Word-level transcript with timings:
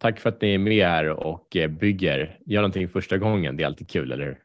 Tack 0.00 0.20
för 0.20 0.28
att 0.28 0.40
ni 0.40 0.54
är 0.54 0.58
med 0.58 0.86
här 0.86 1.08
och 1.08 1.56
eh, 1.56 1.68
bygger. 1.68 2.38
Gör 2.46 2.60
någonting 2.60 2.88
första 2.88 3.18
gången. 3.18 3.56
Det 3.56 3.62
är 3.62 3.66
alltid 3.66 3.90
kul, 3.90 4.12
eller 4.12 4.24
hur? 4.24 4.42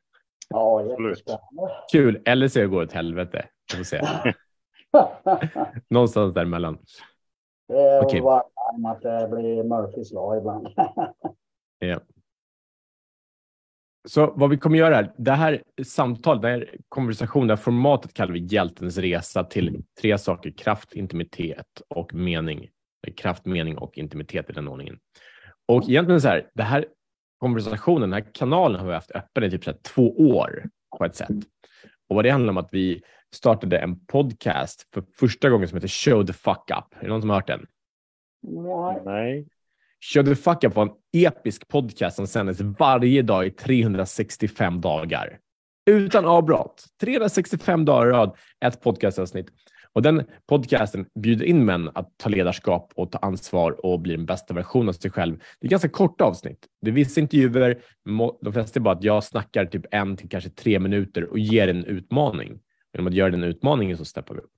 Ja, 0.50 0.82
jättespännande. 0.82 1.74
Kul, 1.92 2.22
eller 2.26 2.48
så 2.48 2.68
går 2.68 2.80
det 2.80 2.86
åt 2.86 2.94
helvete. 2.94 3.46
Jag 3.72 3.78
får 3.78 3.84
se. 3.84 4.02
Någonstans 5.90 6.34
däremellan. 6.34 6.78
Det 7.68 8.18
är 8.18 8.22
bara 8.22 8.40
att 8.92 9.02
det 9.02 9.28
blir 9.32 9.64
Murphys 9.64 10.12
lag 10.12 10.38
ibland. 10.38 10.68
Ja. 11.80 12.00
Så 14.08 14.34
vad 14.36 14.50
vi 14.50 14.58
kommer 14.58 14.78
göra 14.78 14.96
här, 14.96 15.14
det 15.18 15.32
här 15.32 15.64
samtalet, 15.84 16.42
det 16.42 16.48
här 16.48 16.76
konversationen, 16.90 17.48
det 17.48 17.56
här 17.56 17.62
formatet 17.62 18.14
kallar 18.14 18.34
vi 18.34 18.40
hjältens 18.40 18.98
resa 18.98 19.44
till 19.44 19.84
tre 20.02 20.18
saker, 20.18 20.52
kraft, 20.52 20.94
intimitet 20.94 21.82
och 21.88 22.14
mening. 22.14 22.70
Kraft, 23.18 23.46
mening 23.46 23.78
och 23.78 23.98
intimitet 23.98 24.50
i 24.50 24.54
den 24.54 24.68
ordningen. 24.68 25.00
Och 25.68 25.90
egentligen 25.90 26.22
så 26.22 26.28
här, 26.28 26.50
det 26.54 26.64
här 26.64 26.86
konversationen, 27.38 28.10
den 28.10 28.24
här 28.24 28.34
kanalen 28.34 28.80
har 28.80 28.88
vi 28.88 28.94
haft 28.94 29.12
öppen 29.12 29.44
i 29.44 29.52
typ 29.52 29.64
så 29.64 29.72
här 29.72 29.78
två 29.78 30.18
år 30.18 30.64
på 30.98 31.06
ett 31.06 31.16
sätt. 31.16 31.30
Och 32.10 32.16
vad 32.16 32.26
det 32.26 32.30
handlar 32.30 32.52
om 32.52 32.58
att 32.58 32.70
vi 32.72 33.02
startade 33.36 33.78
en 33.78 34.06
podcast 34.06 34.94
för 34.94 35.04
första 35.16 35.50
gången 35.50 35.68
som 35.68 35.76
heter 35.76 35.88
Show 35.88 36.26
the 36.26 36.34
fuck 36.34 36.72
up. 36.72 36.96
Är 37.00 37.02
det 37.02 37.08
någon 37.08 37.22
som 37.22 37.30
har 37.30 37.38
hört 37.38 37.48
den? 37.48 37.66
Nej. 39.06 39.48
Show 40.14 40.24
the 40.24 40.36
fuck 40.36 40.64
up 40.64 40.76
var 40.76 40.84
en 40.84 41.26
episk 41.26 41.68
podcast 41.68 42.16
som 42.16 42.28
sändes 42.28 42.62
varje 42.62 43.22
dag 43.22 43.48
i 43.48 43.52
365 43.52 44.82
dagar. 44.82 45.40
Utan 45.86 46.26
avbrott. 46.26 46.86
365 47.02 47.86
dagar 47.86 48.08
i 48.08 48.12
rad, 48.12 48.38
ett 48.66 48.82
podcastavsnitt. 48.82 49.48
Och 49.96 50.02
den 50.02 50.24
podcasten 50.48 51.06
bjuder 51.20 51.46
in 51.46 51.66
män 51.66 51.90
att 51.94 52.18
ta 52.18 52.30
ledarskap 52.30 52.92
och 52.96 53.12
ta 53.12 53.18
ansvar 53.18 53.86
och 53.86 54.00
bli 54.00 54.16
den 54.16 54.26
bästa 54.26 54.54
versionen 54.54 54.90
av 54.90 54.94
sig 54.94 55.12
själv. 55.12 55.38
Det 55.60 55.68
är 55.68 55.72
ganska 55.72 55.90
korta 55.90 56.24
avsnitt. 56.24 56.66
Det 56.82 56.90
är 56.90 56.94
vissa 56.94 57.22
intervjuer, 57.22 57.82
de 58.42 58.54
flesta 58.54 58.80
är 58.80 58.82
bara 58.82 58.96
att 58.96 59.04
jag 59.04 59.24
snackar 59.24 59.66
typ 59.66 59.86
en 59.92 60.18
till 60.18 60.30
kanske 60.30 60.50
tre 60.50 60.80
minuter 60.80 61.24
och 61.24 61.40
ger 61.40 61.68
en 61.68 61.86
utmaning. 61.86 62.60
Genom 62.94 63.08
att 63.08 63.14
göra 63.14 63.30
den 63.30 63.44
utmaningen 63.44 63.98
så 63.98 64.06
steppar 64.06 64.36
vi 64.36 64.42
upp. 64.42 64.52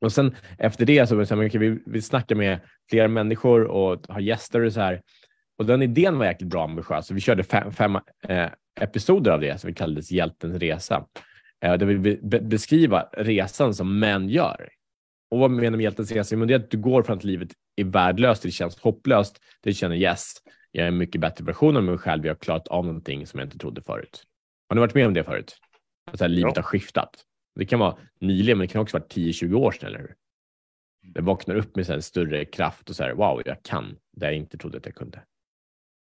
Och 0.00 0.12
sen 0.12 0.34
efter 0.58 0.86
det 0.86 1.06
så 1.06 1.16
vill 1.16 1.46
okay, 1.46 1.60
vi, 1.60 1.82
vi 1.86 2.02
snackar 2.02 2.36
med 2.36 2.60
flera 2.90 3.08
människor 3.08 3.64
och 3.64 4.00
har 4.08 4.20
gäster 4.20 4.60
och 4.60 4.72
så 4.72 4.80
här. 4.80 5.02
Och 5.58 5.66
den 5.66 5.82
idén 5.82 6.18
var 6.18 6.26
jäkligt 6.26 6.50
bra 6.50 6.64
ambitiös. 6.64 7.06
Så 7.06 7.14
vi 7.14 7.20
körde 7.20 7.44
fem, 7.44 7.72
fem 7.72 7.96
eh, 8.28 8.48
episoder 8.80 9.30
av 9.30 9.40
det 9.40 9.60
som 9.60 9.68
vi 9.68 9.74
kallades 9.74 10.10
Hjältens 10.10 10.56
resa. 10.56 11.06
Eh, 11.64 11.74
där 11.74 11.86
vi 11.86 11.98
be, 11.98 12.16
be, 12.22 12.40
beskriva 12.40 13.08
resan 13.12 13.74
som 13.74 13.98
män 13.98 14.28
gör. 14.28 14.68
Och 15.30 15.38
vad 15.38 15.50
menar 15.50 15.76
med 15.76 15.84
hjältens 15.84 16.12
resa? 16.12 16.34
Jo, 16.34 16.38
men 16.38 16.48
Det 16.48 16.54
är 16.54 16.58
att 16.58 16.70
du 16.70 16.78
går 16.78 17.02
från 17.02 17.16
att 17.16 17.24
livet 17.24 17.48
är 17.76 17.84
värdelöst, 17.84 18.42
det 18.42 18.50
känns 18.50 18.78
hopplöst, 18.80 19.40
det 19.62 19.74
känner 19.74 19.96
yes, 19.96 20.32
jag 20.70 20.84
är 20.84 20.88
en 20.88 20.96
mycket 20.98 21.20
bättre 21.20 21.44
version 21.44 21.76
av 21.76 21.82
mig 21.82 21.98
själv, 21.98 22.26
jag 22.26 22.34
har 22.34 22.38
klarat 22.38 22.68
av 22.68 22.84
någonting 22.84 23.26
som 23.26 23.40
jag 23.40 23.46
inte 23.46 23.58
trodde 23.58 23.82
förut. 23.82 24.24
Har 24.68 24.74
ni 24.74 24.80
varit 24.80 24.94
med 24.94 25.06
om 25.06 25.14
det 25.14 25.24
förut? 25.24 25.56
Att 26.12 26.20
här, 26.20 26.28
livet 26.28 26.52
Ja. 26.56 26.62
har 26.62 26.66
skiftat. 26.66 27.24
Det 27.54 27.66
kan 27.66 27.78
vara 27.78 27.96
nyligen, 28.20 28.58
men 28.58 28.66
det 28.66 28.72
kan 28.72 28.82
också 28.82 28.98
vara 28.98 29.08
10-20 29.08 29.54
år 29.54 29.72
sedan, 29.72 29.88
eller 29.88 29.98
hur? 29.98 30.14
Det 31.14 31.20
vaknar 31.20 31.54
upp 31.54 31.76
med 31.76 31.86
så 31.86 31.92
en 31.92 32.02
större 32.02 32.44
kraft 32.44 32.90
och 32.90 32.96
så 32.96 33.02
här, 33.04 33.12
wow, 33.12 33.42
jag 33.44 33.62
kan 33.62 33.96
det 34.16 34.26
jag 34.26 34.34
inte 34.34 34.58
trodde 34.58 34.78
att 34.78 34.86
jag 34.86 34.94
kunde. 34.94 35.22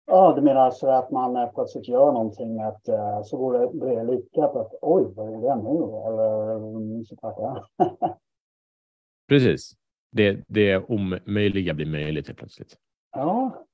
Ja, 0.05 0.33
du 0.35 0.41
menar 0.41 0.61
alltså 0.61 0.87
att 0.87 1.11
man 1.11 1.35
eh, 1.35 1.51
plötsligt 1.53 1.87
gör 1.87 2.11
någonting 2.11 2.61
att 2.61 2.87
eh, 2.87 3.21
så 3.23 3.37
går 3.37 3.59
det, 3.59 3.79
blir 3.79 3.95
det 3.95 4.03
lyckat 4.03 4.55
att 4.55 4.73
oj, 4.81 5.13
vad 5.15 5.27
är 5.27 5.37
det 5.37 5.55
nu? 5.55 6.07
Eller 6.07 6.55
mm, 6.55 7.05
så 7.05 7.15
tackar 7.15 7.63
Precis. 9.29 9.71
Det, 10.11 10.43
det 10.47 10.77
omöjliga 10.77 11.73
blir 11.73 11.85
möjligt 11.85 12.27
helt 12.27 12.39
plötsligt. 12.39 12.77
Ja. 13.15 13.65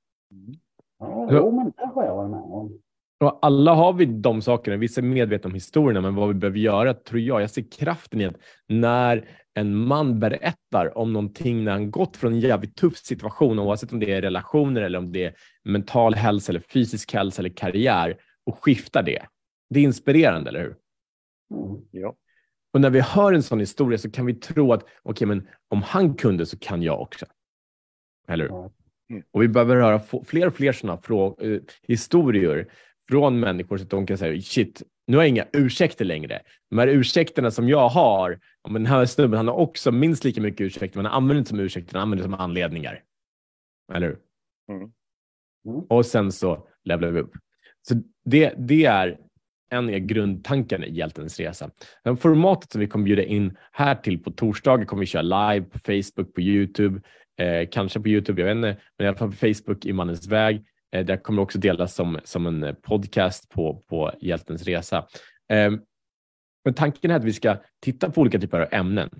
Ja, 0.98 1.06
Ja. 1.20 1.28
jo, 1.30 1.50
men 1.50 1.72
det 1.76 1.86
har 1.94 2.04
jag 2.04 2.16
varit 2.16 2.30
med 2.30 2.40
om. 2.40 2.78
Och 3.20 3.38
alla 3.42 3.74
har 3.74 3.92
vi 3.92 4.04
de 4.04 4.42
sakerna. 4.42 4.76
Vissa 4.76 5.00
är 5.00 5.04
medvetna 5.04 5.48
om 5.48 5.54
historierna, 5.54 6.00
men 6.00 6.14
vad 6.14 6.28
vi 6.28 6.34
behöver 6.34 6.58
göra 6.58 6.94
tror 6.94 7.20
jag, 7.20 7.42
jag 7.42 7.50
ser 7.50 7.70
kraften 7.70 8.20
i 8.20 8.26
att 8.26 8.36
när 8.66 9.28
en 9.58 9.76
man 9.76 10.20
berättar 10.20 10.98
om 10.98 11.12
någonting 11.12 11.64
när 11.64 11.72
han 11.72 11.90
gått 11.90 12.16
från 12.16 12.32
en 12.32 12.40
jävligt 12.40 12.76
tuff 12.76 12.96
situation, 12.96 13.58
oavsett 13.58 13.92
om 13.92 14.00
det 14.00 14.12
är 14.12 14.22
relationer 14.22 14.82
eller 14.82 14.98
om 14.98 15.12
det 15.12 15.24
är 15.24 15.34
mental 15.64 16.14
hälsa 16.14 16.52
eller 16.52 16.60
fysisk 16.60 17.12
hälsa 17.12 17.42
eller 17.42 17.50
karriär 17.50 18.16
och 18.46 18.64
skiftar 18.64 19.02
det. 19.02 19.26
Det 19.70 19.80
är 19.80 19.84
inspirerande, 19.84 20.50
eller 20.50 20.60
hur? 20.60 20.76
Mm. 21.54 21.82
Ja. 21.90 22.14
Och 22.72 22.80
när 22.80 22.90
vi 22.90 23.00
hör 23.00 23.32
en 23.32 23.42
sån 23.42 23.60
historia 23.60 23.98
så 23.98 24.10
kan 24.10 24.26
vi 24.26 24.34
tro 24.34 24.72
att 24.72 24.84
okej, 25.02 25.26
men 25.26 25.48
om 25.68 25.82
han 25.82 26.14
kunde 26.14 26.46
så 26.46 26.58
kan 26.58 26.82
jag 26.82 27.00
också. 27.00 27.26
Eller 28.28 28.48
hur? 28.48 28.70
Mm. 29.10 29.22
Och 29.30 29.42
vi 29.42 29.48
behöver 29.48 29.76
höra 29.76 30.00
fler 30.24 30.46
och 30.46 30.54
fler 30.54 30.72
sådana 30.72 31.00
eh, 31.40 31.60
historier 31.82 32.72
från 33.08 33.40
människor 33.40 33.78
så 33.78 33.84
att 33.84 33.90
de 33.90 34.06
kan 34.06 34.18
säga 34.18 34.40
shit, 34.40 34.82
nu 35.08 35.16
har 35.16 35.24
jag 35.24 35.28
inga 35.28 35.46
ursäkter 35.52 36.04
längre. 36.04 36.40
De 36.70 36.78
här 36.78 36.88
ursäkterna 36.88 37.50
som 37.50 37.68
jag 37.68 37.88
har, 37.88 38.40
men 38.68 38.82
den 38.82 38.92
här 38.92 39.06
snubben 39.06 39.36
han 39.36 39.48
har 39.48 39.54
också 39.54 39.92
minst 39.92 40.24
lika 40.24 40.40
mycket 40.40 40.60
ursäkter, 40.60 40.98
men 40.98 41.06
han 41.06 41.14
använder 41.14 41.38
inte 41.38 41.48
som 41.48 41.60
ursäkter, 41.60 41.94
han 41.94 42.02
använder 42.02 42.24
som 42.24 42.34
anledningar. 42.34 43.02
Eller 43.94 44.06
hur? 44.06 44.18
Mm. 44.72 44.92
Mm. 45.68 45.80
Och 45.88 46.06
sen 46.06 46.32
så 46.32 46.68
levlar 46.84 47.10
vi 47.10 47.20
upp. 47.20 47.32
Så 47.88 47.94
det, 48.24 48.54
det 48.58 48.84
är 48.84 49.18
en 49.70 49.84
av 49.88 49.98
grundtankarna 49.98 50.86
i 50.86 50.94
Hjältens 50.94 51.40
resa. 51.40 51.70
Det 52.04 52.16
formatet 52.16 52.72
som 52.72 52.80
vi 52.80 52.86
kommer 52.86 53.04
bjuda 53.04 53.22
in 53.22 53.56
här 53.72 53.94
till 53.94 54.22
på 54.22 54.30
torsdagar 54.30 54.84
kommer 54.84 55.00
vi 55.00 55.06
köra 55.06 55.52
live 55.52 55.66
på 55.66 55.78
Facebook, 55.78 56.34
på 56.34 56.40
Youtube, 56.40 57.00
eh, 57.38 57.68
kanske 57.70 58.00
på 58.00 58.08
Youtube, 58.08 58.42
jag 58.42 58.46
vet 58.46 58.56
inte, 58.56 58.82
men 58.98 59.04
i 59.04 59.08
alla 59.08 59.16
fall 59.16 59.30
på 59.30 59.36
Facebook 59.36 59.86
i 59.86 59.92
Mannens 59.92 60.26
väg. 60.26 60.64
Eh, 60.92 61.04
det 61.04 61.16
kommer 61.16 61.42
också 61.42 61.58
delas 61.58 61.94
som, 61.94 62.20
som 62.24 62.46
en 62.46 62.62
eh, 62.62 62.74
podcast 62.74 63.48
på, 63.48 63.82
på 63.88 64.12
Hjältens 64.20 64.62
resa. 64.62 65.06
Ehm, 65.48 65.80
men 66.64 66.74
tanken 66.74 67.10
är 67.10 67.16
att 67.16 67.24
vi 67.24 67.32
ska 67.32 67.56
titta 67.80 68.10
på 68.10 68.20
olika 68.20 68.38
typer 68.38 68.60
av 68.60 68.68
ämnen. 68.70 69.10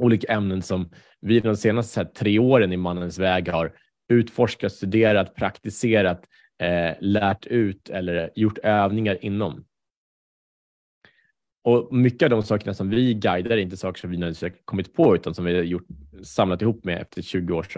Olika 0.00 0.32
ämnen 0.32 0.62
som 0.62 0.90
vi 1.20 1.40
de 1.40 1.56
senaste 1.56 2.00
här, 2.00 2.06
tre 2.06 2.38
åren 2.38 2.72
i 2.72 2.76
Mannens 2.76 3.18
väg 3.18 3.48
har 3.48 3.72
utforskat, 4.08 4.72
studerat, 4.72 5.34
praktiserat, 5.34 6.24
eh, 6.62 6.96
lärt 7.00 7.46
ut 7.46 7.90
eller 7.90 8.30
gjort 8.34 8.58
övningar 8.58 9.24
inom. 9.24 9.64
Och 11.64 11.94
mycket 11.94 12.22
av 12.22 12.30
de 12.30 12.42
sakerna 12.42 12.74
som 12.74 12.90
vi 12.90 13.14
guidar 13.14 13.50
är 13.50 13.56
inte 13.56 13.76
saker 13.76 14.00
som 14.00 14.10
vi 14.10 14.16
nödvändigtvis 14.16 14.52
har 14.52 14.64
kommit 14.64 14.94
på 14.94 15.14
utan 15.14 15.34
som 15.34 15.44
vi 15.44 15.56
har 15.56 15.62
gjort, 15.62 15.86
samlat 16.22 16.62
ihop 16.62 16.84
med 16.84 17.02
efter 17.02 17.22
20 17.22 17.54
års 17.54 17.76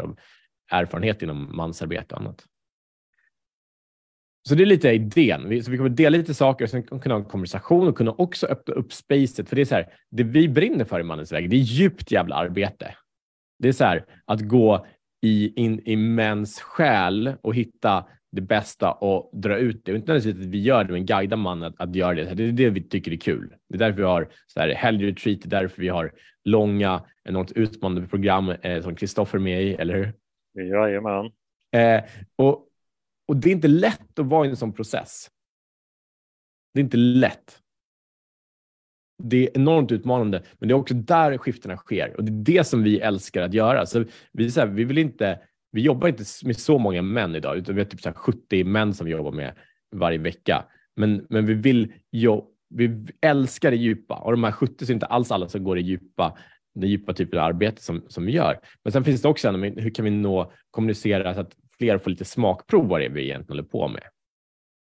erfarenhet 0.70 1.22
inom 1.22 1.56
mansarbete 1.56 2.14
och 2.14 2.20
annat. 2.20 2.46
Så 4.48 4.54
det 4.54 4.64
är 4.64 4.66
lite 4.66 4.90
idén. 4.90 5.48
Vi, 5.48 5.62
så 5.62 5.70
vi 5.70 5.76
kommer 5.76 5.90
dela 5.90 6.16
lite 6.16 6.34
saker 6.34 6.64
och 6.64 6.70
sen 6.70 6.82
kunna 6.82 7.14
ha 7.14 7.20
en 7.20 7.28
konversation 7.28 7.88
och 7.88 7.96
kunna 7.96 8.10
också 8.10 8.46
öppna 8.46 8.74
upp 8.74 8.92
spacet. 8.92 9.48
För 9.48 9.56
det 9.56 9.62
är 9.62 9.66
så 9.66 9.74
här, 9.74 9.86
det 10.10 10.22
vi 10.22 10.48
brinner 10.48 10.84
för 10.84 11.00
i 11.00 11.02
Mannens 11.02 11.32
väg, 11.32 11.50
det 11.50 11.56
är 11.56 11.60
djupt 11.60 12.12
jävla 12.12 12.36
arbete. 12.36 12.94
Det 13.58 13.68
är 13.68 13.72
så 13.72 13.84
här 13.84 14.04
att 14.24 14.40
gå 14.40 14.86
i, 15.22 15.62
in 15.62 15.80
i 15.84 15.96
mäns 15.96 16.60
själ 16.60 17.34
och 17.42 17.54
hitta 17.54 18.04
det 18.32 18.40
bästa 18.40 18.92
och 18.92 19.30
dra 19.32 19.56
ut 19.56 19.84
det. 19.84 19.92
Och 19.92 19.96
Inte 19.96 20.12
nödvändigtvis 20.12 20.46
att 20.46 20.52
vi 20.52 20.62
gör 20.62 20.84
det, 20.84 20.92
men 20.92 21.06
guida 21.06 21.36
mannen 21.36 21.72
att, 21.78 21.88
att 21.88 21.94
göra 21.94 22.14
det. 22.14 22.34
Det 22.34 22.44
är 22.44 22.52
det 22.52 22.70
vi 22.70 22.82
tycker 22.82 23.12
är 23.12 23.16
kul. 23.16 23.54
Det 23.68 23.74
är 23.74 23.78
därför 23.78 23.96
vi 23.96 24.02
har 24.02 24.28
så 24.46 24.60
här 24.60 24.68
helgretreat, 24.68 25.40
det 25.42 25.56
är 25.56 25.60
därför 25.60 25.82
vi 25.82 25.88
har 25.88 26.12
långa, 26.44 27.02
enormt 27.24 27.52
utmanande 27.52 28.08
program 28.08 28.48
eh, 28.48 28.82
som 28.82 28.94
Kristoffer 28.94 29.38
är 29.38 29.42
med 29.42 29.62
i, 29.62 29.74
eller 29.74 29.94
hur? 29.94 30.12
Jajamän. 30.64 31.30
Eh, 31.72 32.04
och, 32.36 32.66
och 33.30 33.36
det 33.36 33.48
är 33.48 33.52
inte 33.52 33.68
lätt 33.68 34.18
att 34.18 34.26
vara 34.26 34.46
i 34.46 34.50
en 34.50 34.56
sån 34.56 34.72
process. 34.72 35.28
Det 36.74 36.80
är 36.80 36.84
inte 36.84 36.96
lätt. 36.96 37.58
Det 39.22 39.46
är 39.46 39.56
enormt 39.56 39.92
utmanande, 39.92 40.42
men 40.58 40.68
det 40.68 40.72
är 40.72 40.76
också 40.76 40.94
där 40.94 41.38
skiftena 41.38 41.76
sker 41.76 42.16
och 42.16 42.24
det 42.24 42.32
är 42.32 42.56
det 42.58 42.64
som 42.64 42.82
vi 42.82 43.00
älskar 43.00 43.42
att 43.42 43.54
göra. 43.54 43.86
Så 43.86 44.04
vi, 44.32 44.50
så 44.50 44.60
här, 44.60 44.66
vi 44.66 44.84
vill 44.84 44.98
inte, 44.98 45.40
vi 45.72 45.80
jobbar 45.80 46.08
inte 46.08 46.24
med 46.44 46.56
så 46.56 46.78
många 46.78 47.02
män 47.02 47.34
idag, 47.34 47.56
utan 47.56 47.74
vi 47.74 47.80
har 47.80 47.88
typ 47.88 48.00
så 48.00 48.08
här 48.08 48.16
70 48.16 48.64
män 48.64 48.94
som 48.94 49.06
vi 49.06 49.12
jobbar 49.12 49.32
med 49.32 49.54
varje 49.96 50.18
vecka. 50.18 50.64
Men, 50.96 51.26
men 51.28 51.46
vi 51.46 51.54
vill 51.54 51.92
jo, 52.12 52.50
vi 52.68 53.06
älskar 53.20 53.70
det 53.70 53.76
djupa 53.76 54.14
och 54.14 54.32
de 54.32 54.44
här 54.44 54.52
70 54.52 54.86
så 54.86 54.92
är 54.92 54.94
inte 54.94 55.06
alls 55.06 55.32
alla 55.32 55.48
som 55.48 55.64
går 55.64 55.78
i 55.78 55.82
djupa, 55.82 56.38
den 56.74 56.90
djupa 56.90 57.12
typen 57.12 57.38
av 57.38 57.44
arbete 57.44 57.82
som, 57.82 58.04
som 58.08 58.26
vi 58.26 58.32
gör. 58.32 58.60
Men 58.84 58.92
sen 58.92 59.04
finns 59.04 59.22
det 59.22 59.28
också 59.28 59.48
en, 59.48 59.62
hur 59.62 59.90
kan 59.90 60.04
vi 60.04 60.10
nå 60.10 60.52
kommunicera 60.70 61.34
så 61.34 61.40
att 61.40 61.54
fler 61.80 61.98
får 61.98 62.10
lite 62.10 62.24
smakprov 62.24 62.88
vad 62.88 63.00
det 63.00 63.04
är 63.04 63.10
vi 63.10 63.24
egentligen 63.24 63.58
håller 63.58 63.68
på 63.70 63.88
med. 63.88 64.02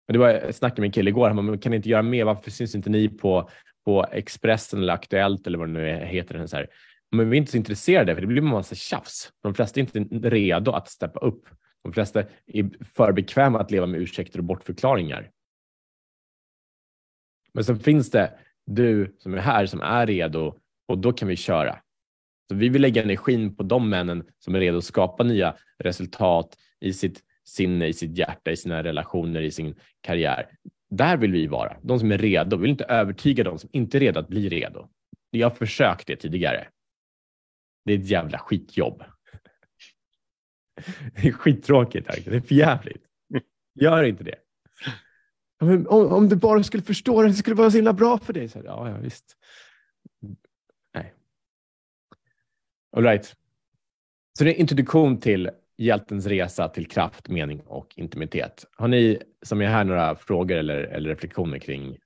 Men 0.06 0.12
det 0.12 0.18
var, 0.18 0.28
jag 0.28 0.54
snackade 0.54 0.80
med 0.80 0.88
en 0.88 0.92
kille 0.92 1.10
igår, 1.10 1.30
han 1.30 1.46
men 1.46 1.58
kan 1.58 1.74
inte 1.74 1.88
göra 1.88 2.02
mer? 2.02 2.24
Varför 2.24 2.50
syns 2.50 2.74
inte 2.74 2.90
ni 2.90 3.08
på, 3.08 3.50
på 3.84 4.06
Expressen 4.12 4.82
eller 4.82 4.92
Aktuellt 4.92 5.46
eller 5.46 5.58
vad 5.58 5.68
det 5.68 5.72
nu 5.72 6.06
heter? 6.06 6.34
Den 6.34 6.48
så 6.48 6.56
här. 6.56 6.66
Men 7.10 7.30
vi 7.30 7.36
är 7.36 7.38
inte 7.38 7.50
så 7.50 7.56
intresserade 7.56 8.14
för 8.14 8.20
det 8.20 8.26
blir 8.26 8.42
en 8.42 8.48
massa 8.48 8.74
tjafs. 8.74 9.32
De 9.42 9.54
flesta 9.54 9.80
är 9.80 9.96
inte 9.96 10.30
redo 10.30 10.72
att 10.72 10.88
steppa 10.88 11.20
upp. 11.20 11.48
De 11.82 11.92
flesta 11.92 12.24
är 12.46 12.84
för 12.84 13.12
bekväma 13.12 13.60
att 13.60 13.70
leva 13.70 13.86
med 13.86 14.00
ursäkter 14.00 14.38
och 14.38 14.44
bortförklaringar. 14.44 15.30
Men 17.54 17.64
sen 17.64 17.78
finns 17.78 18.10
det 18.10 18.38
du 18.66 19.16
som 19.18 19.34
är 19.34 19.38
här 19.38 19.66
som 19.66 19.80
är 19.80 20.06
redo 20.06 20.58
och 20.88 20.98
då 20.98 21.12
kan 21.12 21.28
vi 21.28 21.36
köra. 21.36 21.78
Så 22.48 22.54
vi 22.54 22.68
vill 22.68 22.82
lägga 22.82 23.02
energin 23.02 23.56
på 23.56 23.62
de 23.62 23.90
männen 23.90 24.24
som 24.38 24.54
är 24.54 24.60
redo 24.60 24.78
att 24.78 24.84
skapa 24.84 25.24
nya 25.24 25.56
resultat 25.78 26.56
i 26.84 26.92
sitt 26.92 27.22
sinne, 27.44 27.86
i 27.86 27.92
sitt 27.92 28.18
hjärta, 28.18 28.50
i 28.50 28.56
sina 28.56 28.82
relationer, 28.82 29.42
i 29.42 29.50
sin 29.50 29.74
karriär. 30.00 30.58
Där 30.90 31.16
vill 31.16 31.32
vi 31.32 31.46
vara. 31.46 31.76
De 31.82 31.98
som 31.98 32.12
är 32.12 32.18
redo. 32.18 32.56
Vi 32.56 32.62
vill 32.62 32.70
inte 32.70 32.84
övertyga 32.84 33.44
de 33.44 33.58
som 33.58 33.70
inte 33.72 33.98
är 33.98 34.00
redo 34.00 34.20
att 34.20 34.28
bli 34.28 34.48
redo. 34.48 34.88
Jag 35.30 35.50
har 35.50 35.56
försökt 35.56 36.06
det 36.06 36.16
tidigare. 36.16 36.68
Det 37.84 37.92
är 37.92 37.98
ett 37.98 38.10
jävla 38.10 38.38
skitjobb. 38.38 39.04
Det 41.14 41.28
är 41.28 41.32
skittråkigt. 41.32 42.08
Det 42.24 42.36
är 42.36 42.40
för 42.40 42.54
jävligt. 42.54 43.02
Gör 43.74 44.02
inte 44.02 44.24
det. 44.24 44.36
Om, 45.60 45.86
om, 45.88 46.28
du 46.28 46.36
bara 46.36 46.62
skulle 46.62 46.82
förstå 46.82 47.22
det, 47.22 47.28
det 47.28 47.34
skulle 47.34 47.56
vara 47.56 47.70
så 47.70 47.76
himla 47.76 47.92
bra 47.92 48.18
för 48.18 48.32
dig. 48.32 48.48
Så, 48.48 48.62
ja, 48.64 48.88
ja, 48.88 48.96
visst. 48.96 49.36
Nej. 50.94 51.14
All 52.96 53.04
right. 53.04 53.34
Så 54.38 54.44
det 54.44 54.50
är 54.50 54.54
en 54.54 54.60
introduktion 54.60 55.20
till 55.20 55.50
hjältens 55.76 56.26
resa 56.26 56.68
till 56.68 56.86
kraft, 56.86 57.28
mening 57.28 57.62
och 57.66 57.94
intimitet. 57.96 58.64
Har 58.76 58.88
ni 58.88 59.18
som 59.42 59.60
är 59.62 59.66
här 59.66 59.84
några 59.84 60.14
frågor 60.14 60.56
eller, 60.56 60.76
eller 60.76 61.08
reflektioner 61.08 61.58
kring 61.58 61.98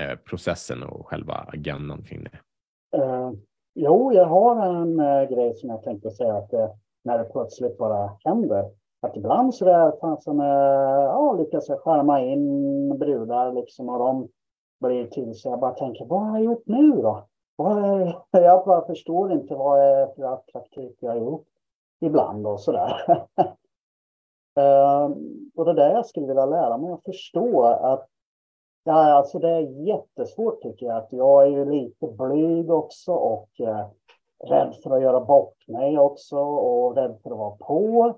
eh, 0.00 0.16
processen 0.28 0.82
och 0.82 1.06
själva 1.06 1.34
agendan 1.34 2.02
kring 2.02 2.24
det? 2.24 2.38
Uh, 2.98 3.32
jo, 3.74 4.12
jag 4.12 4.24
har 4.24 4.66
en 4.66 5.00
uh, 5.00 5.30
grej 5.30 5.54
som 5.54 5.70
jag 5.70 5.82
tänkte 5.82 6.10
säga 6.10 6.36
att 6.36 6.54
uh, 6.54 6.68
när 7.04 7.18
det 7.18 7.24
plötsligt 7.24 7.78
bara 7.78 8.10
händer. 8.24 8.64
Att 9.00 9.16
ibland 9.16 9.54
så 9.54 9.64
där 9.64 9.92
fasen, 10.00 10.38
ja, 10.38 11.36
lyckas 11.38 11.68
jag 11.68 11.80
skärma 11.80 12.20
in 12.20 12.98
brudar 12.98 13.52
liksom 13.52 13.88
och 13.88 13.98
de 13.98 14.28
blir 14.80 15.06
till 15.06 15.34
sig. 15.34 15.50
Jag 15.50 15.60
bara 15.60 15.74
tänker, 15.74 16.04
vad 16.04 16.20
har 16.20 16.36
jag 16.36 16.44
gjort 16.44 16.62
nu 16.66 16.90
då? 16.90 17.26
Jag 18.30 18.64
bara 18.64 18.86
förstår 18.86 19.32
inte 19.32 19.54
vad 19.54 19.80
det 19.80 19.84
är 19.84 20.06
för 20.06 20.22
attraktivt 20.22 20.96
jag 21.00 21.10
har 21.10 21.16
gjort 21.16 21.46
ibland 22.00 22.46
och 22.46 22.60
sådär. 22.60 23.26
Ehm, 24.58 25.50
och 25.54 25.64
det 25.64 25.70
är 25.70 25.74
det 25.74 25.92
jag 25.92 26.06
skulle 26.06 26.26
vilja 26.26 26.46
lära 26.46 26.78
mig 26.78 26.92
att 26.92 27.04
förstå 27.04 27.62
att 27.62 28.08
ja, 28.84 28.92
alltså 28.94 29.38
det 29.38 29.50
är 29.50 29.86
jättesvårt 29.86 30.62
tycker 30.62 30.86
jag. 30.86 30.96
Att 30.96 31.12
jag 31.12 31.42
är 31.42 31.50
ju 31.50 31.64
lite 31.64 32.06
blyg 32.06 32.70
också 32.70 33.12
och 33.12 33.60
eh, 33.60 33.86
rädd 34.44 34.74
för 34.82 34.90
att 34.90 35.02
göra 35.02 35.20
bort 35.20 35.68
mig 35.68 35.98
också 35.98 36.38
och 36.38 36.96
rädd 36.96 37.18
för 37.22 37.30
att 37.30 37.38
vara 37.38 37.56
på. 37.56 38.14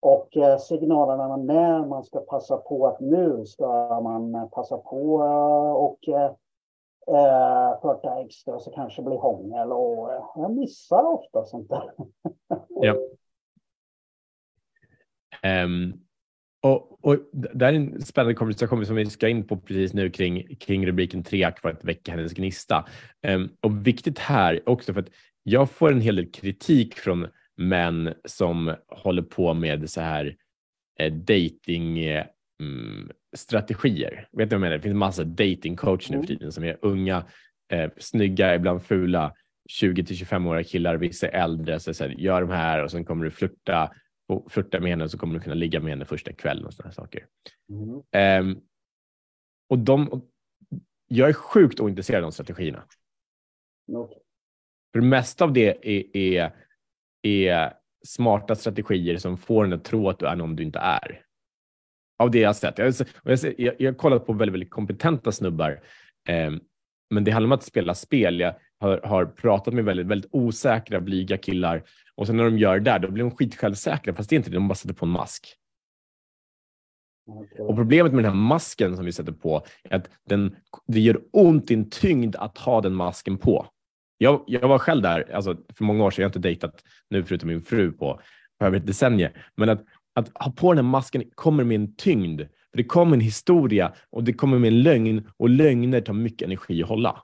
Och 0.00 0.36
eh, 0.36 0.58
signalerna 0.58 1.36
när 1.36 1.86
man 1.86 2.04
ska 2.04 2.20
passa 2.20 2.56
på 2.56 2.86
att 2.86 3.00
nu 3.00 3.46
ska 3.46 4.00
man 4.00 4.48
passa 4.52 4.78
på 4.78 5.22
eh, 5.24 5.72
och 5.72 6.08
eh, 6.08 6.32
eh, 7.08 7.80
flörta 7.80 8.20
extra 8.24 8.58
så 8.58 8.70
kanske 8.70 9.02
blir 9.02 9.16
hångel 9.16 9.72
och 9.72 10.12
eh, 10.12 10.24
jag 10.36 10.56
missar 10.56 11.02
ofta 11.02 11.44
sånt 11.44 11.68
där. 11.68 11.90
ja. 12.68 12.96
Um, 15.64 16.00
och, 16.62 17.04
och 17.04 17.16
det 17.32 17.66
är 17.66 17.72
en 17.72 18.02
spännande 18.02 18.34
konversation 18.34 18.86
som 18.86 18.96
vi 18.96 19.06
ska 19.06 19.28
in 19.28 19.46
på 19.46 19.56
precis 19.56 19.94
nu 19.94 20.10
kring, 20.10 20.56
kring 20.56 20.86
rubriken 20.86 21.22
Tre 21.24 21.52
för 21.62 21.68
att 21.68 21.84
väcka 21.84 22.12
hennes 22.12 22.32
gnista. 22.32 22.84
Um, 23.26 23.50
och 23.60 23.86
viktigt 23.86 24.18
här 24.18 24.68
också 24.68 24.94
för 24.94 25.00
att 25.00 25.10
jag 25.42 25.70
får 25.70 25.92
en 25.92 26.00
hel 26.00 26.16
del 26.16 26.30
kritik 26.30 26.94
från 26.94 27.28
män 27.56 28.14
som 28.24 28.74
håller 28.88 29.22
på 29.22 29.54
med 29.54 29.90
så 29.90 30.00
här 30.00 30.36
eh, 30.98 31.12
dating 31.12 31.98
eh, 31.98 32.26
mm, 32.60 33.10
strategier. 33.36 34.28
Vet 34.32 34.32
du 34.32 34.44
vad 34.44 34.52
jag 34.52 34.60
menar? 34.60 34.76
Det 34.76 34.82
finns 34.82 34.94
massa 34.94 35.24
datingcoach 35.24 36.10
nu 36.10 36.16
för 36.16 36.24
mm. 36.24 36.26
tiden 36.26 36.52
som 36.52 36.64
är 36.64 36.78
unga, 36.82 37.24
eh, 37.72 37.90
snygga, 37.98 38.54
ibland 38.54 38.82
fula, 38.82 39.34
20 39.68 40.04
till 40.04 40.16
25-åriga 40.16 40.64
killar, 40.64 40.96
vissa 40.96 41.28
är 41.28 41.42
äldre. 41.42 41.80
Så, 41.80 41.94
så 41.94 42.04
här, 42.04 42.10
gör 42.10 42.40
de 42.40 42.50
här 42.50 42.84
och 42.84 42.90
sen 42.90 43.04
kommer 43.04 43.24
du 43.24 43.30
flirta 43.30 43.92
och 44.28 44.52
flirta 44.52 44.80
med 44.80 44.90
henne 44.90 45.04
och 45.04 45.10
så 45.10 45.18
kommer 45.18 45.34
du 45.34 45.40
kunna 45.40 45.54
ligga 45.54 45.80
med 45.80 45.90
henne 45.90 46.04
första 46.04 46.32
kvällen 46.32 46.66
och 46.66 46.74
sådana 46.74 46.92
saker. 46.92 47.26
Mm. 47.70 48.48
Um, 48.48 48.60
och 49.68 49.78
de, 49.78 50.22
jag 51.08 51.28
är 51.28 51.32
sjukt 51.32 51.80
ointresserad 51.80 52.18
av 52.18 52.30
de 52.30 52.32
strategierna. 52.32 52.84
Okay. 53.92 54.18
För 54.92 55.00
det 55.00 55.06
mesta 55.06 55.44
av 55.44 55.52
det 55.52 55.96
är, 55.96 56.16
är, 56.16 56.52
är 57.22 57.72
smarta 58.06 58.54
strategier 58.54 59.16
som 59.16 59.38
får 59.38 59.64
en 59.64 59.72
att 59.72 59.84
tro 59.84 60.08
att 60.08 60.18
du 60.18 60.26
är 60.26 60.36
någon 60.36 60.56
du 60.56 60.62
inte 60.62 60.78
är. 60.78 61.22
Av 62.18 62.30
det 62.30 62.38
jag 62.38 62.48
har 62.48 62.54
sett. 62.54 62.78
Jag, 62.78 62.94
jag, 63.24 63.38
jag, 63.58 63.74
jag 63.78 63.92
har 63.92 63.98
kollat 63.98 64.26
på 64.26 64.32
väldigt, 64.32 64.52
väldigt 64.52 64.70
kompetenta 64.70 65.32
snubbar, 65.32 65.80
eh, 66.28 66.50
men 67.10 67.24
det 67.24 67.30
handlar 67.30 67.48
om 67.48 67.52
att 67.52 67.62
spela 67.62 67.94
spel. 67.94 68.40
Jag 68.40 68.54
har, 68.80 69.00
har 69.04 69.26
pratat 69.26 69.74
med 69.74 69.84
väldigt, 69.84 70.06
väldigt 70.06 70.30
osäkra, 70.32 71.00
blyga 71.00 71.36
killar 71.36 71.82
och 72.14 72.26
sen 72.26 72.36
när 72.36 72.44
de 72.44 72.58
gör 72.58 72.74
det 72.74 72.84
där, 72.84 72.98
då 72.98 73.10
blir 73.10 73.24
de 73.24 73.30
skitsjälvsäkra, 73.30 74.14
fast 74.14 74.30
det 74.30 74.34
är 74.34 74.38
inte 74.38 74.50
det. 74.50 74.56
De 74.56 74.68
bara 74.68 74.74
sätter 74.74 74.94
på 74.94 75.06
en 75.06 75.10
mask. 75.10 75.54
Och 77.58 77.76
Problemet 77.76 78.12
med 78.12 78.24
den 78.24 78.32
här 78.32 78.40
masken 78.40 78.96
som 78.96 79.04
vi 79.04 79.12
sätter 79.12 79.32
på 79.32 79.66
är 79.84 79.96
att 79.96 80.10
den, 80.28 80.56
det 80.86 81.00
gör 81.00 81.20
ont 81.32 81.70
i 81.70 81.74
en 81.74 81.90
tyngd 81.90 82.36
att 82.36 82.58
ha 82.58 82.80
den 82.80 82.94
masken 82.94 83.38
på. 83.38 83.66
Jag, 84.18 84.44
jag 84.46 84.68
var 84.68 84.78
själv 84.78 85.02
där 85.02 85.34
alltså, 85.34 85.56
för 85.74 85.84
många 85.84 86.04
år 86.04 86.10
sedan, 86.10 86.22
jag 86.22 86.26
har 86.26 86.30
inte 86.30 86.38
dejtat 86.38 86.82
nu 87.10 87.24
förutom 87.24 87.48
min 87.48 87.62
fru 87.62 87.92
på, 87.92 88.20
på 88.58 88.66
över 88.66 88.76
ett 88.76 88.86
decennium, 88.86 89.32
men 89.56 89.68
att, 89.68 89.84
att 90.18 90.30
ha 90.34 90.52
på 90.52 90.72
den 90.72 90.84
här 90.84 90.90
masken 90.90 91.24
kommer 91.34 91.64
med 91.64 91.74
en 91.74 91.96
tyngd. 91.96 92.40
För 92.70 92.76
Det 92.76 92.84
kommer 92.84 93.16
en 93.16 93.20
historia 93.20 93.92
och 94.10 94.24
det 94.24 94.32
kommer 94.32 94.58
med 94.58 94.68
en 94.68 94.82
lögn 94.82 95.30
och 95.36 95.48
lögner 95.48 96.00
tar 96.00 96.12
mycket 96.12 96.46
energi 96.46 96.82
att 96.82 96.88
hålla. 96.88 97.22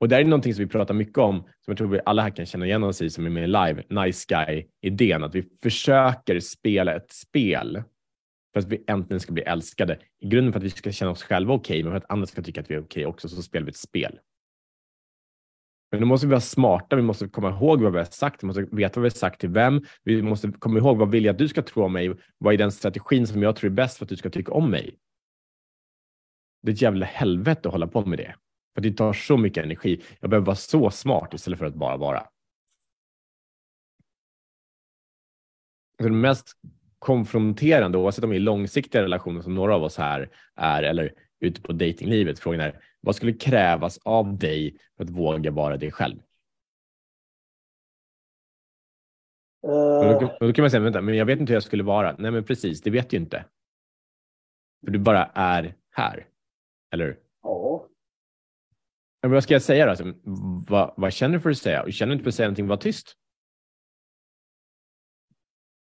Och 0.00 0.08
det 0.08 0.16
är 0.16 0.24
någonting 0.24 0.54
som 0.54 0.64
vi 0.64 0.70
pratar 0.70 0.94
mycket 0.94 1.18
om, 1.18 1.40
som 1.40 1.48
jag 1.66 1.78
tror 1.78 1.88
vi 1.88 2.00
alla 2.06 2.22
här 2.22 2.30
kan 2.30 2.46
känna 2.46 2.66
igen 2.66 2.84
oss 2.84 3.02
i 3.02 3.10
som 3.10 3.26
är 3.26 3.30
med 3.30 3.48
live, 3.48 3.82
nice 3.88 4.26
guy-idén, 4.28 5.24
att 5.24 5.34
vi 5.34 5.44
försöker 5.62 6.40
spela 6.40 6.94
ett 6.94 7.12
spel 7.12 7.82
för 8.52 8.60
att 8.60 8.68
vi 8.68 8.84
äntligen 8.86 9.20
ska 9.20 9.32
bli 9.32 9.42
älskade. 9.42 9.98
I 10.20 10.28
grunden 10.28 10.52
för 10.52 10.60
att 10.60 10.64
vi 10.64 10.70
ska 10.70 10.92
känna 10.92 11.10
oss 11.10 11.22
själva 11.22 11.54
okej, 11.54 11.74
okay, 11.74 11.82
men 11.82 11.92
för 11.92 11.96
att 11.96 12.10
andra 12.10 12.26
ska 12.26 12.42
tycka 12.42 12.60
att 12.60 12.70
vi 12.70 12.74
är 12.74 12.78
okej 12.78 12.84
okay 12.84 13.04
också, 13.04 13.28
så 13.28 13.42
spelar 13.42 13.66
vi 13.66 13.70
ett 13.70 13.76
spel. 13.76 14.18
Men 15.94 16.00
då 16.00 16.06
måste 16.06 16.26
vi 16.26 16.30
vara 16.30 16.40
smarta, 16.40 16.96
vi 16.96 17.02
måste 17.02 17.28
komma 17.28 17.50
ihåg 17.50 17.82
vad 17.82 17.92
vi 17.92 17.98
har 17.98 18.04
sagt, 18.04 18.42
vi 18.42 18.46
måste 18.46 18.62
veta 18.62 19.00
vad 19.00 19.02
vi 19.02 19.08
har 19.08 19.18
sagt 19.18 19.40
till 19.40 19.48
vem, 19.48 19.82
vi 20.02 20.22
måste 20.22 20.52
komma 20.52 20.78
ihåg 20.78 20.98
vad 20.98 21.10
vill 21.10 21.24
jag 21.24 21.32
att 21.32 21.38
du 21.38 21.48
ska 21.48 21.62
tro 21.62 21.84
om 21.84 21.92
mig, 21.92 22.14
vad 22.38 22.54
är 22.54 22.58
den 22.58 22.72
strategin 22.72 23.26
som 23.26 23.42
jag 23.42 23.56
tror 23.56 23.70
är 23.70 23.74
bäst 23.74 23.98
för 23.98 24.04
att 24.04 24.08
du 24.08 24.16
ska 24.16 24.30
tycka 24.30 24.52
om 24.52 24.70
mig? 24.70 24.98
Det 26.62 26.70
är 26.70 26.74
ett 26.74 26.82
jävla 26.82 27.06
helvete 27.06 27.68
att 27.68 27.72
hålla 27.72 27.86
på 27.86 28.06
med 28.06 28.18
det. 28.18 28.34
För 28.74 28.82
det 28.82 28.92
tar 28.92 29.12
så 29.12 29.36
mycket 29.36 29.64
energi. 29.64 30.02
Jag 30.20 30.30
behöver 30.30 30.46
vara 30.46 30.56
så 30.56 30.90
smart 30.90 31.34
istället 31.34 31.58
för 31.58 31.66
att 31.66 31.74
bara 31.74 31.96
vara. 31.96 32.26
Det 35.98 36.10
mest 36.10 36.52
konfronterande, 36.98 37.98
oavsett 37.98 38.24
om 38.24 38.30
vi 38.30 38.36
är 38.36 38.40
långsiktiga 38.40 39.02
relationer 39.02 39.42
som 39.42 39.54
några 39.54 39.74
av 39.74 39.82
oss 39.82 39.96
här 39.96 40.30
är 40.56 40.82
eller 40.82 41.12
ute 41.40 41.62
på 41.62 41.72
datinglivet, 41.72 42.38
frågan 42.38 42.60
är 42.60 42.80
vad 43.04 43.16
skulle 43.16 43.32
krävas 43.32 43.98
av 44.04 44.38
dig 44.38 44.78
för 44.96 45.04
att 45.04 45.10
våga 45.10 45.50
vara 45.50 45.76
dig 45.76 45.92
själv? 45.92 46.16
Uh... 49.66 50.14
Och 50.14 50.22
då, 50.22 50.36
då, 50.40 50.52
kan 50.52 50.62
man 50.62 50.70
säga, 50.70 50.80
vänta, 50.80 51.00
men 51.00 51.16
jag 51.16 51.26
vet 51.26 51.40
inte 51.40 51.50
hur 51.50 51.56
jag 51.56 51.62
skulle 51.62 51.82
vara. 51.82 52.16
Nej, 52.18 52.30
men 52.30 52.44
precis, 52.44 52.82
det 52.82 52.90
vet 52.90 53.10
du 53.10 53.16
inte. 53.16 53.44
För 54.84 54.90
du 54.90 54.98
bara 54.98 55.24
är 55.34 55.74
här. 55.90 56.26
Eller 56.92 57.18
Ja. 57.42 57.86
Men 59.22 59.30
vad 59.30 59.42
ska 59.42 59.54
jag 59.54 59.62
säga 59.62 59.84
då? 59.84 59.90
Alltså, 59.90 60.04
vad, 60.68 60.94
vad, 60.96 61.12
känner 61.12 61.34
du 61.34 61.40
för 61.40 61.50
att 61.50 61.58
säga? 61.58 61.90
Känner 61.90 62.10
du 62.10 62.12
inte 62.12 62.22
för 62.22 62.28
att 62.28 62.34
säga 62.34 62.48
någonting, 62.48 62.66
var 62.66 62.76
tyst. 62.76 63.16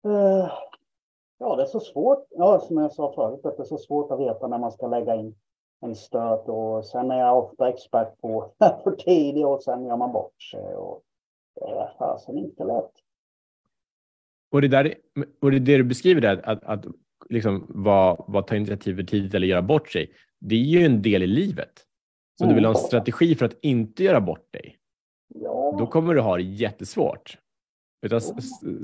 Uh, 0.06 0.52
ja, 1.38 1.56
det 1.56 1.62
är 1.62 1.66
så 1.66 1.80
svårt. 1.80 2.28
Ja, 2.30 2.60
som 2.60 2.78
jag 2.78 2.92
sa 2.92 3.14
förut, 3.14 3.46
att 3.46 3.58
det 3.58 3.64
är 3.64 3.66
så 3.66 3.78
svårt 3.78 4.12
att 4.12 4.20
veta 4.20 4.48
när 4.48 4.58
man 4.58 4.72
ska 4.72 4.88
lägga 4.88 5.16
in 5.16 5.36
en 5.82 5.96
stöt 5.96 6.48
och 6.48 6.86
sen 6.86 7.12
är 7.12 7.20
jag 7.20 7.38
ofta 7.38 7.70
expert 7.70 8.22
på 8.22 8.52
för 8.84 8.92
tidigt 8.92 9.46
och 9.46 9.64
sen 9.64 9.86
gör 9.86 9.98
man 9.98 10.12
bort 10.12 10.42
sig. 10.42 10.76
Och 10.76 11.04
det 11.56 11.72
är 11.72 11.94
fasen 11.98 12.38
inte 12.38 12.64
lätt. 12.64 12.92
Och 14.52 14.62
det, 14.62 14.68
där, 14.68 14.94
och 15.42 15.52
det, 15.52 15.60
det 15.60 15.78
du 15.78 15.84
beskriver 15.84 16.22
där, 16.22 16.50
att, 16.50 16.64
att 16.64 16.86
liksom 17.30 17.66
vad, 17.70 18.26
vad 18.28 18.48
ta 18.48 18.56
initiativ 18.56 18.96
för 18.96 19.04
tidigt 19.04 19.34
eller 19.34 19.48
göra 19.48 19.62
bort 19.62 19.90
sig, 19.90 20.12
det 20.40 20.56
är 20.56 20.60
ju 20.60 20.86
en 20.86 21.02
del 21.02 21.24
i 21.24 21.28
livet. 21.28 21.86
Så 22.38 22.44
mm. 22.44 22.50
du 22.50 22.56
vill 22.56 22.66
ha 22.66 22.72
en 22.72 22.78
mm. 22.78 22.88
strategi 22.88 23.36
för 23.36 23.46
att 23.46 23.58
inte 23.62 24.04
göra 24.04 24.22
bort 24.22 24.54
dig. 24.54 24.78
Ja. 25.28 25.76
Då 25.80 25.88
kommer 25.88 26.14
du 26.14 26.22
ha 26.22 26.38
det 26.38 26.44
jättesvårt. 26.44 27.38
Utan 28.02 28.22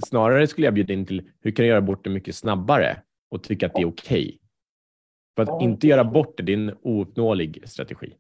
snarare 0.06 0.48
skulle 0.48 0.68
jag 0.68 0.74
bjuda 0.74 0.94
in 0.94 1.06
till 1.06 1.30
hur 1.42 1.52
kan 1.52 1.64
du 1.64 1.70
göra 1.70 1.82
bort 1.82 2.04
det 2.04 2.10
mycket 2.10 2.36
snabbare 2.36 3.02
och 3.30 3.44
tycka 3.44 3.66
att 3.66 3.74
det 3.74 3.82
är 3.82 3.86
okej. 3.88 4.26
Okay. 4.26 4.38
För 5.36 5.44
att 5.44 5.50
ja. 5.50 5.62
inte 5.62 5.88
göra 5.88 6.04
bort 6.04 6.38
det, 6.38 6.44
det 6.44 6.54
är 6.54 6.58
en 6.58 6.78
ouppnåelig 6.82 7.64
strategi. 7.66 8.14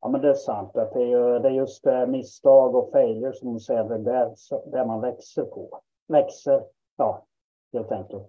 Ja, 0.00 0.08
men 0.08 0.20
det 0.20 0.28
är 0.28 0.34
sant. 0.34 0.70
Det 0.74 0.80
är, 0.80 1.06
ju, 1.06 1.38
det 1.38 1.48
är 1.48 1.52
just 1.52 1.84
det, 1.84 2.06
misstag 2.06 2.74
och 2.74 2.90
failure 2.92 3.32
som 3.32 3.54
du 3.54 3.60
säger, 3.60 3.84
det 3.84 3.94
är 3.94 4.70
där, 4.70 4.86
man 4.86 5.00
växer 5.00 5.42
på. 5.42 5.80
Växer, 6.08 6.62
ja, 6.96 7.26
helt 7.72 7.92
enkelt. 7.92 8.28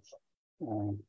Mm. 0.62 1.00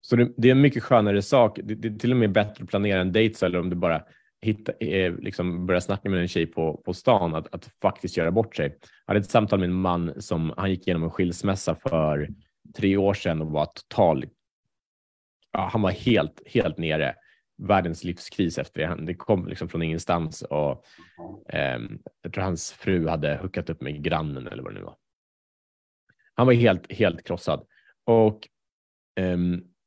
Så 0.00 0.16
det, 0.16 0.32
det, 0.36 0.48
är 0.48 0.52
en 0.52 0.60
mycket 0.60 0.82
skönare 0.82 1.22
sak. 1.22 1.60
Det, 1.64 1.74
det, 1.74 1.88
är 1.88 1.98
till 1.98 2.10
och 2.10 2.16
med 2.16 2.32
bättre 2.32 2.64
att 2.64 2.70
planera 2.70 3.00
en 3.00 3.12
dejt 3.12 3.46
eller 3.46 3.60
om 3.60 3.70
du 3.70 3.76
bara 3.76 4.02
hitta, 4.40 4.72
eh, 4.72 5.14
liksom 5.14 5.66
börja 5.66 5.80
snacka 5.80 6.10
med 6.10 6.20
en 6.20 6.28
tjej 6.28 6.46
på, 6.46 6.76
på 6.84 6.94
stan 6.94 7.34
att, 7.34 7.54
att 7.54 7.64
faktiskt 7.82 8.16
göra 8.16 8.30
bort 8.30 8.56
sig. 8.56 8.78
Jag 9.06 9.14
hade 9.14 9.20
ett 9.20 9.30
samtal 9.30 9.58
med 9.58 9.68
en 9.68 9.74
man 9.74 10.22
som 10.22 10.54
han 10.56 10.70
gick 10.70 10.86
igenom 10.86 11.02
en 11.02 11.10
skilsmässa 11.10 11.74
för 11.74 12.28
tre 12.76 12.96
år 12.96 13.14
sedan 13.14 13.42
och 13.42 13.50
var 13.50 13.66
total. 13.66 14.24
Ja, 15.58 15.68
han 15.72 15.82
var 15.82 15.90
helt, 15.90 16.42
helt 16.46 16.78
nere. 16.78 17.14
Världens 17.62 18.04
livskris 18.04 18.58
efter 18.58 18.88
det. 18.88 19.04
Det 19.06 19.14
kom 19.14 19.48
liksom 19.48 19.68
från 19.68 19.82
ingenstans 19.82 20.42
och 20.42 20.84
eh, 21.48 21.80
jag 22.22 22.32
tror 22.32 22.44
hans 22.44 22.72
fru 22.72 23.08
hade 23.08 23.38
hookat 23.42 23.70
upp 23.70 23.80
med 23.80 24.02
grannen 24.02 24.46
eller 24.46 24.62
vad 24.62 24.72
det 24.72 24.78
nu 24.78 24.84
var. 24.84 24.96
Han 26.34 26.46
var 26.46 26.54
helt, 26.54 26.92
helt 26.92 27.26
krossad 27.26 27.66
och 28.04 28.48
eh, 29.20 29.36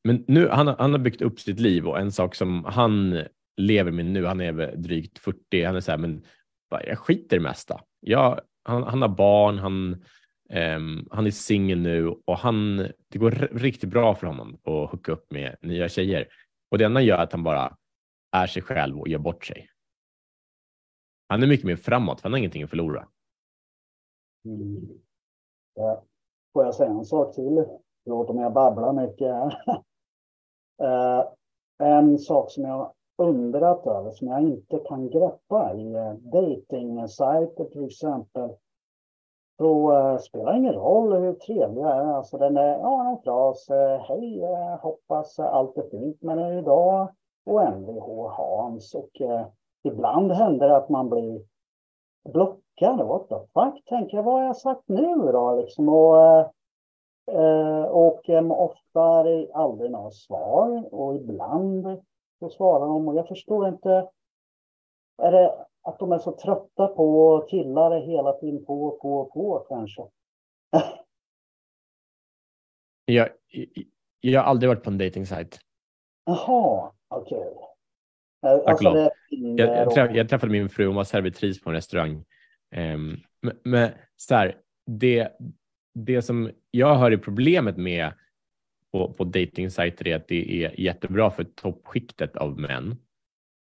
men 0.04 0.26
nu, 0.28 0.48
han, 0.48 0.68
han 0.68 0.92
har 0.92 1.00
byggt 1.00 1.22
upp 1.22 1.40
sitt 1.40 1.60
liv 1.60 1.88
och 1.88 2.00
en 2.00 2.12
sak 2.12 2.36
som 2.36 2.66
han 2.66 3.24
lever 3.58 3.92
med 3.92 4.06
nu, 4.06 4.26
han 4.26 4.42
är 4.42 4.76
drygt 4.76 5.20
40, 5.20 5.64
han 5.64 5.76
är 5.76 5.82
så 5.82 5.92
här, 5.92 5.98
men 5.98 6.26
jag 6.70 7.00
skiter 7.00 7.36
i 7.36 7.40
det 7.40 7.44
mesta. 7.44 7.82
Jag, 8.00 8.42
han, 8.64 8.84
han 8.84 9.02
har 9.02 9.10
barn, 9.10 9.58
han, 9.58 10.04
um, 10.54 11.08
han 11.12 11.26
är 11.26 11.32
singel 11.32 11.80
nu 11.80 12.08
och 12.08 12.38
han, 12.38 12.78
det 13.08 13.18
går 13.18 13.32
riktigt 13.52 13.90
bra 13.90 14.16
för 14.16 14.28
honom 14.28 14.54
att 14.56 14.92
hooka 14.92 15.12
upp 15.12 15.32
med 15.32 15.56
nya 15.62 15.90
tjejer. 15.90 16.28
Och 16.72 16.78
det 16.78 16.86
enda 16.86 17.02
gör 17.02 17.18
att 17.18 17.32
han 17.32 17.44
bara 17.44 17.78
är 18.32 18.48
sig 18.48 18.62
själv 18.62 19.00
och 19.00 19.08
gör 19.08 19.20
bort 19.20 19.46
sig. 19.46 19.68
Han 21.28 21.44
är 21.44 21.48
mycket 21.48 21.66
mer 21.66 21.76
framåt, 21.76 22.22
för 22.22 22.24
han 22.24 22.34
har 22.34 22.40
ingenting 22.40 22.64
att 22.64 22.70
förlora. 22.70 23.08
Mm. 24.46 25.00
Ja. 25.76 26.04
Får 26.54 26.66
jag 26.66 26.76
säga 26.76 26.90
en 26.90 27.06
sak 27.06 27.36
till? 27.36 27.66
Förlåt 28.04 28.30
om 28.30 28.40
jag 28.40 28.54
babblar 28.54 28.94
mycket. 28.94 29.36
uh, 30.82 31.26
en 31.88 32.20
sak 32.20 32.52
som 32.52 32.64
jag 32.64 32.94
undrat 33.18 33.88
över, 33.88 34.12
som 34.12 34.28
jag 34.28 34.42
inte 34.42 34.80
kan 34.88 35.10
greppa 35.10 35.74
i 35.76 35.96
uh, 35.96 36.14
datingsajter 36.14 37.66
till 37.66 37.86
exempel. 37.86 38.50
Så 39.62 39.92
uh, 39.92 40.14
eh, 40.14 40.18
spelar 40.18 40.54
ingen 40.54 40.74
roll 40.74 41.14
hur 41.14 41.34
trevlig 41.34 41.82
jag 41.82 41.98
är. 41.98 42.14
Alltså 42.14 42.38
den 42.38 42.58
är, 42.58 42.80
ja, 42.80 43.10
en 43.10 43.24
fras. 43.24 43.70
Eh, 43.70 44.02
hej, 44.02 44.44
eh, 44.44 44.80
hoppas 44.80 45.40
allt 45.40 45.78
är 45.78 45.90
fint 45.90 46.22
med 46.22 46.38
dig 46.38 46.58
idag. 46.58 47.08
Och 47.46 47.62
Mvh 47.62 48.30
Hans. 48.30 48.96
Och 48.96 49.22
uh, 49.22 49.46
ibland 49.84 50.32
händer 50.32 50.68
det 50.68 50.78
att 50.78 50.90
man 50.90 51.10
blir 51.10 51.42
blockad. 52.34 53.08
What 53.08 53.30
the 53.30 53.36
fuck, 53.36 53.86
tänker 53.86 54.18
jag. 54.18 54.24
Vad 54.24 54.34
har 54.34 54.44
jag 54.44 54.58
sagt 54.58 54.84
nu 54.86 55.16
då? 55.16 55.56
Liksom, 55.56 55.90
och, 55.90 56.16
uh, 57.32 57.84
och 57.84 58.30
um, 58.30 58.52
ofta 58.52 59.20
är 59.20 59.24
det 59.24 59.54
aldrig 59.54 59.92
några 59.92 60.12
svar. 60.12 60.94
Och 60.94 61.16
ibland 61.16 62.02
så 62.40 62.50
svarar 62.50 62.88
de. 62.88 63.08
Och 63.08 63.16
jag 63.16 63.28
förstår 63.28 63.68
inte. 63.68 64.08
Är 65.18 65.32
det 65.32 65.66
att 65.84 66.00
de 66.00 66.12
är 66.12 66.18
så 66.18 66.32
trötta 66.32 66.88
på 66.88 67.48
killar 67.50 68.02
hela 68.02 68.34
tiden 68.34 68.66
på, 68.66 69.00
på, 69.02 69.26
på 69.26 69.66
kanske. 69.70 70.02
jag, 73.06 73.30
jag 74.22 74.42
har 74.42 74.48
aldrig 74.48 74.70
varit 74.70 74.84
på 74.84 74.90
en 74.90 74.98
dejtingsajt. 74.98 75.60
Jaha, 76.26 76.92
okej. 77.08 77.38
Okay. 77.38 77.68
Alltså 78.44 79.12
jag, 79.30 79.78
jag, 79.78 79.94
träff, 79.94 80.16
jag, 80.16 80.30
träffade 80.30 80.52
min 80.52 80.70
fru, 80.70 80.86
hon 80.86 80.96
var 80.96 81.04
servitris 81.04 81.62
på 81.62 81.70
en 81.70 81.76
restaurang. 81.76 82.26
Um, 82.76 83.20
men, 83.42 83.60
men 83.64 83.92
så 84.18 84.36
här, 84.36 84.58
det, 84.86 85.32
det 85.94 86.22
som 86.22 86.52
jag 86.72 86.96
hör 86.96 87.12
är 87.12 87.18
problemet 87.18 87.78
med 87.78 88.14
på, 88.92 89.14
på 89.14 89.24
dejtingsajter 89.24 90.08
är 90.08 90.16
att 90.16 90.28
det 90.28 90.64
är 90.64 90.80
jättebra 90.80 91.32
för 91.32 91.44
toppskiktet 91.44 92.36
av 92.36 92.60
män 92.60 92.98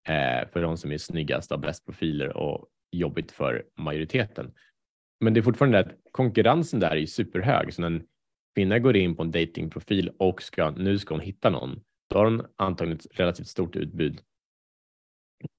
eh, 0.08 0.48
för 0.52 0.62
de 0.62 0.76
som 0.76 0.92
är 0.92 0.98
snyggast 0.98 1.52
och 1.52 1.60
bäst 1.60 1.86
profiler 1.86 2.36
och 2.36 2.68
jobbigt 2.92 3.32
för 3.32 3.64
majoriteten. 3.76 4.54
Men 5.20 5.34
det 5.34 5.40
är 5.40 5.42
fortfarande 5.42 5.78
att 5.78 5.92
konkurrensen 6.12 6.80
där 6.80 6.96
är 6.96 7.06
superhög. 7.06 7.74
Så 7.74 7.82
när 7.82 7.88
en 7.88 8.06
kvinna 8.54 8.78
går 8.78 8.96
in 8.96 9.16
på 9.16 9.22
en 9.22 9.30
datingprofil 9.30 10.10
och 10.18 10.42
ska, 10.42 10.70
nu 10.70 10.98
ska 10.98 11.14
hon 11.14 11.20
hitta 11.20 11.50
någon, 11.50 11.80
då 12.10 12.18
har 12.18 12.24
hon 12.24 12.46
antagligen 12.56 12.98
ett 12.98 13.20
relativt 13.20 13.46
stort 13.46 13.76
utbud. 13.76 14.20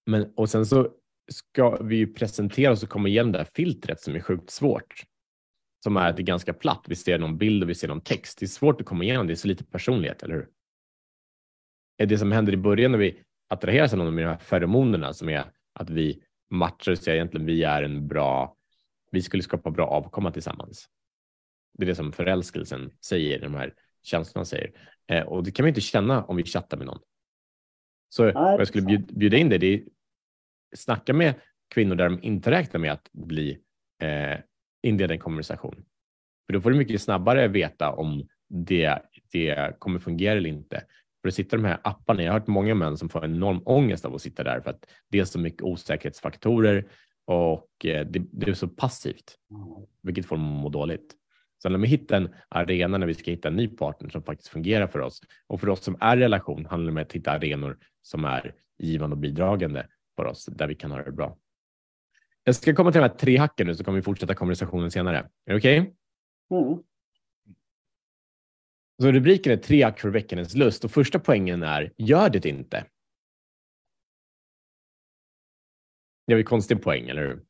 Men, 0.06 0.34
och 0.36 0.50
sen 0.50 0.66
så 0.66 0.90
ska 1.32 1.76
vi 1.84 1.96
ju 1.96 2.14
presentera 2.14 2.72
oss 2.72 2.84
och 2.84 2.90
komma 2.90 3.08
igenom 3.08 3.32
det 3.32 3.38
här 3.38 3.48
filtret 3.54 4.00
som 4.00 4.16
är 4.16 4.20
sjukt 4.20 4.50
svårt. 4.50 5.04
Som 5.84 5.98
är 5.98 6.10
att 6.10 6.18
det 6.18 6.22
är 6.22 6.26
ganska 6.26 6.54
platt. 6.54 6.86
Vi 6.88 6.96
ser 6.96 7.20
någon 7.20 7.38
bild 7.38 7.64
och 7.64 7.70
vi 7.70 7.76
ser 7.76 7.88
någon 7.88 8.02
text. 8.02 8.40
Det 8.40 8.46
är 8.46 8.48
svårt 8.48 8.82
att 8.82 8.88
komma 8.88 9.04
igenom. 9.04 9.28
Det 9.28 9.34
är 9.34 9.36
så 9.36 9.48
lite 9.48 9.64
personlighet, 9.64 10.24
eller 10.24 10.36
hur? 10.36 10.48
Det 12.08 12.18
som 12.18 12.32
händer 12.32 12.54
i 12.54 12.58
början 12.58 12.92
när 12.92 13.00
vi 13.00 13.24
attraheras 13.50 13.94
av 13.94 14.00
någon 14.00 14.16
med 14.16 14.24
de 14.24 14.30
här 14.30 14.38
feromonerna 14.38 15.14
som 15.14 15.30
är 15.30 15.44
att 15.74 15.90
vi 15.90 16.24
matchar 16.50 16.92
och 16.92 16.98
säger 16.98 17.16
egentligen 17.16 17.46
vi 17.46 17.64
är 17.64 17.84
en 17.84 18.08
bra, 18.08 18.58
vi 19.12 19.22
skulle 19.22 19.44
skapa 19.44 19.72
bra 19.72 19.88
avkomma 19.88 20.32
tillsammans. 20.32 20.90
Det 21.74 21.84
är 21.84 21.88
det 21.88 21.96
som 21.96 22.12
förälskelsen 22.12 22.92
säger, 23.02 23.40
de 23.42 23.56
här 23.56 23.74
känslorna 24.04 24.46
säger. 24.46 24.72
Eh, 25.08 25.24
och 25.24 25.44
det 25.44 25.52
kan 25.52 25.64
vi 25.64 25.70
inte 25.70 25.82
känna 25.82 26.24
om 26.24 26.36
vi 26.36 26.44
chattar 26.44 26.78
med 26.78 26.88
någon. 26.88 27.00
Så 28.10 28.26
jag 28.34 28.68
skulle 28.68 28.98
bjuda 28.98 29.38
in 29.38 29.50
dig, 29.50 29.60
det 29.60 29.74
är 29.74 29.84
snacka 30.76 31.14
med 31.14 31.34
kvinnor 31.70 31.96
där 31.96 32.10
de 32.10 32.24
inte 32.24 32.52
räknar 32.52 32.80
med 32.80 32.92
att 32.92 33.10
bli 33.12 33.60
eh, 34.02 34.40
inleda 34.82 35.14
en 35.14 35.20
konversation. 35.20 35.86
För 36.46 36.54
då 36.54 36.62
får 36.62 36.72
du 36.72 36.78
mycket 36.78 37.02
snabbare 37.02 37.48
veta 37.48 37.92
om 37.92 38.28
det, 38.48 39.00
det 39.32 39.80
kommer 39.80 40.00
fungera 40.00 40.38
eller 40.38 40.50
inte. 40.50 40.84
För 41.22 41.28
att 41.28 41.34
sitta 41.34 41.56
de 41.56 41.66
här 41.66 41.80
apparna, 41.84 42.24
jag 42.24 42.32
har 42.32 42.40
hört 42.40 42.48
många 42.48 42.76
män 42.76 42.98
som 42.98 43.10
får 43.10 43.26
enorm 43.26 43.62
ångest 43.66 44.06
av 44.06 44.16
att 44.16 44.22
sitta 44.22 44.44
där 44.44 44.62
för 44.62 44.70
att 44.70 44.86
det 45.10 45.20
är 45.20 45.26
så 45.26 45.40
mycket 45.40 45.62
osäkerhetsfaktorer 45.62 46.88
och 47.26 47.86
eh, 47.86 48.08
det, 48.08 48.24
det 48.32 48.50
är 48.50 48.54
så 48.54 48.68
passivt, 48.68 49.36
vilket 50.04 50.26
får 50.26 50.36
dem 50.36 50.56
att 50.56 50.62
må 50.62 50.70
dåligt. 50.70 51.16
Så 51.62 51.70
när 51.70 51.80
vi 51.80 51.88
hittar 51.88 52.18
en 52.18 52.30
arena 52.50 52.98
när 52.98 53.08
vi 53.08 53.14
ska 53.14 53.32
hitta 53.32 53.48
en 53.48 53.56
ny 53.56 53.68
partner 53.68 54.10
som 54.10 54.24
faktiskt 54.24 54.50
fungerar 54.50 54.88
för 54.88 55.00
oss 55.00 55.22
och 55.48 55.60
för 55.60 55.70
oss 55.70 55.84
som 55.84 55.98
är 56.00 56.18
i 56.18 56.20
relation 56.20 56.66
handlar 56.66 56.92
det 56.92 57.00
om 57.00 57.04
att 57.04 57.14
hitta 57.14 57.32
arenor 57.32 57.78
som 58.02 58.26
är 58.26 58.56
givande 58.78 59.14
och 59.14 59.20
bidragande 59.20 59.88
för 60.16 60.26
oss 60.26 60.46
där 60.46 60.68
vi 60.68 60.76
kan 60.76 60.92
ha 60.92 61.04
det 61.04 61.12
bra. 61.12 61.38
Jag 62.44 62.56
ska 62.56 62.76
komma 62.76 62.92
till 62.92 63.02
de 63.02 63.08
här 63.08 63.16
tre 63.16 63.38
hacken 63.38 63.68
nu 63.68 63.76
så 63.76 63.84
kommer 63.84 63.96
vi 63.96 64.02
fortsätta 64.02 64.36
konversationen 64.36 64.92
senare. 64.92 65.18
Är 65.18 65.54
det 65.54 65.58
okej? 65.58 65.80
Okay? 65.80 65.94
Mm. 66.60 66.84
Så 69.02 69.12
rubriken 69.12 69.54
är 69.54 69.58
tre 69.58 69.84
hack 69.84 70.00
för 70.00 70.10
väckarens 70.10 70.56
lust 70.56 70.86
och 70.86 70.92
första 70.92 71.20
poängen 71.20 71.64
är 71.64 71.94
gör 71.98 72.30
det 72.30 72.46
inte. 72.46 72.86
Det 76.28 76.34
är 76.34 76.38
en 76.38 76.44
konstig 76.44 76.82
poäng, 76.82 77.10
eller 77.10 77.28
hur? 77.28 77.42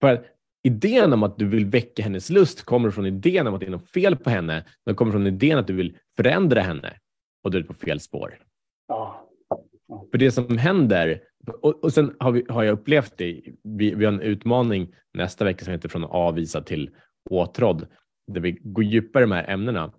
För 0.00 0.26
idén 0.62 1.12
om 1.12 1.22
att 1.22 1.38
du 1.38 1.48
vill 1.48 1.66
väcka 1.66 2.02
hennes 2.02 2.30
lust 2.30 2.62
kommer 2.62 2.90
från 2.90 3.06
idén 3.06 3.46
om 3.46 3.54
att 3.54 3.60
det 3.60 3.66
är 3.66 3.70
något 3.70 3.90
fel 3.90 4.16
på 4.16 4.30
henne. 4.30 4.64
Den 4.86 4.94
kommer 4.94 5.12
från 5.12 5.26
idén 5.26 5.58
att 5.58 5.66
du 5.66 5.72
vill 5.72 5.98
förändra 6.16 6.60
henne 6.60 6.98
och 7.44 7.50
du 7.50 7.58
är 7.58 7.62
på 7.62 7.74
fel 7.74 8.00
spår. 8.00 8.38
Ja. 8.88 9.28
För 10.10 10.18
det 10.18 10.32
som 10.32 10.58
händer, 10.58 11.22
och, 11.62 11.84
och 11.84 11.92
sen 11.92 12.16
har, 12.18 12.32
vi, 12.32 12.44
har 12.48 12.62
jag 12.62 12.72
upplevt 12.72 13.16
det, 13.16 13.42
vi, 13.62 13.94
vi 13.94 14.04
har 14.04 14.12
en 14.12 14.20
utmaning 14.20 14.94
nästa 15.14 15.44
vecka 15.44 15.64
som 15.64 15.72
heter 15.72 15.88
från 15.88 16.04
avvisad 16.04 16.66
till 16.66 16.90
åtrådd, 17.30 17.86
där 18.26 18.40
vi 18.40 18.52
går 18.52 18.84
djupare 18.84 19.22
i 19.22 19.26
de 19.26 19.32
här 19.32 19.50
ämnena 19.50 19.92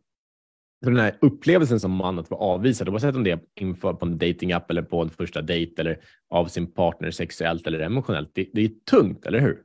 den 0.91 0.99
här 0.99 1.17
upplevelsen 1.21 1.79
som 1.79 1.91
man 1.91 2.19
att 2.19 2.29
vara 2.29 2.41
avvisad, 2.41 2.89
oavsett 2.89 3.15
om 3.15 3.23
det 3.23 3.31
är 3.31 3.39
inför 3.59 3.93
på 3.93 4.05
en 4.05 4.17
datingapp 4.17 4.71
eller 4.71 4.81
på 4.81 5.01
en 5.01 5.09
första 5.09 5.41
dejt 5.41 5.81
eller 5.81 5.99
av 6.29 6.45
sin 6.45 6.71
partner 6.71 7.11
sexuellt 7.11 7.67
eller 7.67 7.79
emotionellt, 7.79 8.31
det, 8.33 8.49
det 8.53 8.61
är 8.61 8.71
tungt, 8.89 9.25
eller 9.25 9.39
hur? 9.39 9.63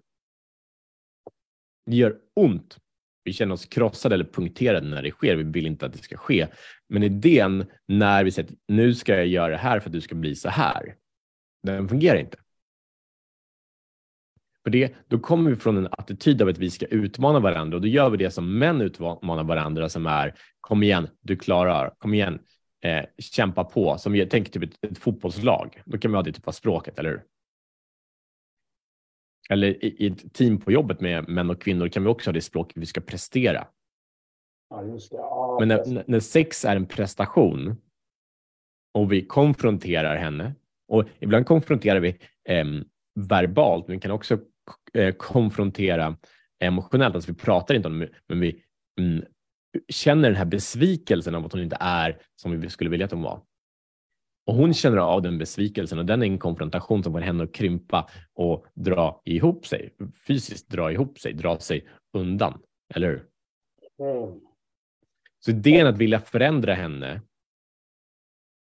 Det 1.87 1.97
gör 1.97 2.17
ont. 2.37 2.77
Vi 3.25 3.33
känner 3.33 3.55
oss 3.55 3.67
krossade 3.67 4.15
eller 4.15 4.25
punkterade 4.25 4.89
när 4.89 5.03
det 5.03 5.11
sker. 5.11 5.37
Vi 5.37 5.43
vill 5.43 5.67
inte 5.67 5.87
att 5.87 5.93
det 5.93 5.99
ska 5.99 6.17
ske. 6.17 6.47
Men 6.89 7.03
idén 7.03 7.67
när 7.87 8.25
vi 8.25 8.31
säger 8.31 8.49
att 8.49 8.55
nu 8.69 8.95
ska 8.95 9.17
jag 9.17 9.27
göra 9.27 9.49
det 9.49 9.57
här 9.57 9.81
för 9.81 9.89
att 9.89 9.93
du 9.93 10.01
ska 10.01 10.15
bli 10.15 10.35
så 10.35 10.49
här, 10.49 10.95
den 11.63 11.89
fungerar 11.89 12.19
inte. 12.19 12.39
För 14.69 14.73
det, 14.73 14.95
då 15.07 15.19
kommer 15.19 15.51
vi 15.51 15.57
från 15.57 15.77
en 15.77 15.89
attityd 15.91 16.43
av 16.43 16.49
att 16.49 16.59
vi 16.59 16.71
ska 16.71 16.87
utmana 16.87 17.41
varandra 17.41 17.77
och 17.77 17.83
då 17.83 17.89
gör 17.89 18.11
vi 18.11 18.17
det 18.17 18.31
som 18.31 18.59
män 18.59 18.81
utmanar 18.81 19.45
varandra 19.45 19.89
som 19.89 20.07
är 20.07 20.35
kom 20.61 20.83
igen, 20.83 21.09
du 21.21 21.37
klarar, 21.37 21.95
kom 21.99 22.15
igen, 22.15 22.39
eh, 22.85 23.05
kämpa 23.19 23.65
på. 23.65 23.99
Som 23.99 24.13
vi 24.13 24.27
tänker 24.27 24.53
typ 24.53 24.63
ett, 24.63 24.91
ett, 24.91 24.99
fotbollslag, 24.99 25.83
då 25.85 25.99
kan 25.99 26.11
vi 26.11 26.17
ha 26.17 26.23
det 26.23 26.33
typ 26.33 26.49
av 26.49 26.53
språket, 26.53 26.99
eller 26.99 27.11
hur? 27.11 27.23
Eller 29.51 29.85
i, 29.85 29.97
i, 29.99 30.07
ett 30.07 30.35
team 30.35 30.61
på 30.61 30.73
jobbet 30.73 31.01
med 31.01 31.29
män 31.29 31.51
och 31.51 31.63
kvinnor 31.63 31.89
kan 31.89 32.03
vi 32.03 32.09
också 32.09 32.31
ha 32.31 32.33
det 32.33 32.41
språket 32.41 32.77
vi 32.77 32.87
ska 32.87 33.01
prestera. 33.01 33.67
Ja. 34.71 34.99
Ja, 35.11 35.57
Men 35.61 35.69
när, 35.69 36.05
när 36.07 36.21
sex 36.21 36.65
är 36.65 36.77
en 36.77 36.87
prestation 36.87 37.77
och 38.95 39.13
vi 39.13 39.27
konfronterar 39.27 40.17
henne 40.17 40.55
och 40.89 41.05
ibland 41.21 41.47
konfronterar 41.47 42.01
vi 42.01 42.09
eh, 42.49 42.65
verbalt, 43.19 43.89
men 43.89 43.97
vi 43.97 44.01
kan 44.01 44.11
också 44.11 44.39
konfrontera 45.17 46.17
emotionellt. 46.61 47.15
Alltså 47.15 47.33
vi 47.33 47.39
pratar 47.39 47.75
inte 47.75 47.89
om 47.89 47.99
det, 47.99 48.09
men 48.27 48.41
vi 48.41 48.63
mm, 49.01 49.25
känner 49.89 50.29
den 50.29 50.37
här 50.37 50.45
besvikelsen 50.45 51.35
av 51.35 51.47
att 51.47 51.53
hon 51.53 51.63
inte 51.63 51.77
är 51.81 52.19
som 52.37 52.61
vi 52.61 52.71
skulle 52.71 52.91
vilja 52.91 53.07
att 53.07 53.13
hon 53.13 53.23
var. 53.23 53.43
Och 54.47 54.55
hon 54.55 54.75
känner 54.75 54.97
av 54.97 55.23
den 55.23 55.39
besvikelsen 55.39 55.99
och 55.99 56.07
den 56.07 56.23
är 56.23 56.27
en 56.27 56.39
konfrontation 56.39 57.03
som 57.03 57.13
får 57.13 57.21
henne 57.21 57.45
att 57.45 57.55
krympa 57.55 58.11
och 58.35 58.67
dra 58.75 59.23
ihop 59.25 59.67
sig, 59.67 59.95
fysiskt 60.27 60.69
dra 60.69 60.93
ihop 60.93 61.19
sig, 61.19 61.33
dra 61.33 61.59
sig 61.59 61.89
undan. 62.13 62.63
Eller 62.95 63.09
hur? 63.09 63.27
Mm. 63.99 64.41
Så 65.41 65.51
idén 65.51 65.87
att 65.87 65.99
vilja 65.99 66.21
förändra 66.21 66.75
henne 66.75 67.21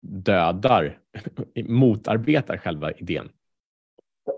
dödar, 0.01 0.99
motarbetar 1.65 2.57
själva 2.57 2.91
idén. 2.91 3.29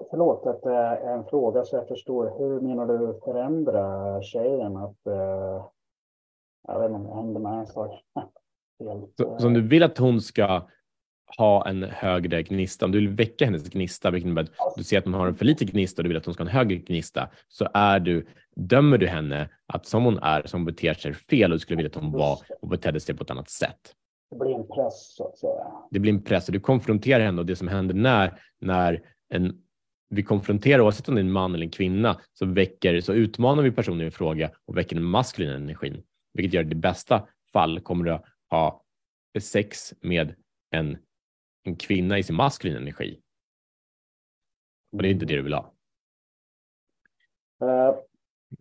Förlåt 0.10 0.46
att 0.46 0.62
det 0.62 0.76
är 0.76 1.14
en 1.14 1.26
fråga 1.26 1.66
så 1.66 1.76
jag 1.76 1.88
förstår. 1.88 2.34
Hur 2.38 2.62
menar 2.62 2.86
du 2.86 3.20
förändra 3.26 4.22
tjejen? 4.22 4.78
Att, 4.78 4.98
uh, 5.08 5.66
jag 6.68 6.80
vet 6.80 6.90
inte 6.90 6.96
om 6.96 7.06
jag 7.06 7.16
hängde 7.16 7.40
med 7.40 7.54
en 7.54 7.68
sak. 7.68 8.02
Så, 9.18 9.40
så 9.40 9.48
om 9.48 9.54
du 9.54 9.62
vill 9.62 9.84
att 9.84 9.98
hon 9.98 10.22
ska 10.22 10.68
ha 11.38 11.68
en 11.68 11.84
högre 11.84 12.44
gnista, 12.44 12.86
om 12.86 12.92
du 12.92 13.00
vill 13.00 13.10
väcka 13.10 13.46
hennes 13.46 13.70
gnista, 13.70 14.12
vilket 14.12 14.26
innebär 14.26 14.42
att 14.42 14.76
du 14.76 14.84
ser 14.84 14.98
att 14.98 15.06
hon 15.06 15.14
har 15.14 15.28
en 15.28 15.36
för 15.36 15.46
lite 15.46 15.66
gnista 15.66 16.00
och 16.00 16.04
du 16.04 16.08
vill 16.08 16.18
att 16.18 16.26
hon 16.26 16.34
ska 16.34 16.44
ha 16.44 16.50
en 16.50 16.56
högre 16.56 16.76
gnista, 16.76 17.30
så 17.48 17.68
är 17.74 18.00
du, 18.00 18.28
dömer 18.56 18.98
du 18.98 19.08
henne 19.08 19.50
att 19.68 19.86
som 19.86 20.06
hon 20.06 20.20
är, 20.20 20.42
som 20.46 20.66
beter 20.66 20.94
sig 20.94 21.14
fel 21.14 21.52
och 21.52 21.56
du 21.56 21.60
skulle 21.60 21.78
vilja 21.78 21.90
att 21.90 22.04
hon 22.04 22.12
var 22.12 22.40
och 22.62 22.68
betedde 22.68 23.00
sig 23.00 23.16
på 23.16 23.24
ett 23.24 23.32
annat 23.32 23.50
sätt. 23.50 23.96
Det 24.30 24.36
blir 24.36 24.56
en 24.56 24.68
press 24.68 25.16
så 25.16 25.28
att 25.28 25.38
säga. 25.38 25.68
Det 25.92 26.00
blir 26.00 26.14
en 26.14 26.24
press 26.24 26.48
och 26.48 26.54
du 26.54 26.60
konfronterar 26.60 27.24
henne 27.24 27.42
och 27.42 27.46
det 27.46 27.56
som 27.56 27.68
händer 27.68 27.96
när, 27.96 28.40
när 28.60 29.02
en, 29.30 29.62
vi 30.10 30.24
konfronterar, 30.24 30.82
oavsett 30.82 31.10
om 31.10 31.16
det 31.16 31.22
är 31.22 31.26
en 31.26 31.32
man 31.32 31.56
eller 31.56 31.66
en 31.66 31.72
kvinna, 31.72 32.22
så, 32.34 32.46
väcker, 32.46 33.02
så 33.02 33.14
utmanar 33.14 33.64
vi 33.64 33.72
personen 33.72 34.08
i 34.08 34.12
fråga 34.12 34.52
och 34.66 34.78
väcker 34.78 34.96
den 34.96 35.06
maskulina 35.06 35.56
energin, 35.56 36.04
vilket 36.34 36.54
gör 36.54 36.64
att 36.64 36.72
i 36.72 36.76
bästa 36.76 37.28
fall 37.54 37.80
kommer 37.80 38.06
du 38.06 38.20
ha 38.50 38.82
sex 39.40 39.94
med 40.02 40.36
en 40.72 40.98
en 41.66 41.76
kvinna 41.76 42.18
i 42.18 42.24
sin 42.24 42.36
maskulina 42.36 42.80
energi. 42.80 43.22
Och 44.92 45.02
det 45.02 45.08
är 45.08 45.12
inte 45.12 45.26
det 45.26 45.36
du 45.36 45.42
vill 45.42 45.54
ha. 45.54 45.74
Uh, 47.64 47.96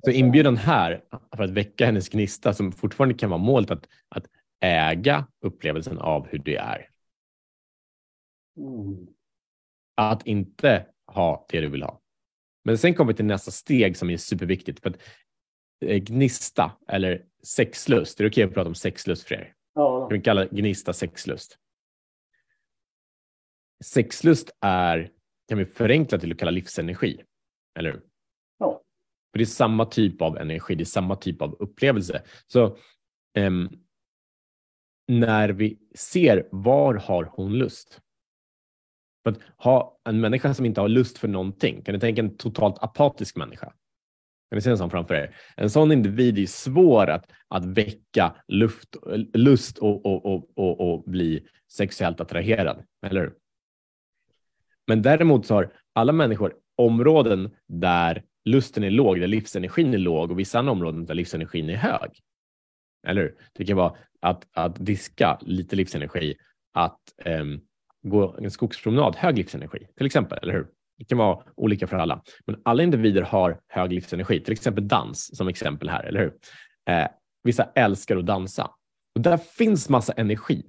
så 0.05 0.11
inbjudan 0.11 0.57
här 0.57 1.05
för 1.37 1.43
att 1.43 1.51
väcka 1.51 1.87
hennes 1.87 2.09
gnista 2.09 2.55
som 2.55 2.73
fortfarande 2.73 3.15
kan 3.15 3.31
vara 3.31 3.39
målet 3.39 3.71
att, 3.71 3.89
att 4.09 4.27
äga 4.61 5.27
upplevelsen 5.41 5.99
av 5.99 6.27
hur 6.27 6.39
det 6.39 6.57
är. 6.57 6.89
Mm. 8.57 9.07
Att 9.95 10.27
inte 10.27 10.87
ha 11.07 11.47
det 11.49 11.61
du 11.61 11.69
vill 11.69 11.83
ha. 11.83 12.01
Men 12.65 12.79
sen 12.79 12.95
kommer 12.95 13.13
vi 13.13 13.17
till 13.17 13.25
nästa 13.25 13.51
steg 13.51 13.97
som 13.97 14.11
är 14.11 14.17
superviktigt. 14.17 14.81
För 14.81 14.91
att 14.91 15.03
eh, 15.85 15.97
gnista 15.97 16.73
eller 16.89 17.25
sexlust, 17.43 18.21
är 18.21 18.25
det 18.25 18.31
okej 18.31 18.45
okay 18.45 18.51
att 18.51 18.55
prata 18.55 18.69
om 18.69 18.75
sexlust 18.75 19.29
för 19.29 19.35
er? 19.35 19.55
Ja. 19.75 20.09
Kan 20.09 20.19
vi 20.19 20.25
kalla 20.25 20.47
gnista 20.47 20.93
sexlust? 20.93 21.59
Sexlust 23.85 24.51
är, 24.61 25.11
kan 25.49 25.59
vi 25.59 25.65
förenkla 25.65 26.19
till 26.19 26.33
att 26.33 26.39
kalla 26.39 26.51
livsenergi, 26.51 27.23
eller 27.79 27.93
hur? 27.93 28.03
Ja. 28.59 28.83
För 29.33 29.39
det 29.39 29.45
är 29.45 29.47
samma 29.47 29.87
typ 29.87 30.23
av 30.23 30.39
energi, 30.39 30.75
det 30.75 30.83
är 30.83 30.85
samma 30.85 31.17
typ 31.17 31.43
av 31.43 31.57
upplevelse. 31.59 32.23
Så 32.47 32.79
um, 33.39 33.85
när 35.09 35.49
vi 35.49 35.79
ser 35.95 36.49
var 36.53 36.95
har 36.95 37.25
hon 37.25 37.53
lust? 37.53 38.01
För 39.25 39.31
att 39.31 39.39
ha 39.57 40.01
en 40.05 40.21
människa 40.21 40.55
som 40.55 40.67
inte 40.67 40.81
har 40.81 40.89
lust 40.89 41.19
för 41.19 41.29
någonting, 41.29 41.83
kan 41.83 41.95
ni 41.95 42.01
tänka 42.01 42.23
en 42.23 42.37
totalt 42.37 42.83
apatisk 42.83 43.37
människa? 43.37 43.67
Kan 43.67 44.57
ni 44.57 44.61
se 44.61 44.71
en 44.71 44.79
sån 44.79 44.91
framför 44.91 45.15
er? 45.15 45.37
En 45.57 45.71
sån 45.71 45.93
individ 45.93 46.39
är 46.39 46.47
svår 46.47 47.11
att, 47.11 47.33
att 47.49 47.65
väcka 47.65 48.37
luft, 48.49 48.97
lust 49.35 49.79
och, 49.79 50.07
och, 50.07 50.27
och, 50.27 50.51
och, 50.57 50.81
och 50.81 51.03
bli 51.11 51.47
sexuellt 51.73 52.21
attraherad, 52.21 52.85
eller 53.07 53.21
hur? 53.21 53.35
Men 54.87 55.03
däremot 55.03 55.47
så 55.47 55.55
har 55.55 55.73
alla 55.93 56.13
människor 56.13 56.55
områden 56.77 57.51
där 57.69 58.23
lusten 58.45 58.85
är 58.85 58.91
låg, 58.91 59.21
där 59.21 59.27
livsenergin 59.27 59.95
är 59.95 59.99
låg 59.99 60.31
och 60.31 60.39
vissa 60.39 60.59
andra 60.59 60.73
områden 60.73 61.07
där 61.07 61.15
livsenergin 61.15 61.71
är 61.71 61.77
hög. 61.77 62.11
Eller 63.07 63.23
hur? 63.23 63.37
Det 63.53 63.65
kan 63.65 63.77
vara 63.77 63.97
att, 64.21 64.47
att 64.53 64.87
diska 64.87 65.39
lite 65.41 65.77
livsenergi, 65.77 66.37
att 66.73 67.01
um, 67.25 67.61
gå 68.05 68.37
en 68.39 68.51
skogspromenad, 68.51 69.17
hög 69.17 69.39
livsenergi 69.39 69.87
till 69.97 70.07
exempel, 70.07 70.39
eller 70.43 70.53
hur? 70.53 70.67
Det 70.99 71.05
kan 71.05 71.19
vara 71.19 71.45
olika 71.57 71.87
för 71.87 71.97
alla, 71.97 72.23
men 72.47 72.57
alla 72.65 72.83
individer 72.83 73.23
har 73.23 73.61
hög 73.69 73.93
livsenergi, 73.93 74.41
till 74.41 74.53
exempel 74.53 74.89
dans 74.89 75.37
som 75.37 75.49
exempel 75.49 75.89
här, 75.89 76.05
eller 76.05 76.21
hur? 76.21 76.33
Eh, 76.91 77.09
vissa 77.45 77.65
älskar 77.75 78.17
att 78.17 78.27
dansa 78.27 78.71
och 79.15 79.21
där 79.21 79.37
finns 79.37 79.89
massa 79.89 80.13
energi. 80.13 80.63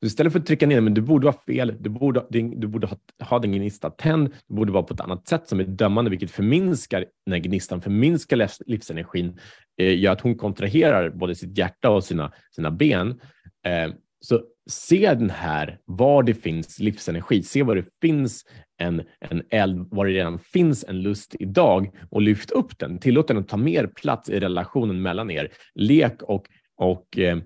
Så 0.00 0.06
istället 0.06 0.32
för 0.32 0.40
att 0.40 0.46
trycka 0.46 0.66
ner 0.66 0.80
men 0.80 0.94
du 0.94 1.00
borde 1.00 1.24
vara 1.24 1.36
fel, 1.46 1.76
du 1.80 1.90
borde, 1.90 2.26
du 2.30 2.66
borde 2.66 2.86
ha, 2.86 2.96
ha 3.22 3.38
din 3.38 3.52
gnista 3.52 3.90
tänd, 3.90 4.34
du 4.46 4.54
borde 4.54 4.72
vara 4.72 4.82
på 4.82 4.94
ett 4.94 5.00
annat 5.00 5.28
sätt 5.28 5.48
som 5.48 5.60
är 5.60 5.64
dömande, 5.64 6.10
vilket 6.10 6.30
förminskar 6.30 7.04
när 7.26 7.38
gnistan, 7.38 7.82
förminskar 7.82 8.48
livsenergin, 8.66 9.38
eh, 9.76 9.98
gör 9.98 10.12
att 10.12 10.20
hon 10.20 10.34
kontraherar 10.34 11.10
både 11.10 11.34
sitt 11.34 11.58
hjärta 11.58 11.90
och 11.90 12.04
sina, 12.04 12.32
sina 12.50 12.70
ben. 12.70 13.20
Eh, 13.66 13.94
så 14.20 14.42
se 14.70 15.14
den 15.14 15.30
här, 15.30 15.78
var 15.84 16.22
det 16.22 16.34
finns 16.34 16.78
livsenergi, 16.78 17.42
se 17.42 17.62
var 17.62 17.76
det 17.76 17.86
finns 18.00 18.44
en, 18.78 19.02
en 19.20 19.42
eld, 19.50 19.88
var 19.90 20.06
det 20.06 20.12
redan 20.12 20.38
finns 20.38 20.84
en 20.84 21.02
lust 21.02 21.34
idag 21.38 21.96
och 22.10 22.22
lyft 22.22 22.50
upp 22.50 22.78
den. 22.78 22.98
Tillåt 22.98 23.28
den 23.28 23.38
att 23.38 23.48
ta 23.48 23.56
mer 23.56 23.86
plats 23.86 24.28
i 24.28 24.40
relationen 24.40 25.02
mellan 25.02 25.30
er. 25.30 25.52
Lek 25.74 26.22
och, 26.22 26.46
och 26.76 27.18
eh, 27.18 27.38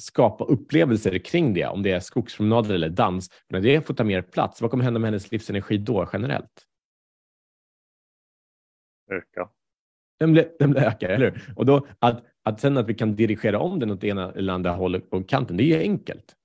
skapa 0.00 0.44
upplevelser 0.44 1.18
kring 1.18 1.54
det, 1.54 1.66
om 1.66 1.82
det 1.82 1.90
är 1.90 2.00
skogspromenader 2.00 2.74
eller 2.74 2.88
dans. 2.88 3.30
När 3.48 3.60
det 3.60 3.86
får 3.86 3.94
ta 3.94 4.04
mer 4.04 4.22
plats, 4.22 4.62
vad 4.62 4.70
kommer 4.70 4.84
hända 4.84 5.00
med 5.00 5.08
hennes 5.08 5.32
livsenergi 5.32 5.78
då 5.78 6.08
generellt? 6.12 6.66
Öka. 9.10 9.50
Den 10.18 10.32
blir, 10.32 10.48
den 10.58 10.70
blir 10.70 10.82
ökar, 10.82 11.08
eller 11.08 11.30
hur? 11.30 11.52
Och 11.56 11.66
då 11.66 11.86
att, 11.98 12.24
att 12.42 12.60
sen 12.60 12.76
att 12.76 12.88
vi 12.88 12.94
kan 12.94 13.16
dirigera 13.16 13.58
om 13.58 13.78
den 13.78 13.90
åt 13.90 14.04
ena 14.04 14.32
eller 14.32 14.52
andra 14.52 14.70
hållet 14.70 15.10
på 15.10 15.22
kanten, 15.22 15.56
det 15.56 15.62
är 15.62 15.66
ju 15.66 15.78
enkelt. 15.78 16.36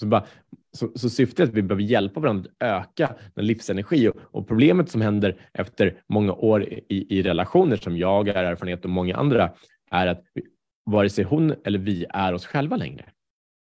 Så, 0.00 0.06
bara, 0.06 0.26
så, 0.72 0.90
så 0.94 1.10
syftet 1.10 1.40
är 1.40 1.44
att 1.44 1.54
vi 1.54 1.62
behöver 1.62 1.82
hjälpa 1.82 2.20
varandra 2.20 2.50
att 2.50 2.66
öka 2.66 3.14
den 3.34 3.46
livsenergi 3.46 4.08
och, 4.08 4.16
och 4.16 4.48
problemet 4.48 4.90
som 4.90 5.00
händer 5.00 5.36
efter 5.52 6.02
många 6.06 6.32
år 6.32 6.64
i, 6.64 7.18
i 7.18 7.22
relationer 7.22 7.76
som 7.76 7.96
jag 7.96 8.24
har 8.24 8.34
erfarenhet 8.34 8.84
och 8.84 8.90
många 8.90 9.16
andra 9.16 9.52
är 9.90 10.06
att 10.06 10.24
vi, 10.34 10.42
vare 10.84 11.10
sig 11.10 11.24
hon 11.24 11.54
eller 11.64 11.78
vi 11.78 12.06
är 12.08 12.32
oss 12.32 12.46
själva 12.46 12.76
längre. 12.76 13.04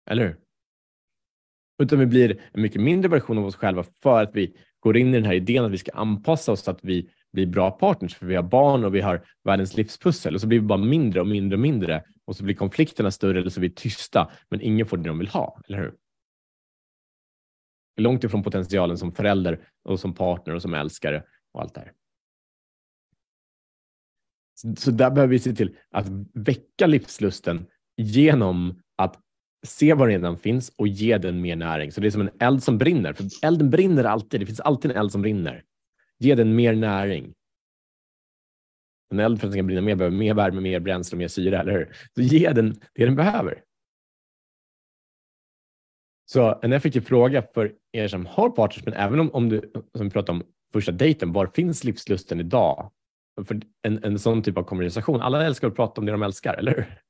Eller 0.09 0.25
hur? 0.25 0.37
Utan 1.83 1.99
vi 1.99 2.05
blir 2.05 2.41
en 2.53 2.61
mycket 2.61 2.81
mindre 2.81 3.09
version 3.09 3.37
av 3.37 3.45
oss 3.45 3.55
själva 3.55 3.83
för 3.83 4.23
att 4.23 4.35
vi 4.35 4.53
går 4.79 4.97
in 4.97 5.07
i 5.07 5.11
den 5.11 5.25
här 5.25 5.33
idén 5.33 5.65
att 5.65 5.71
vi 5.71 5.77
ska 5.77 5.91
anpassa 5.91 6.51
oss 6.51 6.63
så 6.63 6.71
att 6.71 6.83
vi 6.83 7.09
blir 7.33 7.45
bra 7.45 7.71
partners 7.71 8.15
för 8.15 8.25
vi 8.25 8.35
har 8.35 8.43
barn 8.43 8.85
och 8.85 8.95
vi 8.95 9.01
har 9.01 9.25
världens 9.43 9.77
livspussel 9.77 10.35
och 10.35 10.41
så 10.41 10.47
blir 10.47 10.59
vi 10.59 10.65
bara 10.65 10.77
mindre 10.77 11.21
och 11.21 11.27
mindre 11.27 11.55
och 11.55 11.59
mindre 11.59 12.03
och 12.25 12.35
så 12.35 12.43
blir 12.43 12.55
konflikterna 12.55 13.11
större 13.11 13.39
eller 13.39 13.49
så 13.49 13.59
blir 13.59 13.69
vi 13.69 13.75
tysta 13.75 14.31
men 14.49 14.61
ingen 14.61 14.85
får 14.85 14.97
det 14.97 15.09
de 15.09 15.19
vill 15.19 15.27
ha, 15.27 15.61
eller 15.67 15.77
hur? 15.77 15.95
Långt 17.99 18.23
ifrån 18.23 18.43
potentialen 18.43 18.97
som 18.97 19.11
förälder 19.11 19.69
och 19.83 19.99
som 19.99 20.13
partner 20.13 20.55
och 20.55 20.61
som 20.61 20.73
älskare 20.73 21.23
och 21.53 21.61
allt 21.61 21.73
det 21.73 21.79
här. 21.79 21.93
Så 24.77 24.91
där 24.91 25.11
behöver 25.11 25.31
vi 25.31 25.39
se 25.39 25.53
till 25.53 25.75
att 25.91 26.05
väcka 26.33 26.87
livslusten 26.87 27.65
genom 27.97 28.81
att 28.95 29.19
se 29.65 29.93
vad 29.93 30.07
redan 30.07 30.37
finns 30.37 30.69
och 30.77 30.87
ge 30.87 31.17
den 31.17 31.41
mer 31.41 31.55
näring. 31.55 31.91
Så 31.91 32.01
det 32.01 32.07
är 32.07 32.11
som 32.11 32.21
en 32.21 32.29
eld 32.39 32.63
som 32.63 32.77
brinner. 32.77 33.13
För 33.13 33.25
elden 33.41 33.69
brinner 33.69 34.03
alltid. 34.03 34.39
Det 34.39 34.45
finns 34.45 34.59
alltid 34.59 34.91
en 34.91 34.97
eld 34.97 35.11
som 35.11 35.21
brinner. 35.21 35.63
Ge 36.19 36.35
den 36.35 36.55
mer 36.55 36.75
näring. 36.75 37.33
En 39.09 39.19
eld 39.19 39.39
för 39.39 39.47
att 39.47 39.51
den 39.51 39.59
ska 39.59 39.63
brinna 39.63 39.81
mer 39.81 39.95
behöver 39.95 40.17
mer 40.17 40.33
värme, 40.33 40.61
mer 40.61 40.79
bränsle 40.79 41.15
och 41.15 41.19
mer 41.19 41.27
syre, 41.27 41.59
eller 41.59 41.71
hur? 41.71 41.95
Så 42.15 42.21
ge 42.21 42.51
den 42.51 42.73
det 42.93 43.05
den 43.05 43.15
behöver. 43.15 43.63
Så 46.25 46.59
en 46.61 46.73
effektiv 46.73 47.01
fråga 47.01 47.43
för 47.53 47.73
er 47.91 48.07
som 48.07 48.25
har 48.25 48.49
partners, 48.49 48.85
men 48.85 48.93
även 48.93 49.19
om, 49.19 49.31
om 49.31 49.49
du, 49.49 49.71
som 49.97 50.05
vi 50.05 50.09
pratade 50.09 50.31
om 50.31 50.43
första 50.73 50.91
dejten, 50.91 51.33
var 51.33 51.47
finns 51.47 51.83
livslusten 51.83 52.39
idag? 52.39 52.91
för 53.45 53.59
en, 53.81 54.03
en 54.03 54.19
sån 54.19 54.43
typ 54.43 54.57
av 54.57 54.63
konversation. 54.63 55.21
Alla 55.21 55.45
älskar 55.45 55.67
att 55.67 55.75
prata 55.75 56.01
om 56.01 56.05
det 56.05 56.11
de 56.11 56.23
älskar, 56.23 56.53
eller 56.53 56.75
hur? 56.75 57.01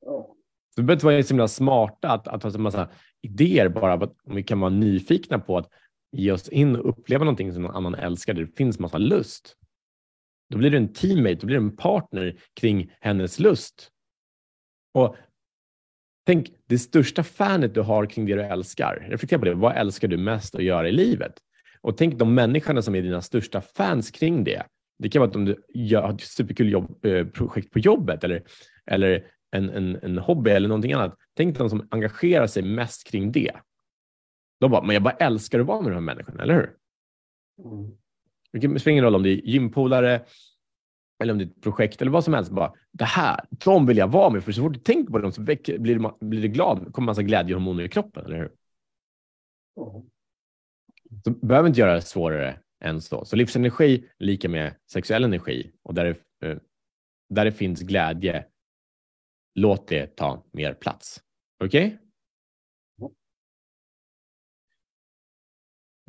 Ja. 0.00 0.34
Så 0.74 0.80
vi 0.80 0.82
behöver 0.82 0.92
inte 0.92 1.06
vara 1.06 1.22
så 1.22 1.34
himla 1.34 1.48
smarta 1.48 2.08
att, 2.08 2.28
att 2.28 2.42
ha 2.42 2.54
en 2.54 2.62
massa 2.62 2.88
idéer 3.22 3.68
bara, 3.68 3.94
om 4.24 4.34
vi 4.34 4.42
kan 4.42 4.60
vara 4.60 4.70
nyfikna 4.70 5.38
på 5.38 5.58
att 5.58 5.68
ge 6.12 6.32
oss 6.32 6.48
in 6.48 6.76
och 6.76 6.88
uppleva 6.88 7.24
någonting 7.24 7.52
som 7.52 7.62
någon 7.62 7.76
annan 7.76 7.94
älskar, 7.94 8.34
där 8.34 8.42
det 8.42 8.56
finns 8.56 8.78
massa 8.78 8.98
lust. 8.98 9.56
Då 10.50 10.58
blir 10.58 10.70
du 10.70 10.76
en 10.76 10.92
teammate, 10.92 11.34
då 11.34 11.46
blir 11.46 11.56
du 11.58 11.64
en 11.64 11.76
partner 11.76 12.36
kring 12.54 12.92
hennes 13.00 13.38
lust. 13.38 13.90
Och 14.94 15.16
Tänk 16.26 16.48
det 16.66 16.78
största 16.78 17.22
fanet 17.22 17.74
du 17.74 17.80
har 17.80 18.06
kring 18.06 18.26
det 18.26 18.34
du 18.34 18.42
älskar. 18.42 19.06
Reflektera 19.08 19.38
på 19.38 19.44
det. 19.44 19.54
Vad 19.54 19.76
älskar 19.76 20.08
du 20.08 20.16
mest 20.16 20.54
att 20.54 20.62
göra 20.62 20.88
i 20.88 20.92
livet? 20.92 21.32
Och 21.80 21.96
tänk 21.96 22.18
de 22.18 22.34
människorna 22.34 22.82
som 22.82 22.94
är 22.94 23.02
dina 23.02 23.22
största 23.22 23.60
fans 23.60 24.10
kring 24.10 24.44
det. 24.44 24.62
Det 24.98 25.08
kan 25.08 25.20
vara 25.20 25.30
att 25.30 25.36
om 25.36 25.44
du 25.44 25.56
gör 25.74 26.14
ett 26.14 26.20
superkul 26.20 26.72
jobb, 26.72 27.04
eh, 27.04 27.26
projekt 27.26 27.70
på 27.70 27.78
jobbet 27.78 28.24
eller, 28.24 28.42
eller 28.86 29.26
en, 29.56 29.70
en, 29.70 29.98
en 30.02 30.18
hobby 30.18 30.50
eller 30.50 30.68
någonting 30.68 30.92
annat. 30.92 31.16
Tänk 31.36 31.58
de 31.58 31.70
som 31.70 31.88
engagerar 31.90 32.46
sig 32.46 32.62
mest 32.62 33.10
kring 33.10 33.32
det. 33.32 33.52
De 34.60 34.70
bara, 34.70 34.82
men 34.82 34.94
jag 34.94 35.02
bara 35.02 35.14
älskar 35.14 35.60
att 35.60 35.66
vara 35.66 35.80
med 35.80 35.92
de 35.92 35.94
här 35.94 36.00
människorna, 36.00 36.42
eller 36.42 36.54
hur? 36.54 36.76
Mm. 37.64 37.96
Det 38.52 38.80
spelar 38.80 38.92
ingen 38.92 39.04
roll 39.04 39.14
om 39.14 39.22
det 39.22 39.30
är 39.30 39.48
gympolare 39.48 40.24
eller 41.20 41.32
om 41.32 41.38
det 41.38 41.44
är 41.44 41.46
ett 41.46 41.62
projekt 41.62 42.02
eller 42.02 42.12
vad 42.12 42.24
som 42.24 42.34
helst. 42.34 42.50
Bara, 42.50 42.72
det 42.92 43.04
här, 43.04 43.40
de 43.50 43.86
vill 43.86 43.96
jag 43.96 44.08
vara 44.08 44.30
med. 44.30 44.44
För 44.44 44.52
så 44.52 44.62
fort 44.62 44.72
du 44.72 44.80
tänker 44.80 45.12
på 45.12 45.18
dem 45.18 45.32
så 45.32 45.40
blir 45.40 45.58
du, 45.64 45.78
blir 46.20 46.42
du 46.42 46.48
glad. 46.48 46.94
kommer 46.94 47.06
massa 47.06 47.22
glädjehormoner 47.22 47.84
i 47.84 47.88
kroppen, 47.88 48.24
eller 48.24 48.36
hur? 48.36 48.52
Mm. 49.86 50.10
Så 51.24 51.30
behöver 51.30 51.68
inte 51.68 51.80
göra 51.80 51.94
det 51.94 52.02
svårare 52.02 52.58
än 52.84 53.00
så. 53.00 53.24
Så 53.24 53.36
livsenergi 53.36 54.08
lika 54.18 54.48
med 54.48 54.74
sexuell 54.92 55.24
energi 55.24 55.72
och 55.82 55.94
där 55.94 56.04
det, 56.04 56.48
eh, 56.48 56.58
där 57.28 57.44
det 57.44 57.52
finns 57.52 57.80
glädje, 57.80 58.46
låt 59.54 59.88
det 59.88 60.16
ta 60.16 60.44
mer 60.52 60.74
plats. 60.74 61.22
Okej? 61.64 61.86
Okay? 61.86 61.98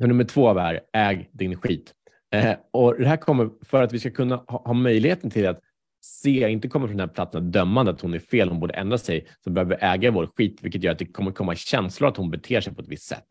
Nummer 0.08 0.24
två 0.24 0.58
är 0.58 0.80
äg 0.92 1.30
din 1.32 1.56
skit. 1.56 1.94
Eh, 2.34 2.56
och 2.70 2.98
det 2.98 3.06
här 3.06 3.16
kommer 3.16 3.50
för 3.64 3.82
att 3.82 3.92
vi 3.92 3.98
ska 3.98 4.10
kunna 4.10 4.36
ha, 4.36 4.62
ha 4.62 4.72
möjligheten 4.72 5.30
till 5.30 5.48
att 5.48 5.60
se, 6.04 6.48
inte 6.48 6.68
komma 6.68 6.86
från 6.86 6.96
den 6.96 7.08
här 7.08 7.14
platsen 7.14 7.50
dömande 7.50 7.92
att 7.92 8.00
hon 8.00 8.14
är 8.14 8.18
fel, 8.18 8.48
hon 8.48 8.60
borde 8.60 8.74
ändra 8.74 8.98
sig, 8.98 9.26
så 9.44 9.50
behöver 9.50 9.76
vi 9.76 9.86
äga 9.86 10.10
vår 10.10 10.26
skit, 10.36 10.58
vilket 10.62 10.82
gör 10.82 10.92
att 10.92 10.98
det 10.98 11.06
kommer 11.06 11.32
komma 11.32 11.54
känslor 11.54 12.08
att 12.08 12.16
hon 12.16 12.30
beter 12.30 12.60
sig 12.60 12.74
på 12.74 12.82
ett 12.82 12.88
visst 12.88 13.06
sätt. 13.06 13.26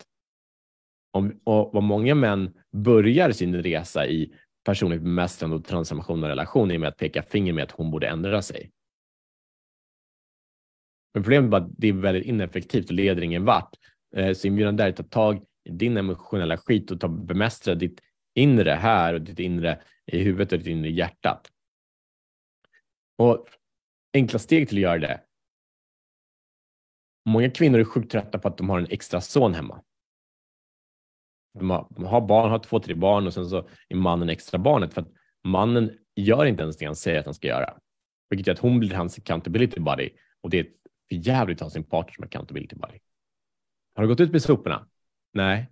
Om, 1.13 1.39
och 1.43 1.69
vad 1.73 1.83
många 1.83 2.15
män 2.15 2.53
börjar 2.71 3.31
sin 3.31 3.63
resa 3.63 4.07
i 4.07 4.33
personligt 4.65 5.01
bemästrande 5.01 5.55
och 5.55 5.65
transformation 5.65 6.23
av 6.23 6.29
relationer 6.29 6.77
med 6.77 6.89
att 6.89 6.97
peka 6.97 7.23
finger 7.23 7.53
med 7.53 7.63
att 7.63 7.71
hon 7.71 7.91
borde 7.91 8.07
ändra 8.07 8.41
sig. 8.41 8.71
Men 11.13 11.23
problemet 11.23 11.47
är 11.47 11.51
bara 11.51 11.61
att 11.61 11.71
det 11.77 11.87
är 11.87 11.93
väldigt 11.93 12.25
ineffektivt 12.25 12.89
och 12.89 12.95
leder 12.95 13.21
ingen 13.21 13.45
vart. 13.45 13.75
Eh, 14.15 14.33
så 14.33 14.47
inbjudan 14.47 14.75
där 14.75 14.85
är 14.85 14.89
att 14.89 14.95
ta 14.95 15.03
tag 15.03 15.45
din 15.69 15.97
emotionella 15.97 16.57
skit 16.57 16.91
och 16.91 16.99
ta, 16.99 17.07
bemästra 17.07 17.75
ditt 17.75 18.01
inre 18.33 18.71
här 18.71 19.13
och 19.13 19.21
ditt 19.21 19.39
inre 19.39 19.81
i 20.05 20.23
huvudet 20.23 20.51
och 20.51 20.57
ditt 20.57 20.67
inre 20.67 20.89
i 20.89 20.93
hjärtat. 20.93 21.51
Och 23.17 23.47
enkla 24.13 24.39
steg 24.39 24.69
till 24.69 24.77
att 24.77 24.81
göra 24.81 24.99
det. 24.99 25.21
Många 27.25 27.49
kvinnor 27.49 27.79
är 27.79 27.83
sjukt 27.83 28.11
trötta 28.11 28.39
på 28.39 28.47
att 28.47 28.57
de 28.57 28.69
har 28.69 28.79
en 28.79 28.87
extra 28.89 29.21
son 29.21 29.53
hemma. 29.53 29.83
De 31.53 31.69
har, 31.69 31.87
de 31.89 32.05
har 32.05 32.21
barn, 32.21 32.51
har 32.51 32.59
två, 32.59 32.79
tre 32.79 32.93
barn 32.95 33.27
och 33.27 33.33
sen 33.33 33.49
så 33.49 33.69
är 33.89 33.95
mannen 33.95 34.29
extra 34.29 34.59
barnet 34.59 34.93
för 34.93 35.01
att 35.01 35.11
mannen 35.43 35.97
gör 36.15 36.45
inte 36.45 36.63
ens 36.63 36.77
det 36.77 36.85
han 36.85 36.95
säger 36.95 37.19
att 37.19 37.25
han 37.25 37.33
ska 37.33 37.47
göra. 37.47 37.77
Vilket 38.29 38.47
gör 38.47 38.53
att 38.53 38.59
hon 38.59 38.79
blir 38.79 38.93
hans 38.93 39.17
accountability 39.17 39.79
buddy 39.79 40.09
och 40.41 40.49
det 40.49 40.59
är 40.59 40.63
för 41.09 41.15
jävligt 41.15 41.57
att 41.57 41.65
ha 41.65 41.69
sin 41.69 41.83
partner 41.83 42.13
som 42.13 42.23
accountability 42.23 42.75
buddy. 42.75 42.99
Har 43.95 44.03
du 44.03 44.09
gått 44.09 44.19
ut 44.19 44.31
med 44.31 44.41
soporna? 44.41 44.87
Nej. 45.33 45.69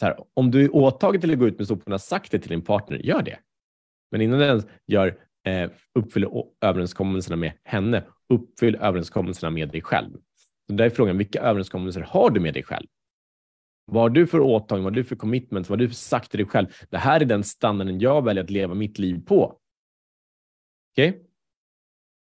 Så 0.00 0.06
här, 0.06 0.24
om 0.34 0.50
du 0.50 0.64
är 0.64 0.74
åtaget 0.74 1.20
till 1.20 1.32
att 1.32 1.38
gå 1.38 1.46
ut 1.46 1.58
med 1.58 1.66
soporna, 1.66 1.98
sagt 1.98 2.30
det 2.30 2.38
till 2.38 2.50
din 2.50 2.62
partner, 2.62 2.98
gör 2.98 3.22
det. 3.22 3.38
Men 4.10 4.20
innan 4.20 4.38
du 4.38 4.44
ens 4.44 4.66
gör, 4.86 5.18
eh, 5.46 5.70
uppfyller 5.94 6.30
överenskommelserna 6.60 7.36
med 7.36 7.52
henne, 7.64 8.04
uppfyll 8.28 8.74
överenskommelserna 8.76 9.50
med 9.50 9.68
dig 9.68 9.82
själv. 9.82 10.12
Så 10.66 10.72
där 10.72 10.84
är 10.84 10.90
frågan, 10.90 11.18
vilka 11.18 11.40
överenskommelser 11.40 12.00
har 12.00 12.30
du 12.30 12.40
med 12.40 12.54
dig 12.54 12.62
själv? 12.62 12.86
Vad 13.86 14.02
har 14.02 14.10
du 14.10 14.26
för 14.26 14.40
åtagande, 14.40 14.84
vad 14.84 14.92
har 14.92 14.96
du 14.96 15.04
för 15.04 15.16
commitment, 15.16 15.68
vad 15.68 15.80
har 15.80 15.86
du 15.86 15.94
sagt 15.94 16.30
till 16.30 16.38
dig 16.38 16.46
själv? 16.46 16.66
Det 16.90 16.98
här 16.98 17.20
är 17.20 17.24
den 17.24 17.44
standarden 17.44 18.00
jag 18.00 18.24
väljer 18.24 18.44
att 18.44 18.50
leva 18.50 18.74
mitt 18.74 18.98
liv 18.98 19.24
på. 19.26 19.58
Okej? 20.92 21.08
Okay? 21.10 21.22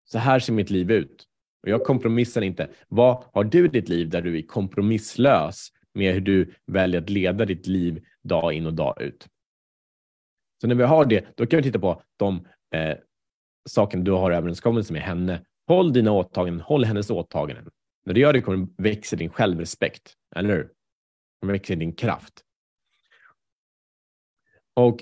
Så 0.05 0.19
här 0.19 0.41
ser 0.41 0.53
mitt 0.53 0.71
liv 0.71 0.91
ut. 0.91 1.28
Och 1.63 1.69
jag 1.69 1.85
kompromissar 1.85 2.43
inte. 2.43 2.71
Vad 2.89 3.25
har 3.33 3.45
du 3.45 3.65
i 3.65 3.69
ditt 3.69 3.89
liv 3.89 4.09
där 4.09 4.23
du 4.23 4.39
är 4.39 4.43
kompromisslös 4.43 5.69
med 5.95 6.15
hur 6.15 6.21
du 6.21 6.55
väljer 6.67 7.03
att 7.03 7.11
leda 7.11 7.45
ditt 7.45 7.67
liv 7.67 8.05
dag 8.23 8.53
in 8.53 8.67
och 8.67 8.75
dag 8.75 9.03
ut? 9.03 9.29
Så 10.61 10.67
när 10.67 10.75
vi 10.75 10.83
har 10.83 11.05
det, 11.05 11.37
då 11.37 11.47
kan 11.47 11.57
vi 11.57 11.63
titta 11.63 11.79
på 11.79 12.03
de 12.17 12.47
eh, 12.75 12.97
sakerna 13.69 14.05
du 14.05 14.11
har 14.11 14.31
överenskommelse 14.31 14.93
med 14.93 15.03
henne. 15.03 15.45
Håll 15.67 15.93
dina 15.93 16.13
åtaganden, 16.13 16.61
håll 16.61 16.85
hennes 16.85 17.11
åtaganden. 17.11 17.71
När 18.07 18.15
du 18.15 18.21
gör 18.21 18.33
det 18.33 18.41
kommer 18.41 18.67
växa 18.77 19.17
din 19.17 19.31
självrespekt, 19.31 20.15
eller 20.37 20.57
hur? 20.57 20.71
kommer 21.41 21.53
växa 21.53 21.75
din 21.75 21.93
kraft. 21.93 22.45
Och 24.75 25.01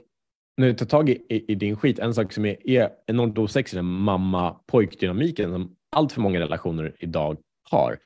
när 0.57 0.67
du 0.67 0.75
tar 0.75 0.87
tag 0.87 1.11
i, 1.11 1.27
i, 1.29 1.53
i, 1.53 1.55
din 1.55 1.77
skit, 1.77 1.99
en 1.99 2.15
sak 2.15 2.33
som 2.33 2.45
är, 2.45 2.71
är 2.71 2.91
enormt 3.07 3.39
osexig 3.39 3.79
är 3.79 3.83
mamma-pojk-dynamiken 3.83 5.51
som 5.51 5.77
allt 5.97 6.13
för 6.13 6.21
många 6.21 6.41
relationer 6.41 6.93
idag 6.99 7.37
har. 7.71 7.99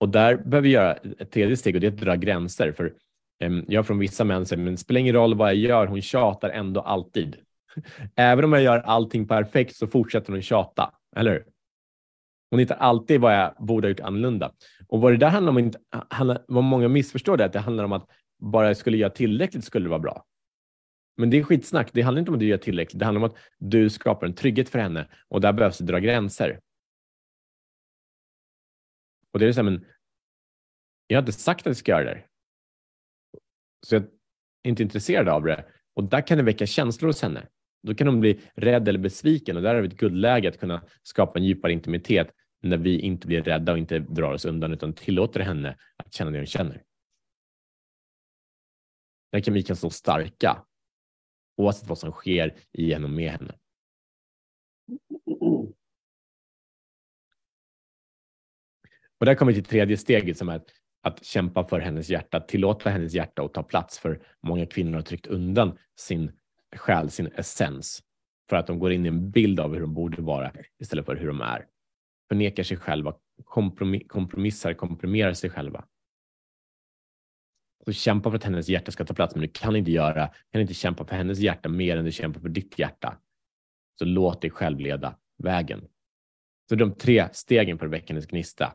Och 0.00 0.08
där 0.08 0.36
behöver 0.36 0.60
vi 0.60 0.68
göra 0.68 0.94
ett 0.94 1.30
tredje 1.30 1.56
steg 1.56 1.74
och 1.74 1.80
det 1.80 1.86
är 1.86 1.92
att 1.92 1.98
dra 1.98 2.16
gränser. 2.16 2.72
För 2.72 2.92
ehm, 3.40 3.64
jag 3.68 3.86
från 3.86 3.98
vissa 3.98 4.24
män 4.24 4.46
säger, 4.46 4.62
men 4.62 4.72
det 4.72 4.78
spelar 4.78 5.00
ingen 5.00 5.14
roll 5.14 5.34
vad 5.34 5.48
jag 5.48 5.56
gör, 5.56 5.86
hon 5.86 6.02
tjatar 6.02 6.50
ändå 6.50 6.80
alltid. 6.80 7.36
Även 8.16 8.44
om 8.44 8.52
jag 8.52 8.62
gör 8.62 8.78
allting 8.78 9.28
perfekt 9.28 9.76
så 9.76 9.86
fortsätter 9.86 10.32
hon 10.32 10.42
tjata, 10.42 10.94
eller 11.16 11.30
hur? 11.30 11.44
Hon 12.50 12.60
hittar 12.60 12.76
alltid 12.76 13.20
vad 13.20 13.34
jag 13.34 13.54
borde 13.58 13.86
ha 13.86 13.90
gjort 13.90 14.00
annorlunda. 14.00 14.52
Och 14.88 15.00
vad 15.00 15.12
det 15.12 15.16
där 15.16 15.28
handlar 15.28 15.52
om, 15.52 15.72
vad 16.48 16.64
många 16.64 16.88
missförstår 16.88 17.36
det, 17.36 17.44
att 17.44 17.52
det 17.52 17.58
handlar 17.58 17.84
om 17.84 17.92
att 17.92 18.06
bara 18.38 18.66
jag 18.66 18.76
skulle 18.76 18.96
göra 18.96 19.10
tillräckligt 19.10 19.64
skulle 19.64 19.84
det 19.84 19.90
vara 19.90 20.00
bra. 20.00 20.24
Men 21.16 21.30
det 21.30 21.38
är 21.38 21.42
skitsnack. 21.42 21.90
Det 21.92 22.02
handlar 22.02 22.18
inte 22.18 22.30
om 22.30 22.34
att 22.34 22.40
du 22.40 22.46
gör 22.46 22.56
tillräckligt. 22.56 22.98
Det 22.98 23.04
handlar 23.04 23.20
om 23.20 23.30
att 23.30 23.36
du 23.58 23.90
skapar 23.90 24.26
en 24.26 24.34
trygghet 24.34 24.68
för 24.68 24.78
henne 24.78 25.06
och 25.28 25.40
där 25.40 25.52
behövs 25.52 25.78
det 25.78 25.84
dra 25.84 25.98
gränser. 25.98 26.60
Och 29.32 29.38
det 29.38 29.46
är 29.46 29.52
så 29.52 29.62
här, 29.62 29.70
men 29.70 29.86
jag 31.06 31.16
har 31.16 31.22
inte 31.22 31.32
sagt 31.32 31.60
att 31.60 31.66
jag 31.66 31.76
ska 31.76 31.92
göra 31.92 32.04
det. 32.04 32.24
Så 33.86 33.94
jag 33.94 34.02
är 34.02 34.68
inte 34.68 34.82
intresserad 34.82 35.28
av 35.28 35.44
det. 35.44 35.64
Och 35.94 36.04
där 36.04 36.26
kan 36.26 36.38
det 36.38 36.44
väcka 36.44 36.66
känslor 36.66 37.08
hos 37.08 37.22
henne. 37.22 37.48
Då 37.82 37.94
kan 37.94 38.06
hon 38.06 38.20
bli 38.20 38.40
rädd 38.54 38.88
eller 38.88 38.98
besviken 38.98 39.56
och 39.56 39.62
där 39.62 39.74
har 39.74 39.82
vi 39.82 39.88
ett 39.88 39.96
guldläge 39.96 40.48
att 40.48 40.60
kunna 40.60 40.84
skapa 41.02 41.38
en 41.38 41.44
djupare 41.44 41.72
intimitet 41.72 42.30
när 42.62 42.76
vi 42.76 43.00
inte 43.00 43.26
blir 43.26 43.42
rädda 43.42 43.72
och 43.72 43.78
inte 43.78 43.98
drar 43.98 44.32
oss 44.32 44.44
undan 44.44 44.72
utan 44.72 44.92
tillåter 44.92 45.40
henne 45.40 45.76
att 45.96 46.14
känna 46.14 46.30
det 46.30 46.38
hon 46.38 46.46
känner. 46.46 46.82
Där 49.32 49.40
kan 49.40 49.54
vi 49.54 49.62
kan 49.62 49.76
stå 49.76 49.90
starka 49.90 50.64
oavsett 51.56 51.88
vad 51.88 51.98
som 51.98 52.12
sker 52.12 52.54
i 52.72 52.92
henne 52.92 53.04
och 53.04 53.10
med 53.10 53.30
henne. 53.30 53.54
Och 59.20 59.26
där 59.26 59.34
kommer 59.34 59.52
vi 59.52 59.62
till 59.62 59.70
tredje 59.70 59.96
steget 59.96 60.38
som 60.38 60.48
är 60.48 60.56
att, 60.56 60.68
att 61.02 61.24
kämpa 61.24 61.64
för 61.64 61.80
hennes 61.80 62.08
hjärta, 62.08 62.40
tillåta 62.40 62.90
hennes 62.90 63.14
hjärta 63.14 63.42
att 63.42 63.54
ta 63.54 63.62
plats 63.62 63.98
för 63.98 64.22
många 64.42 64.66
kvinnor 64.66 64.94
har 64.94 65.02
tryckt 65.02 65.26
undan 65.26 65.78
sin 65.96 66.32
själ, 66.76 67.10
sin 67.10 67.26
essens 67.26 68.02
för 68.50 68.56
att 68.56 68.66
de 68.66 68.78
går 68.78 68.92
in 68.92 69.04
i 69.04 69.08
en 69.08 69.30
bild 69.30 69.60
av 69.60 69.74
hur 69.74 69.80
de 69.80 69.94
borde 69.94 70.22
vara 70.22 70.52
istället 70.78 71.06
för 71.06 71.16
hur 71.16 71.26
de 71.26 71.40
är 71.40 71.66
förnekar 72.30 72.62
sig 72.62 72.76
själva, 72.76 73.14
kompromissar, 74.08 74.74
komprimerar 74.74 75.32
sig 75.32 75.50
själva. 75.50 75.84
Så 77.84 77.92
kämpa 77.92 78.30
för 78.30 78.36
att 78.36 78.44
hennes 78.44 78.68
hjärta 78.68 78.92
ska 78.92 79.04
ta 79.04 79.14
plats, 79.14 79.34
men 79.34 79.42
du 79.42 79.48
kan 79.48 79.76
inte 79.76 79.90
göra, 79.90 80.30
kan 80.52 80.60
inte 80.60 80.74
kämpa 80.74 81.04
för 81.04 81.16
hennes 81.16 81.38
hjärta 81.38 81.68
mer 81.68 81.96
än 81.96 82.04
du 82.04 82.12
kämpar 82.12 82.40
för 82.40 82.48
ditt 82.48 82.78
hjärta. 82.78 83.18
Så 83.98 84.04
låt 84.04 84.42
dig 84.42 84.50
själv 84.50 84.80
leda 84.80 85.18
vägen. 85.38 85.88
Så 86.68 86.74
de 86.74 86.94
tre 86.94 87.28
stegen 87.32 87.78
för 87.78 87.86
väckandes 87.86 88.26
gnista. 88.26 88.74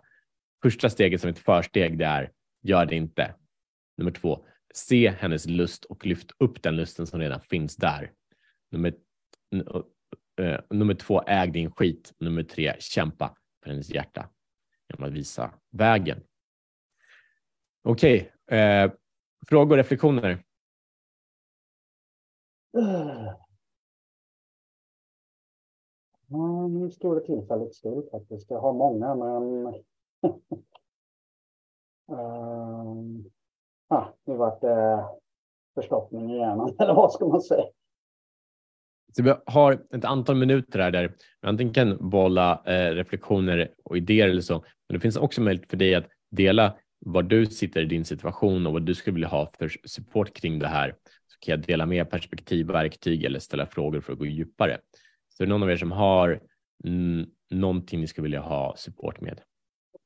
Första 0.66 0.90
steget 0.90 1.22
som 1.22 1.30
ett 1.30 1.40
försteg, 1.40 1.98
det 1.98 2.06
är 2.06 2.32
gör 2.62 2.86
det 2.86 2.96
inte. 2.96 3.36
Nummer 3.98 4.12
två, 4.12 4.46
se 4.74 5.10
hennes 5.10 5.46
lust 5.46 5.86
och 5.86 6.06
lyft 6.06 6.32
upp 6.40 6.64
den 6.64 6.76
lusten 6.76 7.08
som 7.08 7.20
redan 7.20 7.42
finns 7.42 7.76
där. 7.76 8.12
Nummer, 8.72 8.94
uh, 10.42 10.60
nummer 10.70 10.94
två, 10.94 11.22
äg 11.28 11.52
din 11.52 11.72
skit. 11.72 12.14
Nummer 12.20 12.44
tre, 12.44 12.76
kämpa 12.80 13.38
för 13.64 13.70
hennes 13.70 13.90
hjärta 13.90 14.30
genom 14.90 15.08
att 15.08 15.14
visa 15.14 15.54
vägen. 15.72 16.24
Okej, 17.84 18.32
okay. 18.46 18.60
eh, 18.60 18.92
frågor 19.48 19.72
och 19.72 19.78
reflektioner? 19.78 20.44
Mm, 26.30 26.80
nu 26.80 26.92
står 26.92 27.16
det 27.16 27.26
tillfälligt 27.26 27.76
still 27.76 28.04
faktiskt. 28.12 28.50
Jag 28.50 28.60
har 28.60 28.74
många, 28.74 29.16
men 29.16 29.84
um... 32.08 33.26
ah, 33.88 34.06
nu 34.26 34.36
vart 34.36 34.62
det 34.62 34.72
eh, 34.72 35.10
förstoppning 35.76 36.32
i 36.32 36.38
hjärnan, 36.38 36.76
eller 36.80 36.94
vad 36.94 37.14
ska 37.14 37.26
man 37.26 37.42
säga? 37.42 37.66
Så 39.16 39.24
vi 39.24 39.34
har 39.46 39.74
ett 39.96 40.06
antal 40.06 40.36
minuter 40.36 40.80
här 40.80 40.92
där 40.92 41.14
vi 41.42 41.48
antingen 41.48 41.74
kan 41.74 42.10
bolla 42.10 42.64
eh, 42.66 42.96
reflektioner 42.96 43.72
och 43.84 43.98
idéer 43.98 44.28
eller 44.28 44.42
så, 44.42 44.54
men 44.54 44.94
det 44.94 45.00
finns 45.00 45.18
också 45.18 45.42
möjlighet 45.42 45.70
för 45.70 45.78
dig 45.78 45.96
att 45.96 46.06
dela 46.32 46.76
var 47.00 47.24
du 47.24 47.46
sitter 47.46 47.82
i 47.82 47.86
din 47.86 48.06
situation 48.06 48.68
och 48.68 48.74
vad 48.74 48.82
du 48.82 48.96
skulle 48.96 49.14
vilja 49.14 49.28
ha 49.28 49.48
för 49.58 49.72
support 49.86 50.34
kring 50.34 50.60
det 50.60 50.68
här. 50.68 50.96
Så 51.28 51.40
kan 51.40 51.52
jag 51.52 51.60
dela 51.60 51.86
med 51.86 52.10
perspektiv, 52.10 52.68
verktyg 52.68 53.24
eller 53.24 53.40
ställa 53.40 53.66
frågor 53.66 54.02
för 54.02 54.14
att 54.14 54.20
gå 54.20 54.26
djupare. 54.26 54.78
Så 55.30 55.44
är 55.44 55.48
det 55.48 55.50
någon 55.50 55.64
av 55.64 55.72
er 55.72 55.78
som 55.78 55.92
har 55.92 56.42
mm, 56.84 57.26
någonting 57.50 58.00
ni 58.00 58.08
skulle 58.08 58.24
vilja 58.24 58.42
ha 58.42 58.76
support 58.78 59.22
med? 59.22 59.42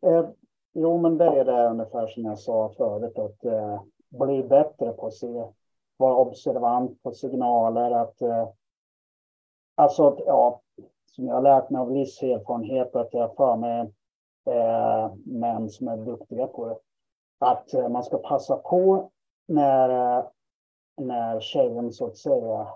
Eh, 0.02 0.30
jo, 0.74 0.98
men 0.98 1.18
det 1.18 1.26
är 1.26 1.46
det 1.46 1.70
ungefär 1.70 2.08
som 2.08 2.26
jag 2.26 2.40
sa 2.40 2.74
förut, 2.78 3.20
att 3.20 3.46
eh, 3.46 3.82
bli 4.10 4.44
bättre 4.44 4.92
på 4.92 5.08
att 5.08 5.14
se, 5.14 5.46
vara 5.98 6.16
observant 6.16 7.04
på 7.04 7.12
signaler, 7.12 7.92
att 7.92 8.22
eh, 8.22 8.50
alltså, 9.76 10.18
ja, 10.26 10.62
som 11.06 11.28
jag 11.28 11.36
har 11.36 11.42
lärt 11.42 11.70
mig 11.70 11.82
av 11.82 11.92
viss 11.92 12.24
erfarenhet, 12.24 12.96
att 12.96 13.14
jag 13.14 13.36
för 13.36 13.56
mig 13.56 13.94
eh, 14.46 15.12
män 15.26 15.70
som 15.70 15.88
är 15.88 15.98
duktiga 15.98 16.48
på 16.48 16.66
det, 16.66 16.78
att 17.40 17.74
eh, 17.74 17.90
man 17.90 18.04
ska 18.04 18.18
passa 18.18 18.56
på 18.56 19.12
när, 19.48 19.90
eh, 19.90 20.26
när 20.98 21.40
tjejen 21.40 21.94
så 21.94 22.08
att 22.08 22.18
säga 22.18 22.68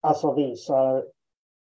alltså 0.00 0.32
visar 0.32 1.06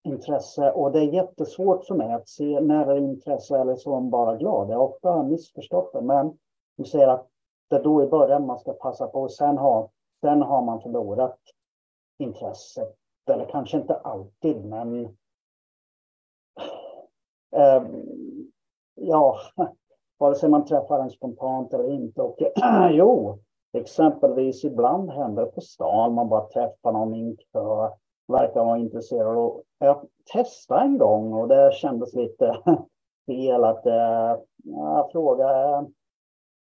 intresse 0.06 0.72
och 0.72 0.91
det 0.91 1.00
är 1.00 1.13
jättesvårt 1.13 1.86
för 1.86 1.96
mig 1.96 2.13
att 2.13 2.30
se 2.30 2.60
när 2.60 2.86
det 2.86 2.91
är 2.91 2.98
intresse 2.98 3.58
eller 3.60 3.76
så 3.76 4.00
bara 4.00 4.36
glad. 4.36 4.70
Jag 4.70 4.78
har 4.78 4.88
ofta 4.88 5.24
missförstått 5.24 5.94
det, 5.94 6.02
men 6.02 6.38
du 6.78 6.84
säger 6.84 7.08
att 7.08 7.28
det 7.70 7.76
är 7.76 7.84
då 7.84 8.04
i 8.04 8.08
början 8.08 8.46
man 8.46 8.60
ska 8.60 8.74
passa 8.74 9.08
på 9.08 9.22
och 9.22 9.32
sen 9.32 9.58
har, 9.58 9.89
sen 10.22 10.41
har 10.41 10.62
man 10.62 10.82
förlorat 10.82 11.39
intresset. 12.18 12.96
Eller 13.30 13.46
kanske 13.46 13.78
inte 13.78 13.96
alltid, 13.96 14.65
men 14.65 15.06
eh, 17.56 17.84
ja, 18.96 19.38
vare 20.18 20.36
sig 20.36 20.50
man 20.50 20.65
träffar 20.65 21.00
en 21.00 21.10
spontant 21.10 21.74
eller 21.74 21.89
inte. 21.89 22.22
Och 22.22 22.38
jo, 22.91 23.39
exempelvis 23.74 24.63
ibland 24.63 25.10
händer 25.10 25.46
det 25.46 25.52
på 25.52 25.62
stan, 25.62 26.13
man 26.13 26.30
bara 26.30 26.48
träffar 26.48 26.91
någon 26.91 27.15
i 27.15 27.22
en 27.22 27.38
kö 27.38 27.89
verkar 28.27 28.65
vara 28.65 28.77
intresserad. 28.77 29.38
Och 29.38 29.63
jag 29.79 30.07
testade 30.33 30.81
en 30.81 30.97
gång 30.97 31.33
och 31.33 31.47
det 31.47 31.73
kändes 31.73 32.13
lite 32.13 32.57
fel 33.25 33.63
att 33.63 33.85
äh, 33.85 34.38
jag 34.63 35.11
frågade 35.11 35.85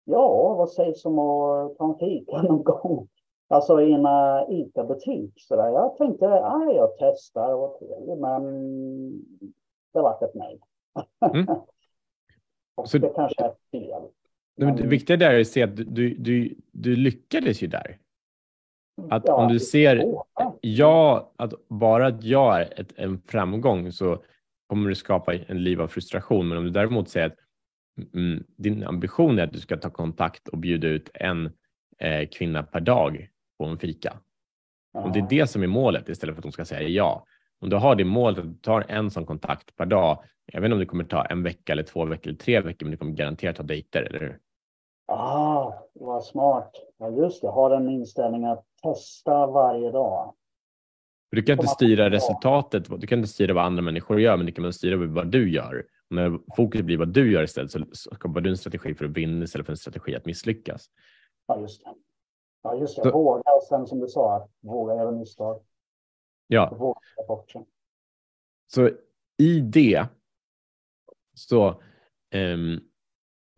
Ja, 0.06 0.54
vad 0.54 0.70
sägs 0.70 1.06
om 1.06 1.20
att 1.20 1.78
ta 1.78 1.90
en 1.90 2.00
fika 2.00 2.42
någon 2.42 2.64
gång? 2.64 3.08
Alltså 3.48 3.82
i 3.82 3.92
en 3.92 4.06
uh, 4.06 4.60
ICA-butik. 4.60 5.34
Jag 5.50 5.98
tänkte, 5.98 6.26
ah, 6.28 6.72
jag 6.72 6.90
testar 7.00 7.54
och 7.54 7.80
trevligt, 7.80 8.20
men 8.20 8.44
det 9.94 10.02
var 10.02 10.24
ett 10.24 10.36
nej. 10.36 10.60
Mm. 11.26 11.46
och 12.76 12.90
så, 12.90 12.98
det 12.98 13.12
kanske 13.16 13.44
är 13.44 13.54
fel. 13.72 14.02
Men... 14.56 14.76
Det 14.76 14.88
viktiga 14.88 15.18
där 15.18 15.34
är 15.34 15.42
att 15.42 15.48
se 15.48 15.64
att 15.64 15.76
du, 15.76 16.16
du, 16.18 16.56
du 16.72 16.96
lyckades 16.96 17.62
ju 17.62 17.68
där. 17.68 17.98
Att 19.10 19.24
ja, 19.26 19.44
om 19.44 19.54
du 19.54 19.60
ser, 19.60 20.16
ja, 20.66 21.34
att 21.36 21.54
bara 21.68 22.08
att 22.08 22.24
jag 22.24 22.62
är 22.62 22.80
ett, 22.80 22.94
en 22.96 23.22
framgång 23.22 23.92
så 23.92 24.24
kommer 24.68 24.90
du 24.90 24.96
skapa 24.96 25.36
en 25.36 25.64
liv 25.64 25.82
av 25.82 25.88
frustration. 25.88 26.48
Men 26.48 26.58
om 26.58 26.64
du 26.64 26.70
däremot 26.70 27.10
säger 27.10 27.28
att 27.28 27.38
mm, 28.14 28.44
din 28.58 28.84
ambition 28.84 29.40
är 29.40 29.44
att 29.44 29.54
du 29.54 29.60
ska 29.60 29.78
ta 29.78 29.90
kontakt 29.90 30.48
och 30.48 30.58
bjuda 30.58 30.88
ut 30.88 31.10
en 31.14 31.46
eh, 32.00 32.28
kvinna 32.32 32.64
per 32.64 32.80
dag 32.80 33.28
på 33.58 33.66
en 33.66 33.78
fika. 33.78 34.18
Ja. 34.94 35.04
Om 35.04 35.12
det 35.12 35.20
är 35.20 35.28
det 35.30 35.48
som 35.48 35.64
är 35.64 35.68
målet 35.68 36.10
istället 36.10 36.36
för 36.36 36.40
att 36.40 36.44
de 36.44 36.52
ska 36.52 36.66
säga 36.66 36.88
ja. 36.88 37.26
Om 37.60 37.70
du 37.70 37.76
har 37.76 37.96
det 37.96 38.06
målet 38.06 38.40
att 38.40 38.54
du 38.54 38.60
tar 38.60 38.86
en 38.88 39.12
sån 39.12 39.26
kontakt 39.26 39.76
per 39.76 39.86
dag. 39.86 40.24
Jag 40.46 40.62
vet 40.62 40.66
inte 40.66 40.74
om 40.74 40.80
det 40.80 40.86
kommer 40.86 41.04
ta 41.04 41.26
en 41.26 41.44
vecka 41.44 41.72
eller 41.72 41.84
två 41.84 42.06
veckor 42.06 42.28
eller 42.28 42.40
tre 42.40 42.62
veckor, 42.62 42.86
men 42.86 42.92
du 42.92 42.98
kommer 42.98 43.14
garanterat 43.14 43.58
ha 43.58 43.66
dejter, 43.66 44.02
eller 44.02 44.20
hur? 44.20 44.40
Ah, 45.08 45.74
vad 45.94 46.24
smart. 46.24 46.72
Ja, 46.98 47.10
just 47.10 47.42
det. 47.42 47.48
Har 47.48 47.72
en 47.72 47.90
inställning 47.90 48.46
att 48.46 48.66
testa 48.84 49.48
varje 49.48 49.92
dag. 49.92 50.34
Du 51.32 51.42
kan 51.44 51.54
inte 51.54 51.68
styra 51.68 52.10
resultatet. 52.10 53.02
Du 53.02 53.08
kan 53.08 53.20
inte 53.20 53.30
styra 53.30 53.54
vad 53.54 53.66
andra 53.66 53.82
människor 53.82 54.22
gör, 54.22 54.38
men 54.38 54.46
du 54.46 54.52
kan 54.52 54.74
styra 54.74 54.98
vad 54.98 55.32
du 55.32 55.52
gör. 55.52 55.86
Och 56.10 56.16
när 56.16 56.40
fokus 56.56 56.82
blir 56.82 56.98
vad 56.98 57.14
du 57.14 57.32
gör 57.32 57.44
istället 57.44 57.72
så 57.72 57.86
skapar 57.92 58.42
du 58.42 58.50
en 58.50 58.58
strategi 58.58 58.96
för 58.96 59.06
att 59.06 59.12
vinna 59.12 59.44
istället 59.44 59.66
för 59.66 59.74
en 59.74 59.78
strategi 59.78 60.16
att 60.16 60.26
misslyckas. 60.26 60.90
Ja, 61.48 61.60
just 61.60 61.84
det. 61.84 61.94
Ja, 62.64 62.76
just 62.76 63.04
det. 63.04 63.12
Våga 63.12 63.52
och 63.52 63.64
sen 63.64 63.88
som 63.88 64.00
du 64.00 64.08
sa, 64.08 64.50
våga 64.62 64.96
göra 64.96 65.12
misstag. 65.12 65.62
Ja. 66.48 66.76
Våga 66.80 67.00
bort 67.28 67.52
sig. 67.52 67.66
Så 68.68 68.90
i 69.38 69.60
det 69.60 70.08
så 71.34 71.82
um, 72.36 72.80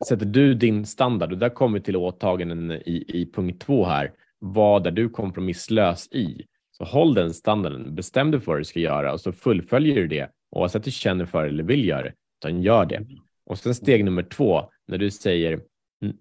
sätter 0.07 0.25
du 0.25 0.53
din 0.53 0.85
standard 0.85 1.31
och 1.31 1.37
där 1.37 1.49
kommer 1.49 1.79
vi 1.79 1.85
till 1.85 1.95
åtaganden 1.95 2.71
i, 2.71 3.05
i 3.07 3.31
punkt 3.31 3.61
två 3.61 3.85
här. 3.85 4.13
Vad 4.39 4.87
är 4.87 4.91
du 4.91 5.09
kompromisslös 5.09 6.07
i? 6.11 6.47
Så 6.77 6.83
håll 6.83 7.13
den 7.13 7.33
standarden, 7.33 7.95
bestäm 7.95 8.31
dig 8.31 8.39
för 8.39 8.51
vad 8.51 8.59
du 8.59 8.63
ska 8.63 8.79
göra 8.79 9.13
och 9.13 9.21
så 9.21 9.31
fullföljer 9.31 9.95
du 9.95 10.07
det 10.07 10.31
oavsett 10.51 10.79
om 10.79 10.81
du 10.81 10.91
känner 10.91 11.25
för 11.25 11.43
det 11.43 11.49
eller 11.49 11.63
vill 11.63 11.85
göra 11.85 12.03
det, 12.03 12.13
utan 12.39 12.61
gör 12.61 12.85
det. 12.85 13.05
Och 13.45 13.59
sen 13.59 13.75
steg 13.75 14.05
nummer 14.05 14.23
två, 14.23 14.71
när 14.87 14.97
du 14.97 15.11
säger 15.11 15.61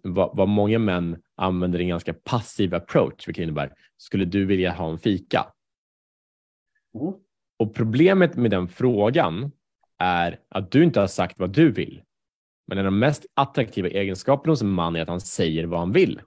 vad, 0.03 0.37
vad 0.37 0.49
många 0.49 0.79
män 0.79 1.23
använder 1.37 1.79
en 1.79 1.89
ganska 1.89 2.15
passiv 2.15 2.75
approach, 2.75 3.29
vilket 3.29 3.43
innebär, 3.43 3.73
skulle 3.97 4.25
du 4.25 4.45
vilja 4.45 4.73
ha 4.73 4.91
en 4.91 4.99
fika? 4.99 5.47
Mm. 7.01 7.15
Och 7.59 7.75
problemet 7.75 8.37
med 8.37 8.51
den 8.51 8.69
frågan 8.69 9.53
är 9.99 10.41
att 10.49 10.71
du 10.71 10.85
inte 10.85 11.01
har 11.01 11.07
sagt 11.07 11.39
vad 11.39 11.51
du 11.51 11.73
vill. 11.73 12.03
Men 12.67 12.79
en 12.79 12.87
av 12.87 12.93
de 12.93 12.99
mest 12.99 13.27
attraktiva 13.35 13.89
egenskaperna 13.89 14.53
hos 14.53 14.63
en 14.63 14.69
man 14.69 14.97
är 14.97 15.03
att 15.03 15.09
han 15.09 15.21
säger 15.21 15.67
vad 15.67 15.81
han 15.81 15.93
vill. 15.93 16.21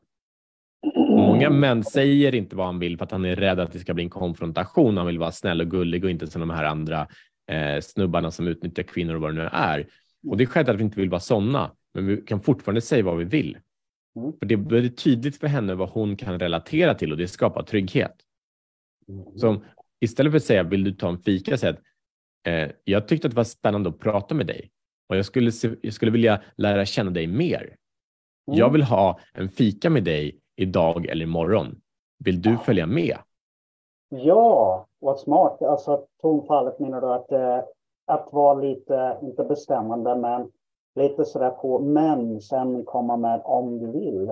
Många 1.27 1.49
män 1.49 1.83
säger 1.83 2.35
inte 2.35 2.55
vad 2.55 2.65
han 2.65 2.79
vill 2.79 2.97
för 2.97 3.05
att 3.05 3.11
han 3.11 3.25
är 3.25 3.35
rädd 3.35 3.59
att 3.59 3.71
det 3.71 3.79
ska 3.79 3.93
bli 3.93 4.03
en 4.03 4.09
konfrontation. 4.09 4.97
Han 4.97 5.07
vill 5.07 5.19
vara 5.19 5.31
snäll 5.31 5.61
och 5.61 5.71
gullig 5.71 6.03
och 6.03 6.09
inte 6.09 6.27
som 6.27 6.39
de 6.39 6.49
här 6.49 6.63
andra 6.63 7.07
eh, 7.51 7.81
snubbarna 7.81 8.31
som 8.31 8.47
utnyttjar 8.47 8.83
kvinnor 8.83 9.15
och 9.15 9.21
vad 9.21 9.35
det 9.35 9.41
nu 9.41 9.49
är. 9.51 9.87
Och 10.27 10.37
det 10.37 10.43
är 10.43 10.45
självklart 10.45 10.75
att 10.75 10.79
vi 10.79 10.83
inte 10.83 10.99
vill 10.99 11.09
vara 11.09 11.19
sådana, 11.19 11.71
men 11.93 12.07
vi 12.07 12.17
kan 12.17 12.39
fortfarande 12.39 12.81
säga 12.81 13.03
vad 13.03 13.17
vi 13.17 13.25
vill. 13.25 13.57
Mm. 14.15 14.33
För 14.39 14.45
det 14.45 14.57
blir 14.57 14.89
tydligt 14.89 15.37
för 15.37 15.47
henne 15.47 15.75
vad 15.75 15.89
hon 15.89 16.15
kan 16.15 16.39
relatera 16.39 16.93
till 16.93 17.11
och 17.11 17.17
det 17.17 17.27
skapar 17.27 17.63
trygghet. 17.63 18.15
Så 19.35 19.63
istället 20.01 20.31
för 20.31 20.37
att 20.37 20.43
säga, 20.43 20.63
vill 20.63 20.83
du 20.83 20.91
ta 20.91 21.09
en 21.09 21.19
fika? 21.19 21.57
Säg 21.57 21.69
att 21.69 21.79
eh, 22.47 22.69
jag 22.83 23.07
tyckte 23.07 23.27
att 23.27 23.31
det 23.31 23.37
var 23.37 23.43
spännande 23.43 23.89
att 23.89 23.99
prata 23.99 24.35
med 24.35 24.47
dig 24.47 24.71
och 25.09 25.17
jag 25.17 25.25
skulle, 25.25 25.51
jag 25.81 25.93
skulle 25.93 26.11
vilja 26.11 26.41
lära 26.57 26.85
känna 26.85 27.11
dig 27.11 27.27
mer. 27.27 27.61
Mm. 27.61 28.59
Jag 28.59 28.69
vill 28.71 28.83
ha 28.83 29.19
en 29.33 29.49
fika 29.49 29.89
med 29.89 30.03
dig 30.03 30.39
idag 30.59 31.05
eller 31.05 31.25
imorgon. 31.25 31.81
Vill 32.25 32.41
du 32.41 32.57
följa 32.57 32.85
med? 32.85 33.17
Ja, 34.09 34.85
vad 34.99 35.19
smart. 35.19 35.61
Alltså 35.61 36.05
tonfallet 36.21 36.79
menar 36.79 37.01
du 37.01 37.13
att, 37.13 37.31
eh, 37.31 37.63
att 38.05 38.33
vara 38.33 38.53
lite, 38.53 39.17
inte 39.21 39.43
bestämmande, 39.43 40.15
men 40.15 40.51
lite 40.95 41.25
sådär 41.25 41.49
på, 41.49 41.79
men 41.79 42.41
sen 42.41 42.85
komma 42.85 43.17
med 43.17 43.41
om 43.43 43.79
du 43.79 43.91
vill. 43.91 44.29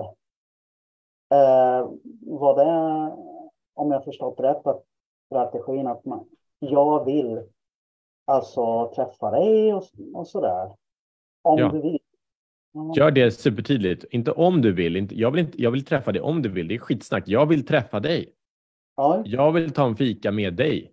Eh, 1.30 1.90
var 2.20 2.56
det, 2.56 3.16
om 3.74 3.90
jag 3.90 4.04
förstått 4.04 4.40
rätt, 4.40 4.66
att 4.66 4.84
strategin 5.26 5.86
att 5.86 6.04
man, 6.04 6.24
jag 6.58 7.04
vill 7.04 7.42
alltså 8.24 8.92
träffa 8.94 9.30
dig 9.30 9.74
och, 9.74 9.84
och 10.14 10.26
sådär. 10.26 10.76
Om 11.42 11.58
ja. 11.58 11.68
du 11.68 11.80
vill. 11.80 11.98
Gör 12.96 13.10
det 13.10 13.30
supertydligt. 13.30 14.04
Inte 14.10 14.30
om 14.32 14.62
du 14.62 14.72
vill. 14.72 14.96
Inte, 14.96 15.18
jag, 15.20 15.30
vill 15.30 15.40
inte, 15.40 15.62
jag 15.62 15.70
vill 15.70 15.84
träffa 15.84 16.12
dig 16.12 16.22
om 16.22 16.42
du 16.42 16.48
vill. 16.48 16.68
Det 16.68 16.74
är 16.74 16.78
skitsnack. 16.78 17.24
Jag 17.26 17.46
vill 17.46 17.66
träffa 17.66 18.00
dig. 18.00 18.32
Ja. 18.96 19.22
Jag 19.24 19.52
vill 19.52 19.70
ta 19.70 19.86
en 19.86 19.96
fika 19.96 20.32
med 20.32 20.54
dig. 20.54 20.92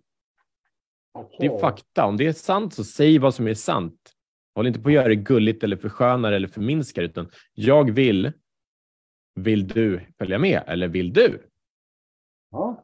Okay. 1.18 1.36
Det 1.38 1.54
är 1.54 1.58
fakta. 1.58 2.04
Om 2.04 2.16
det 2.16 2.26
är 2.26 2.32
sant 2.32 2.74
så 2.74 2.84
säg 2.84 3.18
vad 3.18 3.34
som 3.34 3.48
är 3.48 3.54
sant. 3.54 4.12
Håll 4.54 4.66
inte 4.66 4.80
på 4.80 4.88
att 4.88 4.94
göra 4.94 5.08
det 5.08 5.16
gulligt 5.16 5.64
eller 5.64 5.76
förskönar 5.76 6.32
eller 6.32 6.48
förminskar 6.48 7.02
utan 7.02 7.28
jag 7.54 7.90
vill. 7.90 8.32
Vill 9.34 9.68
du 9.68 10.00
följa 10.18 10.38
med 10.38 10.62
eller 10.66 10.88
vill 10.88 11.12
du? 11.12 11.42
Ja. 12.50 12.82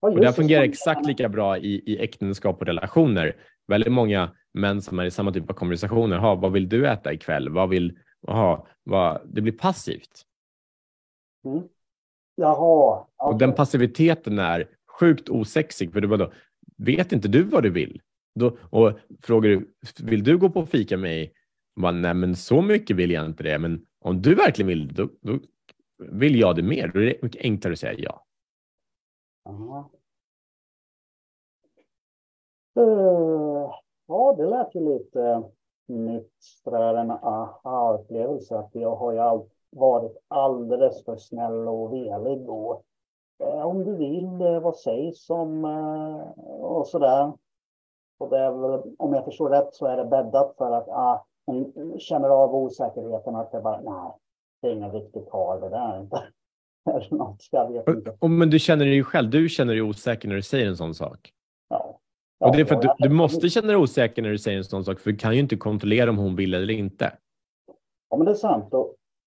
Och 0.00 0.20
det 0.20 0.32
fungerar 0.32 0.62
exakt 0.62 1.06
lika 1.06 1.28
bra 1.28 1.58
i, 1.58 1.82
i 1.86 1.98
äktenskap 1.98 2.60
och 2.60 2.66
relationer. 2.66 3.36
Väldigt 3.70 3.92
många 3.92 4.30
män 4.52 4.82
som 4.82 4.98
är 4.98 5.04
i 5.04 5.10
samma 5.10 5.32
typ 5.32 5.50
av 5.50 5.54
konversationer. 5.54 6.18
Ha, 6.18 6.34
vad 6.34 6.52
vill 6.52 6.68
du 6.68 6.88
äta 6.88 7.12
ikväll? 7.12 7.48
Vad 7.48 7.68
vill, 7.68 7.98
aha, 8.28 8.66
vad, 8.82 9.20
det 9.24 9.40
blir 9.40 9.52
passivt. 9.52 10.26
Mm. 11.44 11.62
Jaha. 12.34 13.00
Okay. 13.00 13.32
Och 13.32 13.38
den 13.38 13.54
passiviteten 13.54 14.38
är 14.38 14.68
sjukt 15.00 15.28
osexig. 15.28 15.92
För 15.92 16.00
du 16.00 16.08
bara 16.08 16.16
då, 16.16 16.32
vet 16.76 17.12
inte 17.12 17.28
du 17.28 17.42
vad 17.42 17.62
du 17.62 17.70
vill? 17.70 18.00
Då, 18.34 18.58
och 18.70 18.98
frågar 19.22 19.50
du, 19.50 19.74
vill 19.98 20.24
du 20.24 20.38
gå 20.38 20.50
på 20.50 20.66
fika 20.66 20.96
med 20.96 21.10
mig? 21.10 21.32
Bara, 21.80 21.92
Nej, 21.92 22.14
men 22.14 22.36
så 22.36 22.62
mycket 22.62 22.96
vill 22.96 23.10
jag 23.10 23.26
inte 23.26 23.42
det. 23.42 23.58
Men 23.58 23.86
om 24.00 24.22
du 24.22 24.34
verkligen 24.34 24.68
vill, 24.68 24.88
då, 24.88 25.08
då 25.20 25.38
vill 25.98 26.40
jag 26.40 26.56
det 26.56 26.62
mer. 26.62 26.90
Då 26.94 27.00
är 27.00 27.04
det 27.04 27.22
mycket 27.22 27.42
enklare 27.42 27.72
att 27.72 27.78
säga 27.78 27.94
ja. 27.98 28.26
Aha. 29.48 29.90
Uh, 32.78 33.70
ja, 34.06 34.34
det 34.38 34.46
lät 34.46 34.74
ju 34.74 34.80
lite 34.80 35.42
nytt 35.90 36.32
sådär 36.64 36.94
en 36.94 37.10
aha-upplevelse. 37.10 38.58
Att 38.58 38.70
jag 38.72 38.96
har 38.96 39.12
ju 39.12 39.18
all, 39.18 39.42
varit 39.70 40.16
alldeles 40.28 41.04
för 41.04 41.16
snäll 41.16 41.68
och 41.68 41.92
velig. 41.92 42.48
Och, 42.48 42.84
eh, 43.38 43.66
om 43.66 43.84
du 43.84 43.96
vill, 43.96 44.40
eh, 44.40 44.60
vad 44.60 44.76
sägs 44.76 45.30
om 45.30 45.64
eh, 45.64 46.44
och 46.44 46.86
sådär. 46.86 47.32
Och 48.18 48.32
väl, 48.32 48.54
om 48.98 49.14
jag 49.14 49.24
förstår 49.24 49.50
rätt 49.50 49.74
så 49.74 49.86
är 49.86 49.96
det 49.96 50.04
bäddat 50.04 50.54
för 50.58 50.72
att 50.72 50.88
ah, 50.88 51.26
hon 51.46 51.72
känner 51.98 52.28
av 52.28 52.54
osäkerheten 52.54 53.36
att 53.36 53.52
det 53.52 53.60
bara, 53.60 53.80
nej, 53.80 54.12
det 54.62 54.68
är 54.68 54.72
ingen 54.72 54.92
riktigt 54.92 55.30
par 55.30 55.60
det 55.60 55.68
där 55.68 56.00
inte. 56.00 56.22
Eller 56.90 57.14
något, 57.14 57.48
jag 57.50 57.72
vet 57.72 57.88
inte. 57.88 58.16
Och, 58.18 58.30
men 58.30 58.50
du 58.50 58.58
känner 58.58 58.84
dig 58.84 58.94
ju 58.94 59.04
själv, 59.04 59.30
du 59.30 59.48
känner 59.48 59.72
dig 59.72 59.82
osäker 59.82 60.28
när 60.28 60.36
du 60.36 60.42
säger 60.42 60.68
en 60.68 60.76
sån 60.76 60.94
sak. 60.94 61.32
Ja. 62.40 62.46
och 62.48 62.56
det 62.56 62.60
är 62.62 62.64
för 62.64 62.74
att 62.74 62.82
du, 62.82 62.90
du 62.98 63.08
måste 63.08 63.48
känna 63.48 63.66
dig 63.66 63.76
osäker 63.76 64.22
när 64.22 64.30
du 64.30 64.38
säger 64.38 64.58
en 64.58 64.64
sån 64.64 64.84
sak, 64.84 65.00
för 65.00 65.10
du 65.12 65.16
kan 65.16 65.34
ju 65.34 65.40
inte 65.40 65.56
kontrollera 65.56 66.10
om 66.10 66.18
hon 66.18 66.36
vill 66.36 66.54
eller 66.54 66.74
inte. 66.74 67.12
Ja, 68.10 68.16
men 68.16 68.24
det 68.26 68.32
är 68.32 68.34
sant. 68.36 68.72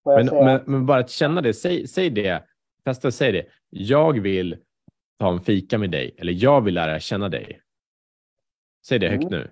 Men, 0.06 0.28
säga, 0.28 0.44
men, 0.44 0.62
men 0.66 0.86
bara 0.86 1.00
att 1.00 1.10
känna 1.10 1.42
det, 1.42 1.54
säg, 1.54 1.88
säg 1.88 2.10
det, 2.10 2.44
testa 2.86 3.12
säg 3.12 3.32
det. 3.32 3.46
Jag 3.70 4.20
vill 4.20 4.58
ta 5.20 5.32
en 5.32 5.42
fika 5.42 5.78
med 5.78 5.92
dig, 5.92 6.16
eller 6.18 6.34
jag 6.34 6.62
vill 6.62 6.74
lära 6.74 7.00
känna 7.00 7.30
dig. 7.30 7.62
Säg 8.88 9.00
det 9.00 9.10
högt 9.10 9.24
Mm. 9.24 9.34
nu. 9.40 9.52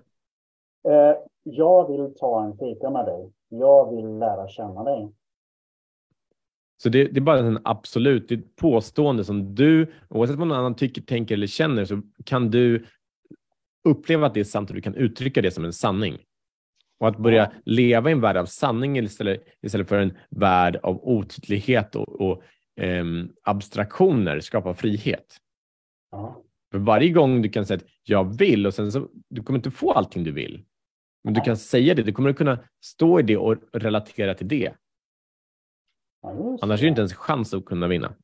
eh, 0.92 1.16
jag 1.42 1.88
vill 1.92 2.14
ta 2.14 2.44
en 2.44 2.58
fika 2.58 2.90
med 2.90 3.04
dig. 3.06 3.32
Jag 3.48 3.96
vill 3.96 4.18
lära 4.18 4.48
känna 4.48 4.84
dig. 4.84 5.12
Så 6.82 6.88
det, 6.88 7.04
det 7.04 7.18
är 7.18 7.20
bara 7.20 7.38
en 7.38 7.58
absolut, 7.64 8.28
det 8.28 8.34
är 8.34 8.38
ett 8.38 8.56
påstående 8.56 9.24
som 9.24 9.54
du, 9.54 9.92
oavsett 10.08 10.36
vad 10.38 10.48
någon 10.48 10.58
annan 10.58 10.74
tycker, 10.74 11.02
tänker 11.02 11.34
eller 11.34 11.46
känner, 11.46 11.84
så 11.84 12.02
kan 12.24 12.50
du 12.50 12.86
uppleva 13.84 14.26
att 14.26 14.34
det 14.34 14.40
är 14.40 14.44
sant 14.44 14.70
och 14.70 14.76
du 14.76 14.82
kan 14.82 14.94
uttrycka 14.94 15.42
det 15.42 15.50
som 15.50 15.64
en 15.64 15.72
sanning. 15.72 16.18
Och 17.00 17.08
att 17.08 17.18
börja 17.18 17.42
Ja. 17.54 17.60
leva 17.64 18.10
i 18.10 18.12
en 18.12 18.20
värld 18.20 18.36
av 18.36 18.46
sanning 18.46 18.98
istället, 18.98 19.44
istället 19.62 19.88
för 19.88 19.98
en 19.98 20.18
värld 20.30 20.76
av 20.82 21.08
otydlighet 21.08 21.94
och, 21.96 22.20
och 22.20 22.42
ehm, 22.76 23.32
abstraktioner 23.42 24.40
skapar 24.40 24.74
frihet. 24.74 25.36
Ja. 26.10 26.42
För 26.72 26.78
varje 26.78 27.10
gång 27.10 27.42
du 27.42 27.48
kan 27.48 27.66
säga 27.66 27.76
att 27.76 27.84
jag 28.02 28.38
vill 28.38 28.66
och 28.66 28.74
sen 28.74 28.92
så, 28.92 29.08
du 29.28 29.42
kommer 29.42 29.58
inte 29.58 29.70
få 29.70 29.92
allting 29.92 30.24
du 30.24 30.32
vill. 30.32 30.64
Men 31.24 31.34
du 31.34 31.40
kan 31.40 31.56
säga 31.56 31.94
det, 31.94 32.02
du 32.02 32.12
kommer 32.12 32.32
kunna 32.32 32.58
stå 32.80 33.20
i 33.20 33.22
det 33.22 33.36
och 33.36 33.56
relatera 33.72 34.34
till 34.34 34.48
det. 34.48 34.72
Ja, 36.22 36.58
Annars 36.62 36.80
är 36.80 36.84
det 36.84 36.88
inte 36.88 37.00
ens 37.00 37.14
chans 37.14 37.54
att 37.54 37.64
kunna 37.64 37.88
vinna. 37.88 38.14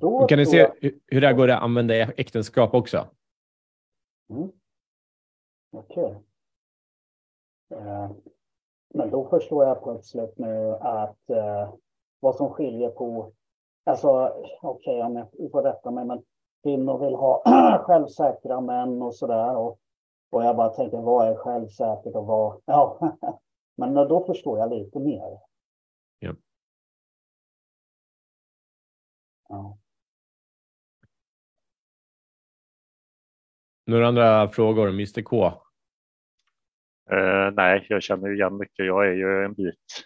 Då 0.00 0.26
kan 0.26 0.38
tror 0.38 0.44
se 0.44 0.70
hur 1.06 1.20
det 1.20 1.26
här 1.26 1.34
går 1.34 1.50
att 1.50 1.62
använda 1.62 1.96
i 1.96 2.00
äktenskap 2.00 2.74
också? 2.74 3.08
Mm. 4.28 4.52
Okej. 5.70 6.22
Eh, 7.70 8.10
men 8.94 9.10
då 9.10 9.28
förstår 9.28 9.64
jag 9.64 9.82
plötsligt 9.82 10.38
nu 10.38 10.76
att 10.80 11.30
eh, 11.30 11.74
vad 12.20 12.36
som 12.36 12.50
skiljer 12.50 12.90
på, 12.90 13.32
alltså 13.84 14.32
okej 14.62 15.02
om 15.02 15.16
jag 15.16 15.50
får 15.52 15.62
rätta 15.62 15.90
mig, 15.90 16.04
men 16.04 16.24
kvinnor 16.62 16.98
vill 16.98 17.14
ha 17.14 17.42
självsäkra 17.86 18.60
män 18.60 19.02
och 19.02 19.14
sådär. 19.14 19.56
Och, 19.56 19.78
och 20.30 20.44
jag 20.44 20.56
bara 20.56 20.68
tänker, 20.68 20.98
vad 20.98 21.28
är 21.28 21.34
självsäkert 21.34 22.14
och 22.14 22.26
vad, 22.26 22.62
ja. 22.64 22.98
men 23.76 23.94
då 23.94 24.24
förstår 24.24 24.58
jag 24.58 24.70
lite 24.70 24.98
mer. 24.98 25.38
Ja. 26.18 26.34
Ja. 29.48 29.78
Några 33.86 34.08
andra 34.08 34.48
frågor? 34.48 34.88
Mr 34.88 35.22
K? 35.22 35.46
Eh, 37.10 37.50
nej, 37.52 37.86
jag 37.88 38.02
känner 38.02 38.28
ju 38.28 38.34
igen 38.34 38.56
mycket. 38.56 38.86
Jag 38.86 39.08
är 39.08 39.12
ju 39.12 39.44
en 39.44 39.54
bit 39.54 40.04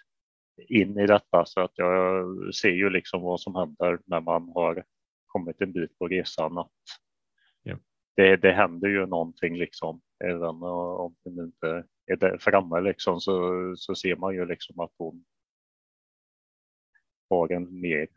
in 0.68 0.98
i 0.98 1.06
detta 1.06 1.44
så 1.46 1.60
att 1.60 1.72
jag 1.74 2.24
ser 2.54 2.70
ju 2.70 2.90
liksom 2.90 3.22
vad 3.22 3.40
som 3.40 3.54
händer 3.54 3.98
när 4.04 4.20
man 4.20 4.48
har 4.54 4.84
kommit 5.26 5.60
en 5.60 5.72
bit 5.72 5.98
på 5.98 6.08
resan. 6.08 6.58
Att 6.58 6.70
Ja. 7.62 7.76
det, 8.16 8.36
det 8.36 8.52
händer 8.52 8.88
ju 8.88 9.06
någonting 9.06 9.56
liksom, 9.56 10.00
även 10.24 10.42
om 10.62 11.16
det 11.24 11.42
inte 11.42 11.84
är 12.06 12.16
där 12.16 12.38
framme 12.38 12.80
liksom 12.80 13.20
så, 13.20 13.52
så 13.76 13.94
ser 13.94 14.16
man 14.16 14.34
ju 14.34 14.46
liksom 14.46 14.80
att 14.80 14.92
hon 14.98 15.24
har 17.30 17.52
en 17.52 17.80
mer 17.80 18.08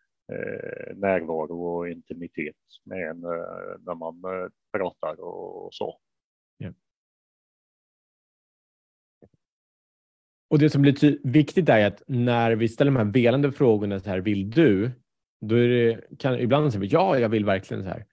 närvaro 0.95 1.63
och 1.65 1.89
intimitet 1.89 2.55
med 2.83 3.09
en 3.09 3.23
eh, 3.23 3.79
när 3.79 3.95
man 3.95 4.15
eh, 4.15 4.49
pratar 4.71 5.21
och 5.21 5.73
så. 5.73 5.99
Och 10.51 10.59
det 10.59 10.69
som 10.69 10.81
blir 10.81 11.27
viktigt 11.27 11.69
är 11.69 11.87
att 11.87 12.03
när 12.07 12.51
vi 12.51 12.67
ställer 12.67 12.91
de 12.91 12.97
här 12.97 13.13
velande 13.13 13.51
frågorna, 13.51 13.99
så 13.99 14.09
här, 14.09 14.19
vill 14.19 14.49
du? 14.49 14.91
Då 15.41 15.55
är 15.55 15.67
det, 15.67 16.01
kan, 16.19 16.39
ibland 16.39 16.71
säger 16.71 16.81
vi 16.81 16.87
ja, 16.87 17.19
jag 17.19 17.29
vill 17.29 17.45
verkligen 17.45 17.83
så 17.83 17.89
här. 17.89 18.05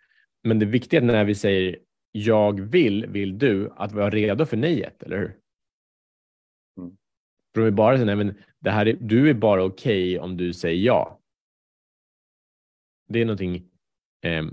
Men 0.43 0.59
det 0.59 0.67
viktiga 0.67 1.01
är 1.01 1.05
när 1.05 1.25
vi 1.25 1.35
säger 1.35 1.79
jag 2.13 2.61
vill, 2.61 3.07
vill 3.07 3.39
du, 3.39 3.71
att 3.77 3.93
vara 3.93 4.11
redo 4.11 4.47
för 4.47 4.57
nejet, 4.57 5.03
eller 5.03 5.19
hur? 5.19 5.37
Mm. 6.79 6.97
För 7.55 7.61
om 7.61 7.65
vi 7.65 7.71
bara 7.71 7.97
säger, 7.97 8.07
nej 8.07 8.17
men 8.17 8.35
det 8.59 8.71
här 8.71 8.89
är, 8.89 8.97
du 9.01 9.31
är 9.31 9.35
bara 9.35 9.65
okej 9.65 10.19
om 10.19 10.37
du 10.37 10.53
säger 10.53 10.87
ja. 10.87 11.18
Det 13.09 13.21
är 13.21 13.25
någonting, 13.25 13.71
eh, 14.23 14.45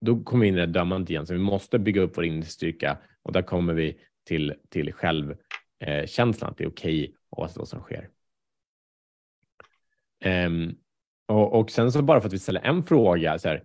då 0.00 0.22
kommer 0.22 0.42
vi 0.42 0.48
in 0.48 0.54
i 0.54 0.60
det 0.60 0.66
dömandet 0.66 1.10
igen, 1.10 1.26
så 1.26 1.32
vi 1.32 1.38
måste 1.38 1.78
bygga 1.78 2.00
upp 2.00 2.16
vår 2.16 2.24
inre 2.24 2.46
styrka 2.46 2.98
och 3.22 3.32
där 3.32 3.42
kommer 3.42 3.74
vi 3.74 3.98
till, 4.26 4.54
till 4.68 4.92
självkänslan. 4.92 6.48
eh, 6.48 6.50
att 6.50 6.58
det 6.58 6.64
är 6.64 6.68
okej 6.68 7.14
oavsett 7.30 7.58
vad 7.58 7.68
som 7.68 7.80
sker. 7.80 8.08
Eh, 10.24 10.50
och, 11.28 11.60
och 11.60 11.70
sen 11.70 11.92
så 11.92 12.02
bara 12.02 12.20
för 12.20 12.26
att 12.26 12.34
vi 12.34 12.38
ställer 12.38 12.60
en 12.60 12.82
fråga, 12.84 13.38
så 13.38 13.48
här, 13.48 13.64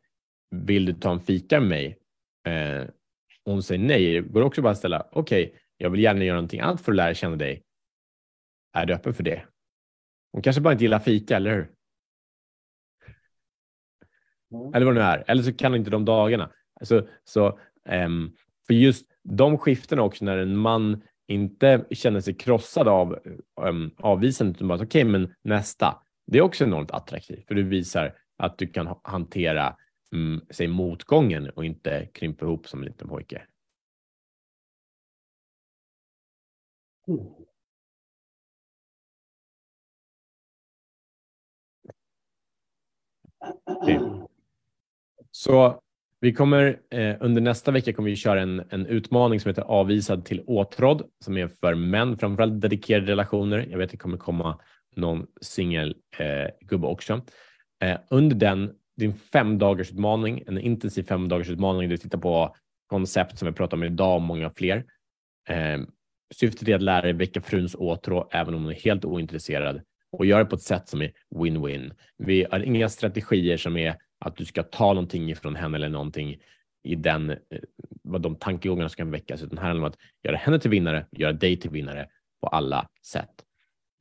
vill 0.52 0.86
du 0.86 0.94
ta 0.94 1.12
en 1.12 1.20
fika 1.20 1.60
med 1.60 1.70
mig? 1.70 1.98
Eh, 2.48 2.88
och 3.44 3.54
hon 3.54 3.64
säger 3.64 3.84
nej, 3.84 4.22
går 4.22 4.42
också 4.42 4.62
bara 4.62 4.72
att 4.72 4.78
ställa, 4.78 5.08
okej, 5.12 5.56
jag 5.78 5.90
vill 5.90 6.04
gärna 6.04 6.24
göra 6.24 6.36
någonting 6.36 6.60
annat 6.60 6.82
för 6.82 6.92
att 6.92 6.96
lära 6.96 7.14
känna 7.14 7.36
dig. 7.36 7.64
Är 8.74 8.86
du 8.86 8.94
öppen 8.94 9.14
för 9.14 9.24
det? 9.24 9.46
Hon 10.32 10.42
kanske 10.42 10.62
bara 10.62 10.72
inte 10.72 10.84
gillar 10.84 11.00
fika, 11.00 11.36
eller 11.36 11.56
hur? 11.56 11.72
Mm. 14.54 14.74
Eller 14.74 14.86
vad 14.86 14.96
det 14.96 15.02
nu 15.02 15.06
är. 15.08 15.24
Eller 15.28 15.44
så 15.44 15.54
kan 15.54 15.76
inte 15.76 15.90
de 15.90 16.06
dagarna. 16.06 16.50
Så, 16.82 17.08
så, 17.24 17.60
ehm, 17.90 18.32
för 18.68 18.74
just 18.74 19.06
de 19.24 19.58
skiftena 19.58 20.02
också 20.02 20.26
när 20.26 20.38
en 20.38 20.58
man 20.58 21.02
inte 21.28 21.86
känner 21.92 22.20
sig 22.20 22.34
krossad 22.34 22.88
av 22.88 23.18
um, 23.62 23.92
avvisandet 23.98 24.58
utan 24.58 24.68
bara 24.68 24.84
okej, 24.84 25.04
men 25.04 25.34
nästa. 25.44 26.02
Det 26.28 26.38
är 26.38 26.42
också 26.42 26.64
enormt 26.64 26.92
attraktivt 26.92 27.48
för 27.48 27.56
du 27.56 27.64
visar 27.64 28.14
att 28.38 28.58
du 28.58 28.68
kan 28.68 28.88
ha- 28.88 29.02
hantera 29.04 29.76
mm, 30.14 30.42
säg, 30.50 30.68
motgången 30.68 31.50
och 31.50 31.66
inte 31.66 32.06
krympa 32.14 32.46
ihop 32.46 32.68
som 32.68 32.80
en 32.80 32.86
liten 32.86 33.08
pojke. 33.08 33.42
Mm. 37.08 37.48
Okej. 43.66 44.27
Så 45.38 45.80
vi 46.20 46.34
kommer 46.34 46.80
eh, 46.92 47.16
under 47.20 47.42
nästa 47.42 47.72
vecka 47.72 47.94
kommer 47.94 48.10
vi 48.10 48.16
köra 48.16 48.42
en, 48.42 48.64
en 48.70 48.86
utmaning 48.86 49.40
som 49.40 49.50
heter 49.50 49.62
avvisad 49.62 50.26
till 50.26 50.44
åtrådd 50.48 51.04
som 51.26 51.38
är 51.38 51.48
för 51.48 51.76
män, 51.76 52.18
framförallt 52.18 52.62
dedikerade 52.62 53.12
relationer. 53.12 53.68
Jag 53.70 53.78
vet 53.78 53.86
att 53.86 53.92
det 53.92 53.98
kommer 53.98 54.18
komma 54.18 54.60
någon 54.96 55.28
singelgubbe 55.42 55.96
eh, 56.18 56.68
gubbe 56.68 56.88
också. 56.88 57.22
Eh, 57.84 57.98
under 58.10 58.36
den, 58.36 58.72
din 58.98 59.14
fem 59.14 59.58
dagars 59.58 59.92
utmaning, 59.92 60.44
en 60.48 60.58
intensiv 60.58 61.04
fem 61.04 61.30
dagars 61.30 61.50
utmaning, 61.50 61.90
du 61.90 61.98
tittar 61.98 62.18
på 62.18 62.56
koncept 62.88 63.40
som 63.40 63.48
vi 63.48 63.54
pratar 63.54 63.78
om 63.78 63.84
idag 63.84 64.16
och 64.16 64.22
många 64.22 64.50
fler. 64.50 64.86
Eh, 65.50 65.80
syftet 66.36 66.68
är 66.68 66.76
att 66.76 66.82
lära 66.82 67.02
dig 67.02 67.14
väcka 67.14 67.42
fruns 67.42 67.76
åtrå 67.76 68.30
även 68.32 68.54
om 68.54 68.64
hon 68.64 68.72
är 68.72 68.80
helt 68.80 69.06
ointresserad 69.06 69.82
och 70.12 70.26
göra 70.26 70.44
det 70.44 70.50
på 70.50 70.56
ett 70.56 70.62
sätt 70.62 70.90
som 70.90 71.02
är 71.02 71.12
win-win. 71.36 71.92
Vi 72.18 72.48
har 72.52 72.60
inga 72.60 72.90
strategier 72.90 73.58
som 73.58 73.78
är 73.78 73.96
att 74.26 74.36
du 74.36 74.46
ska 74.46 74.64
ta 74.64 74.94
någonting 74.94 75.30
ifrån 75.32 75.56
henne 75.56 75.78
eller 75.78 75.90
någonting 75.90 76.38
i 76.84 76.96
den, 76.96 77.30
eh, 77.30 77.38
vad 78.04 78.22
de 78.22 78.36
tankegångarna 78.36 78.90
som 78.90 78.96
kan 78.98 79.12
väckas, 79.12 79.44
utan 79.44 79.58
här 79.58 79.66
handlar 79.68 79.82
det 79.82 79.88
om 79.88 79.92
att 79.92 80.24
göra 80.24 80.36
henne 80.38 80.60
till 80.60 80.70
vinnare, 80.72 81.06
göra 81.12 81.34
dig 81.34 81.58
till 81.60 81.70
vinnare 81.72 82.10
på 82.42 82.48
alla 82.48 82.90
sätt. 83.06 83.46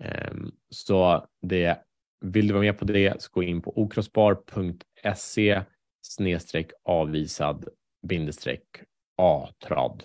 Ehm, 0.04 0.52
Så 0.70 1.26
det, 1.42 1.78
vill 2.20 2.46
du 2.48 2.54
vara 2.54 2.62
med 2.64 2.78
på 2.78 2.84
det 2.84 3.22
så 3.22 3.30
gå 3.32 3.42
in 3.42 3.62
på 3.62 3.78
okrossbar.se 3.82 5.62
snedstreck 6.02 6.70
avvisad 6.84 7.68
bindestreck 8.08 8.64
A-trad. 9.16 10.02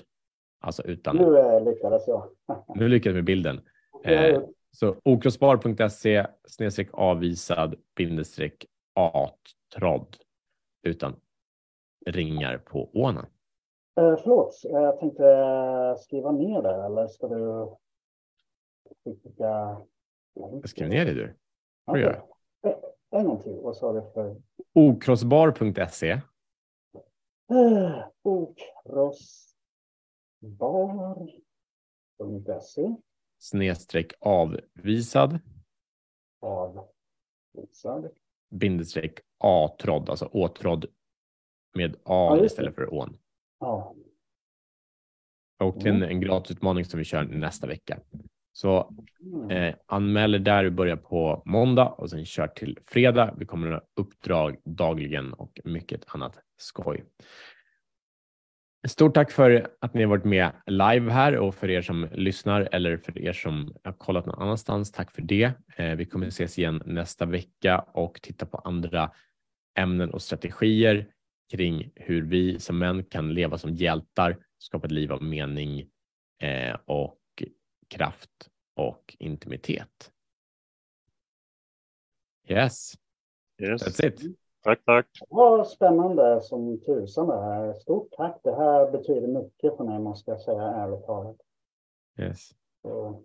Alltså 0.62 0.84
utan, 0.84 1.16
Nu 1.16 1.38
eh, 1.38 1.66
lyckades 1.66 2.08
jag. 2.08 2.30
nu 2.76 2.88
lyckades 2.88 3.16
med 3.16 3.24
bilden. 3.24 3.62
Eh, 4.04 4.42
Så 4.72 4.96
okrossbar.se 5.04 6.26
snedstreck 6.48 6.90
avvisad 6.94 7.76
bindestreck 7.96 8.66
A-tråd 9.76 10.18
utan 10.84 11.16
ringar 12.06 12.58
på 12.58 12.90
ånen. 12.94 13.26
Eh, 13.96 14.18
förlåt, 14.24 14.60
jag 14.64 15.00
tänkte 15.00 15.26
eh, 15.28 15.96
skriva 15.96 16.32
ner 16.32 16.62
det 16.62 16.86
eller 16.86 17.08
ska 17.08 17.28
du 17.28 17.70
skicka? 19.04 19.82
Skriv 20.66 20.90
ner 20.90 21.06
det 21.06 21.14
du. 21.14 21.36
Okej. 21.86 22.02
göra. 22.02 22.16
Eh, 22.68 22.76
En 23.10 23.26
gång 23.26 23.42
till, 23.44 23.60
vad 23.64 23.78
sa 23.78 23.94
du 23.94 24.02
för? 24.14 24.36
Okrossbar.se 24.74 26.12
Eh, 27.52 28.06
Okross. 28.22 29.56
bar.se 30.40 31.36
snedstreck 33.38 34.14
avvisad 34.20 35.40
avvisad 36.42 38.10
bindestreck 38.50 39.20
A-tråd, 39.42 40.10
alltså 40.10 40.26
åtråd 40.26 40.86
med 41.76 41.96
A 41.96 42.36
Ja, 42.38 42.46
istället 42.46 42.76
för 42.76 42.94
ån. 42.94 43.18
Ja, 43.60 43.96
Och 45.64 45.80
till 45.80 45.88
en, 45.90 45.96
Mm. 45.96 46.10
en 46.10 46.22
gratisutmaning 46.22 46.86
som 46.86 46.98
vi 46.98 47.04
kör 47.04 47.24
nästa 47.24 47.68
vecka. 47.68 48.00
Så 48.54 48.94
mm. 49.22 49.50
eh, 49.50 49.76
anmäl 49.86 50.36
er 50.36 50.40
där, 50.40 50.64
vi 50.64 50.70
börjar 50.72 50.96
på 50.96 51.42
måndag 51.46 51.88
och 51.88 52.10
sen 52.10 52.26
kör 52.26 52.48
till 52.48 52.80
fredag. 52.88 53.34
Vi 53.38 53.46
kommer 53.46 53.72
att 53.72 53.82
ha 53.82 53.88
uppdrag 54.04 54.58
dagligen 54.66 55.34
och 55.34 55.60
mycket 55.64 56.04
annat 56.08 56.40
skoj. 56.58 57.04
Stort 58.88 59.14
tack 59.14 59.32
för 59.32 59.68
att 59.82 59.94
ni 59.94 60.02
har 60.04 60.10
varit 60.10 60.26
med 60.26 60.52
live 60.66 61.12
här 61.12 61.38
och 61.38 61.56
för 61.56 61.70
er 61.70 61.82
som 61.82 62.08
lyssnar 62.12 62.70
eller 62.72 62.98
för 62.98 63.18
er 63.20 63.34
som 63.34 63.74
har 63.84 63.94
kollat 63.94 64.26
någon 64.26 64.42
annanstans. 64.42 64.92
Tack 64.92 65.12
för 65.12 65.22
det. 65.22 65.52
Eh, 65.76 65.96
Vi 65.96 66.06
kommer 66.06 66.28
ses 66.28 66.60
igen 66.60 66.84
nästa 66.86 67.26
vecka 67.26 67.80
och 67.80 68.22
titta 68.22 68.46
på 68.46 68.58
andra 68.58 69.12
ämnen 69.74 70.14
och 70.14 70.22
strategier 70.22 71.14
kring 71.52 71.92
hur 71.96 72.22
vi 72.26 72.60
som 72.60 72.80
män 72.80 73.04
kan 73.04 73.34
leva 73.34 73.58
som 73.58 73.74
hjältar, 73.76 74.46
skapa 74.58 74.86
ett 74.86 74.92
liv 74.92 75.12
av 75.12 75.24
mening 75.24 75.90
eh, 76.42 76.76
och 76.86 77.18
kraft 77.88 78.50
och 78.76 79.16
intimitet. 79.20 80.12
Yes, 82.48 82.94
Yes. 83.62 83.84
that's 83.84 84.06
it. 84.08 84.38
Tack, 84.64 84.86
tack. 84.86 85.08
Ja, 85.30 85.66
spännande 85.66 86.42
som 86.42 86.80
tusan 86.86 87.28
det 87.28 87.42
här. 87.42 87.74
Stort 87.74 88.12
tack. 88.12 88.40
Det 88.44 88.56
här 88.56 88.92
betyder 88.92 89.28
mycket 89.28 89.78
för 89.78 89.84
mig 89.84 90.00
måste 90.00 90.32
jag 90.32 90.42
säga 90.42 90.62
ärligt 90.62 91.06
talat. 91.06 91.38
Yes. 92.20 92.50
Så 92.82 93.24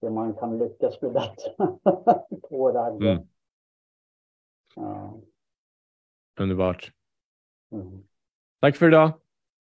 det 0.00 0.10
man 0.10 0.34
kan 0.34 0.58
lyckas 0.58 1.00
bli 1.00 1.08
bättre 1.10 1.50
på 2.48 2.72
Ragge. 2.72 3.10
Mm. 3.10 3.26
Ja. 4.76 5.20
Underbart. 6.36 6.92
Mm. 7.72 8.02
Tack 8.60 8.76
för 8.76 8.88
idag. 8.88 9.12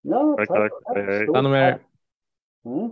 Ja, 0.01 0.35
Tack, 0.37 0.47
tack. 0.47 0.71
Hej, 0.95 1.05
hej. 1.05 1.23
Stort 1.23 1.33
Ta 1.33 1.37
hand 1.37 1.47
om 1.47 1.53
er. 1.53 1.71
tack. 1.71 1.81
Mm. 2.65 2.91